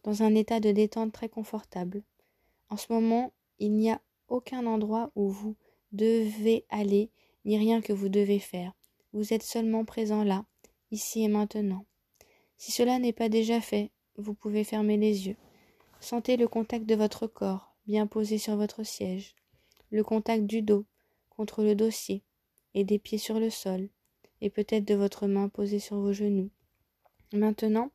[0.04, 2.02] dans un état de détente très confortable.
[2.70, 4.00] En ce moment, il n'y a
[4.30, 5.58] aucun endroit où vous
[5.92, 7.10] devez aller,
[7.44, 8.72] ni rien que vous devez faire.
[9.12, 10.46] Vous êtes seulement présent là,
[10.92, 11.86] ici et maintenant.
[12.58, 15.38] Si cela n'est pas déjà fait, vous pouvez fermer les yeux.
[16.00, 19.36] Sentez le contact de votre corps, bien posé sur votre siège,
[19.90, 20.86] le contact du dos
[21.30, 22.24] contre le dossier,
[22.74, 23.90] et des pieds sur le sol,
[24.42, 26.50] et peut-être de votre main posée sur vos genoux.
[27.34, 27.92] Maintenant,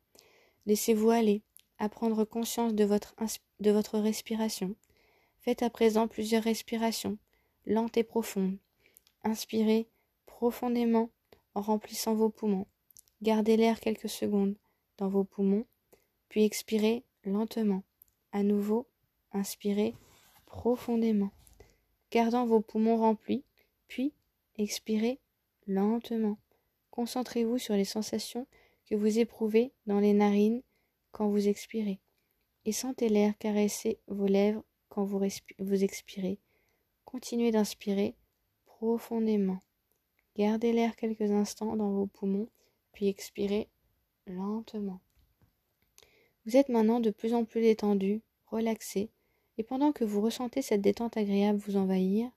[0.65, 1.41] laissez-vous aller,
[1.79, 4.75] à prendre conscience de votre, respiration.
[5.39, 7.17] Faites à présent plusieurs respirations,
[7.65, 8.57] lentes et profondes.
[9.23, 9.89] Inspirez
[10.25, 11.09] profondément
[11.55, 12.67] en remplissant vos poumons.
[13.23, 14.57] Gardez l'air quelques secondes
[14.97, 15.65] dans vos poumons,
[16.27, 17.83] puis expirez lentement.
[18.33, 18.85] À nouveau,
[19.31, 19.95] inspirez
[20.45, 21.31] profondément,
[22.11, 23.45] gardant vos poumons remplis,
[23.87, 24.11] puis
[24.57, 25.21] expirez
[25.67, 26.37] lentement.
[26.91, 28.45] Concentrez-vous sur les sensations
[28.87, 30.61] que vous éprouvez dans les narines
[31.13, 32.01] quand vous expirez,
[32.65, 35.21] et sentez l'air caresser vos lèvres quand vous,
[35.59, 36.39] vous expirez.
[37.05, 38.17] Continuez d'inspirer
[38.65, 39.61] profondément.
[40.35, 42.49] Gardez l'air quelques instants dans vos poumons,
[42.93, 43.67] puis expirez
[44.25, 45.01] lentement.
[46.45, 49.09] Vous êtes maintenant de plus en plus détendu, relaxé,
[49.57, 52.31] et pendant que vous ressentez cette détente agréable vous envahir,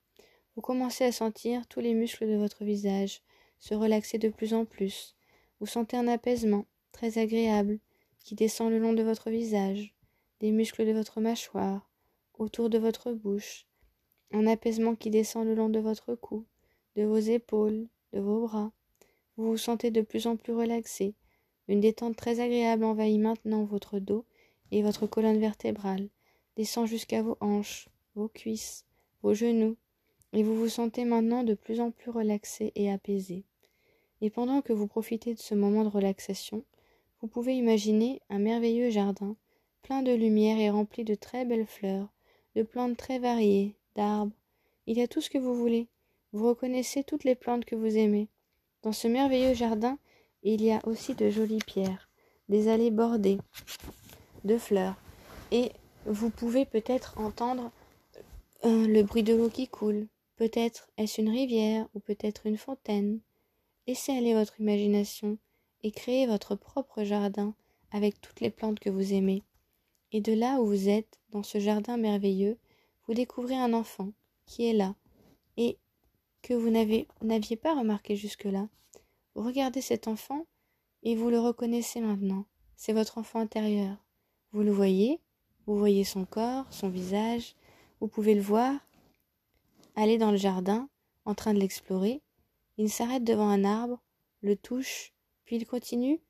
[0.55, 3.23] vous commencez à sentir tous les muscles de votre visage
[3.59, 5.16] se relaxer de plus en plus.
[5.61, 7.78] Vous sentez un apaisement très agréable
[8.24, 9.95] qui descend le long de votre visage,
[10.41, 11.91] des muscles de votre mâchoire,
[12.35, 13.66] autour de votre bouche,
[14.33, 16.45] un apaisement qui descend le long de votre cou,
[16.97, 18.73] de vos épaules, de vos bras.
[19.37, 21.15] Vous vous sentez de plus en plus relaxé.
[21.69, 24.25] Une détente très agréable envahit maintenant votre dos
[24.71, 26.09] et votre colonne vertébrale,
[26.57, 28.85] descend jusqu'à vos hanches, vos cuisses,
[29.23, 29.77] vos genoux,
[30.33, 33.45] et vous vous sentez maintenant de plus en plus relaxé et apaisé.
[34.21, 36.65] Et pendant que vous profitez de ce moment de relaxation,
[37.21, 39.37] vous pouvez imaginer un merveilleux jardin,
[39.83, 42.09] plein de lumière et rempli de très belles fleurs,
[42.55, 44.33] de plantes très variées, d'arbres.
[44.87, 45.89] Il y a tout ce que vous voulez.
[46.33, 48.29] Vous reconnaissez toutes les plantes que vous aimez.
[48.87, 49.99] Dans ce merveilleux jardin,
[50.45, 52.09] il y a aussi de jolies pierres,
[52.49, 53.39] des allées bordées
[54.45, 54.95] de fleurs,
[55.51, 55.73] et
[56.05, 57.73] vous pouvez peut-être entendre
[58.65, 60.07] euh, le bruit de l'eau qui coule.
[60.37, 63.19] Peut-être est-ce une rivière ou peut-être une fontaine.
[63.89, 65.37] Laissez aller votre imagination
[65.83, 67.57] et créez votre propre jardin
[67.91, 69.43] avec toutes les plantes que vous aimez.
[70.13, 72.57] Et de là où vous êtes, dans ce jardin merveilleux,
[73.09, 74.13] vous découvrez un enfant
[74.47, 74.95] qui est là
[76.47, 78.68] que vous n'aviez pas remarqué jusque-là.
[79.35, 80.47] Regardez cet enfant
[81.02, 82.44] et vous le reconnaissez maintenant.
[82.77, 83.97] C'est votre enfant intérieur.
[84.52, 85.20] Vous le voyez,
[85.66, 87.56] vous voyez son corps, son visage,
[88.01, 88.78] vous pouvez le voir
[89.97, 90.89] aller dans le jardin,
[91.24, 92.23] en train de l'explorer.
[92.78, 94.01] Il s'arrête devant un arbre,
[94.40, 95.12] le touche,
[95.47, 96.20] puis il continue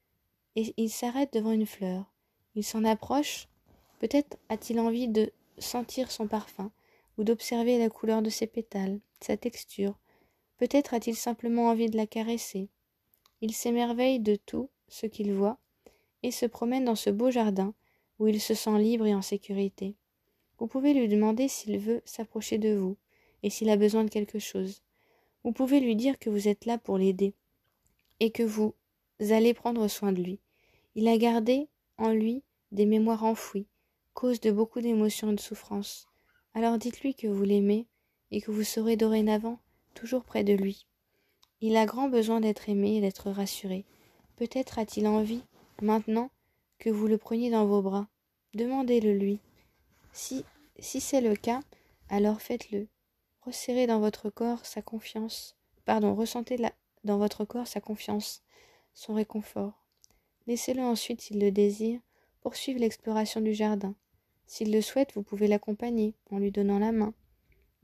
[0.54, 2.10] et il s'arrête devant une fleur.
[2.54, 3.48] Il s'en approche.
[3.98, 6.70] Peut-être a-t-il envie de sentir son parfum
[7.18, 9.98] ou d'observer la couleur de ses pétales, sa texture.
[10.56, 12.68] Peut-être a-t-il simplement envie de la caresser.
[13.40, 15.58] Il s'émerveille de tout ce qu'il voit
[16.22, 17.74] et se promène dans ce beau jardin
[18.18, 19.94] où il se sent libre et en sécurité.
[20.58, 22.96] Vous pouvez lui demander s'il veut s'approcher de vous
[23.42, 24.82] et s'il a besoin de quelque chose.
[25.44, 27.34] Vous pouvez lui dire que vous êtes là pour l'aider
[28.20, 28.74] et que vous
[29.20, 30.40] allez prendre soin de lui.
[30.94, 31.68] Il a gardé
[31.98, 32.42] en lui
[32.72, 33.66] des mémoires enfouies,
[34.14, 36.08] cause de beaucoup d'émotions et de souffrances.
[36.54, 37.86] Alors dites-lui que vous l'aimez
[38.30, 39.60] et que vous serez dorénavant
[39.96, 40.86] toujours près de lui.
[41.60, 43.84] Il a grand besoin d'être aimé et d'être rassuré.
[44.36, 45.42] Peut-être a-t-il envie,
[45.82, 46.30] maintenant,
[46.78, 48.06] que vous le preniez dans vos bras.
[48.54, 49.40] Demandez-le lui.
[50.12, 50.44] Si,
[50.78, 51.60] si c'est le cas,
[52.08, 52.88] alors faites-le.
[53.40, 55.56] Resserrez dans votre corps sa confiance.
[55.84, 56.58] Pardon, ressentez
[57.04, 58.42] dans votre corps sa confiance,
[58.92, 59.82] son réconfort.
[60.46, 62.00] Laissez-le ensuite, s'il le désire,
[62.40, 63.94] poursuivre l'exploration du jardin.
[64.46, 67.14] S'il le souhaite, vous pouvez l'accompagner en lui donnant la main.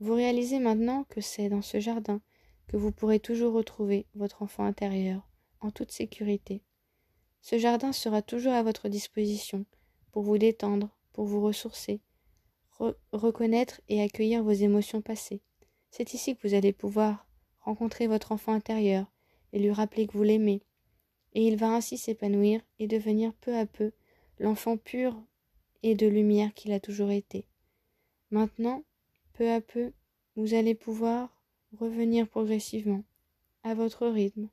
[0.03, 2.19] Vous réalisez maintenant que c'est dans ce jardin
[2.67, 5.25] que vous pourrez toujours retrouver votre enfant intérieur,
[5.61, 6.61] en toute sécurité.
[7.39, 9.65] Ce jardin sera toujours à votre disposition,
[10.11, 12.01] pour vous détendre, pour vous ressourcer,
[13.13, 15.39] reconnaître et accueillir vos émotions passées.
[15.89, 17.25] C'est ici que vous allez pouvoir
[17.61, 19.09] rencontrer votre enfant intérieur
[19.53, 20.63] et lui rappeler que vous l'aimez.
[21.31, 23.93] Et il va ainsi s'épanouir et devenir peu à peu
[24.37, 25.23] l'enfant pur
[25.81, 27.47] et de lumière qu'il a toujours été.
[28.31, 28.83] Maintenant,
[29.33, 29.91] peu à peu,
[30.35, 31.29] vous allez pouvoir
[31.79, 33.03] revenir progressivement,
[33.63, 34.49] à votre rythme,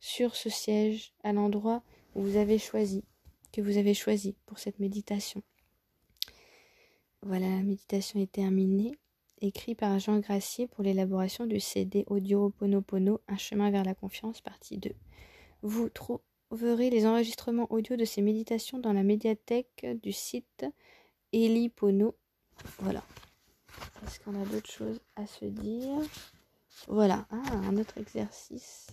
[0.00, 1.82] sur ce siège, à l'endroit
[2.14, 3.04] où vous avez choisi,
[3.52, 5.42] que vous avez choisi pour cette méditation.
[7.22, 8.92] Voilà, la méditation est terminée.
[9.40, 14.40] Écrit par Jean Gracier pour l'élaboration du CD audio Ponopono, Un chemin vers la confiance,
[14.40, 14.92] partie 2.
[15.62, 20.64] Vous trouverez les enregistrements audio de ces méditations dans la médiathèque du site
[21.32, 22.14] Elipono.
[22.78, 23.02] Voilà.
[24.06, 25.98] Est-ce qu'on a d'autres choses à se dire?
[26.88, 27.26] Voilà.
[27.30, 28.88] Ah, un autre exercice.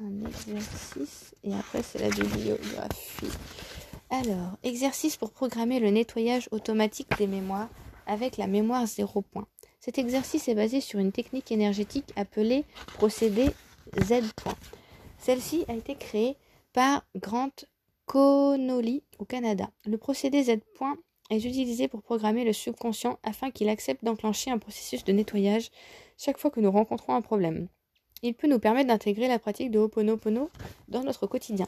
[0.00, 1.34] Un exercice.
[1.42, 3.30] Et après, c'est la bibliographie.
[4.10, 7.68] Alors, exercice pour programmer le nettoyage automatique des mémoires
[8.06, 9.46] avec la mémoire zéro point.
[9.80, 12.64] Cet exercice est basé sur une technique énergétique appelée
[12.94, 13.50] procédé
[14.00, 14.54] Z point.
[15.18, 16.36] Celle-ci a été créée
[16.72, 17.50] par Grant
[18.04, 19.70] Connolly au Canada.
[19.86, 20.96] Le procédé Z point
[21.30, 25.70] est utilisé pour programmer le subconscient afin qu'il accepte d'enclencher un processus de nettoyage
[26.18, 27.68] chaque fois que nous rencontrons un problème.
[28.22, 30.50] Il peut nous permettre d'intégrer la pratique de Ho'oponopono
[30.88, 31.66] dans notre quotidien.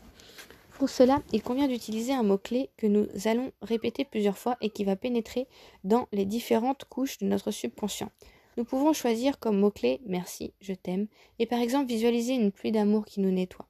[0.78, 4.85] Pour cela, il convient d'utiliser un mot-clé que nous allons répéter plusieurs fois et qui
[4.85, 5.48] va pénétrer
[5.82, 8.10] dans les différentes couches de notre subconscient.
[8.56, 11.09] Nous pouvons choisir comme mot-clé merci, je t'aime,
[11.39, 13.66] et par exemple visualiser une pluie d'amour qui nous nettoie.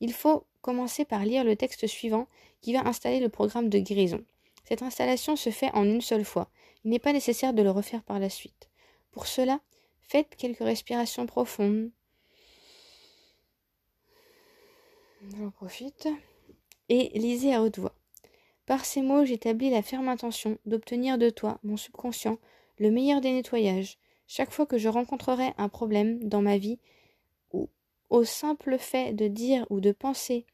[0.00, 2.26] Il faut commencer par lire le texte suivant
[2.60, 4.24] qui va installer le programme de guérison.
[4.64, 6.50] Cette installation se fait en une seule fois.
[6.84, 8.70] Il n'est pas nécessaire de le refaire par la suite.
[9.12, 9.60] Pour cela,
[10.00, 11.90] faites quelques respirations profondes.
[15.38, 16.08] J'en profite.
[16.88, 17.94] Et lisez à haute voix.
[18.66, 22.38] Par ces mots, j'établis la ferme intention d'obtenir de toi, mon subconscient,
[22.78, 23.98] le meilleur des nettoyages.
[24.26, 26.78] Chaque fois que je rencontrerai un problème dans ma vie,
[27.52, 27.68] ou
[28.10, 30.46] au simple fait de dire ou de penser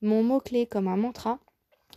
[0.00, 1.40] mon mot-clé comme un mantra,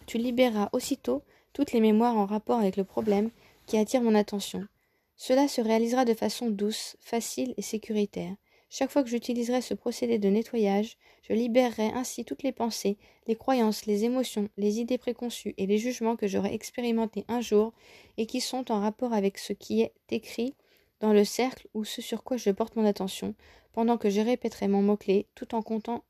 [0.05, 1.23] tu libéreras aussitôt
[1.53, 3.31] toutes les mémoires en rapport avec le problème
[3.65, 4.67] qui attire mon attention.
[5.15, 8.35] Cela se réalisera de façon douce, facile et sécuritaire.
[8.69, 12.97] Chaque fois que j'utiliserai ce procédé de nettoyage, je libérerai ainsi toutes les pensées,
[13.27, 17.73] les croyances, les émotions, les idées préconçues et les jugements que j'aurai expérimentés un jour
[18.17, 20.53] et qui sont en rapport avec ce qui est écrit
[20.99, 23.33] dans le cercle ou ce sur quoi je porte mon attention,
[23.73, 26.03] pendant que je répéterai mon mot-clé tout en comptant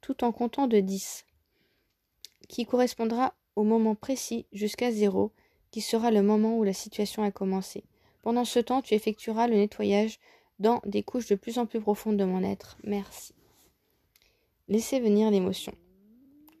[0.00, 1.24] tout en comptant de 10,
[2.48, 5.32] qui correspondra au moment précis jusqu'à zéro,
[5.70, 7.84] qui sera le moment où la situation a commencé.
[8.22, 10.18] Pendant ce temps, tu effectueras le nettoyage
[10.58, 12.78] dans des couches de plus en plus profondes de mon être.
[12.84, 13.34] Merci.
[14.68, 15.74] Laissez venir l'émotion.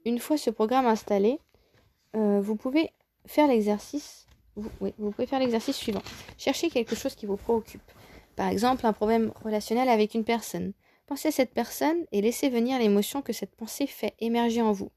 [0.04, 1.38] Une fois ce programme installé,
[2.16, 2.90] euh, vous pouvez
[3.26, 4.26] faire l'exercice.
[4.56, 6.02] Vous, vous pouvez faire l'exercice suivant.
[6.36, 7.82] Cherchez quelque chose qui vous préoccupe.
[8.36, 10.72] Par exemple, un problème relationnel avec une personne.
[11.06, 14.90] Pensez à cette personne et laissez venir l'émotion que cette pensée fait émerger en vous.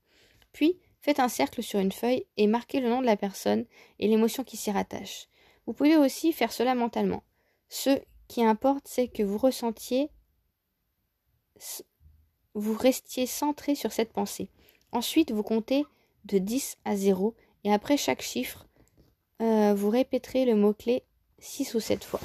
[0.52, 3.66] Puis, Faites un cercle sur une feuille et marquez le nom de la personne
[4.00, 5.28] et l'émotion qui s'y rattache.
[5.68, 7.22] Vous pouvez aussi faire cela mentalement.
[7.70, 10.10] Ce qui importe, c'est que vous ressentiez,
[12.56, 14.50] vous restiez centré sur cette pensée.
[14.92, 15.86] Ensuite, vous comptez
[16.24, 18.66] de 10 à 0 et après chaque chiffre,
[19.44, 21.04] euh, vous répéterez le mot-clé
[21.38, 22.22] 6 ou 7 fois.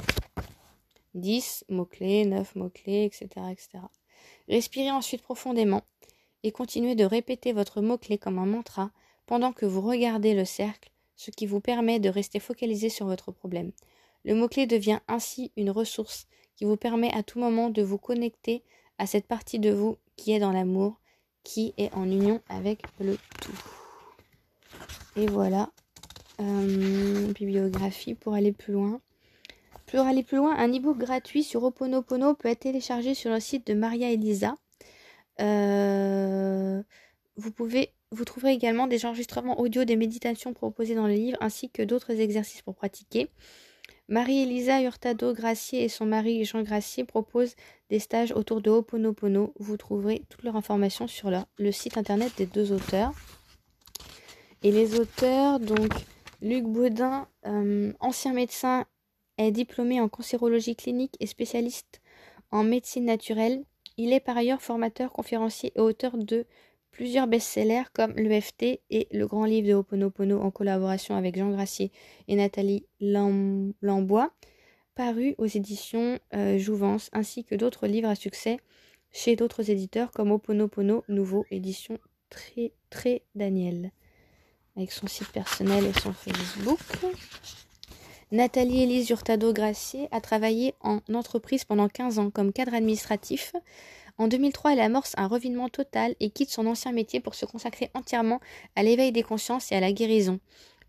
[1.12, 3.84] 10 mots-clés, 9 mots-clés, etc., etc.
[4.48, 5.82] Respirez ensuite profondément
[6.42, 8.90] et continuez de répéter votre mot-clé comme un mantra
[9.26, 13.32] pendant que vous regardez le cercle, ce qui vous permet de rester focalisé sur votre
[13.32, 13.72] problème.
[14.24, 16.26] Le mot-clé devient ainsi une ressource
[16.56, 18.62] qui vous permet à tout moment de vous connecter
[18.98, 21.00] à cette partie de vous qui est dans l'amour,
[21.42, 23.62] qui est en union avec le tout.
[25.16, 25.70] Et voilà,
[26.40, 29.00] euh, bibliographie pour aller plus loin.
[29.86, 33.66] Pour aller plus loin, un e-book gratuit sur Oponopono peut être téléchargé sur le site
[33.66, 34.56] de Maria Elisa.
[35.40, 36.82] Euh,
[37.36, 41.70] vous pouvez vous trouverez également des enregistrements audio des méditations proposées dans le livre ainsi
[41.70, 43.28] que d'autres exercices pour pratiquer.
[44.08, 47.54] Marie-Elisa Hurtado Gracier et son mari Jean Gracier proposent
[47.88, 49.54] des stages autour de Ho'oponopono.
[49.60, 53.12] Vous trouverez toutes leurs informations sur le site internet des deux auteurs.
[54.64, 55.92] Et les auteurs, donc
[56.42, 58.84] Luc Baudin, euh, ancien médecin,
[59.38, 62.00] est diplômé en cancérologie clinique et spécialiste
[62.50, 63.64] en médecine naturelle.
[64.02, 66.46] Il est par ailleurs formateur, conférencier et auteur de
[66.90, 71.92] Plusieurs best-sellers comme l'EFT et le grand livre de Ho'oponopono en collaboration avec Jean Gracier
[72.28, 74.32] et Nathalie Lambois,
[74.94, 78.58] paru aux éditions euh, Jouvence, ainsi que d'autres livres à succès
[79.12, 81.98] chez d'autres éditeurs comme Ho'oponopono Nouveau, édition
[82.30, 83.92] très, très Daniel,
[84.76, 86.78] avec son site personnel et son Facebook.
[88.32, 93.52] Nathalie Elise Hurtado Gracier a travaillé en entreprise pendant 15 ans comme cadre administratif
[94.20, 97.90] en 2003, elle amorce un revinement total et quitte son ancien métier pour se consacrer
[97.94, 98.38] entièrement
[98.76, 100.40] à l'éveil des consciences et à la guérison.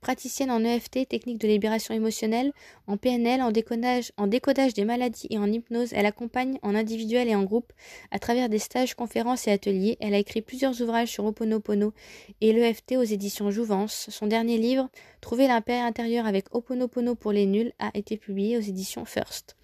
[0.02, 2.54] Praticienne en EFT, technique de libération émotionnelle,
[2.88, 7.44] en PNL, en décodage, des maladies et en hypnose, elle accompagne en individuel et en
[7.44, 7.72] groupe
[8.10, 9.98] à travers des stages, conférences et ateliers.
[10.00, 11.94] Elle a écrit plusieurs ouvrages sur Oponopono
[12.42, 14.08] et l'EFT aux éditions Jouvence.
[14.10, 14.90] Son dernier livre,
[15.22, 19.56] Trouver l'impère intérieur avec Oponopono pour les nuls, a été publié aux éditions First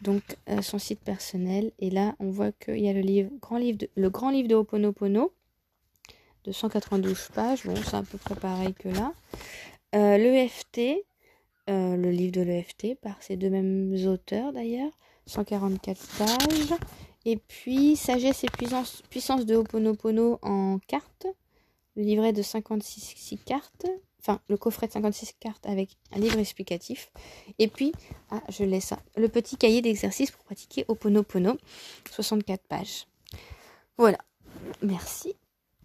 [0.00, 1.72] donc euh, son site personnel.
[1.78, 5.32] Et là, on voit qu'il y a le, grand livre de, Ho'oponopono
[6.48, 7.64] de 192 pages.
[7.64, 9.12] Bon, c'est à peu près pareil que là.
[9.94, 11.04] Euh, L'EFT,
[11.68, 14.90] euh, le livre de l'EFT, par ces deux mêmes auteurs d'ailleurs,
[15.26, 16.78] 144 pages.
[17.26, 21.26] Et puis, Sagesse et puissance, de Ho'oponopono en cartes,
[21.96, 23.86] le livret de 56 cartes,
[24.20, 27.10] enfin le coffret de 56 cartes avec un livre explicatif.
[27.58, 27.92] Et puis,
[28.30, 31.58] ah, je laisse ça, le petit cahier d'exercice pour pratiquer Oponopono,
[32.10, 33.06] 64 pages.
[33.98, 34.18] Voilà,
[34.80, 35.34] merci.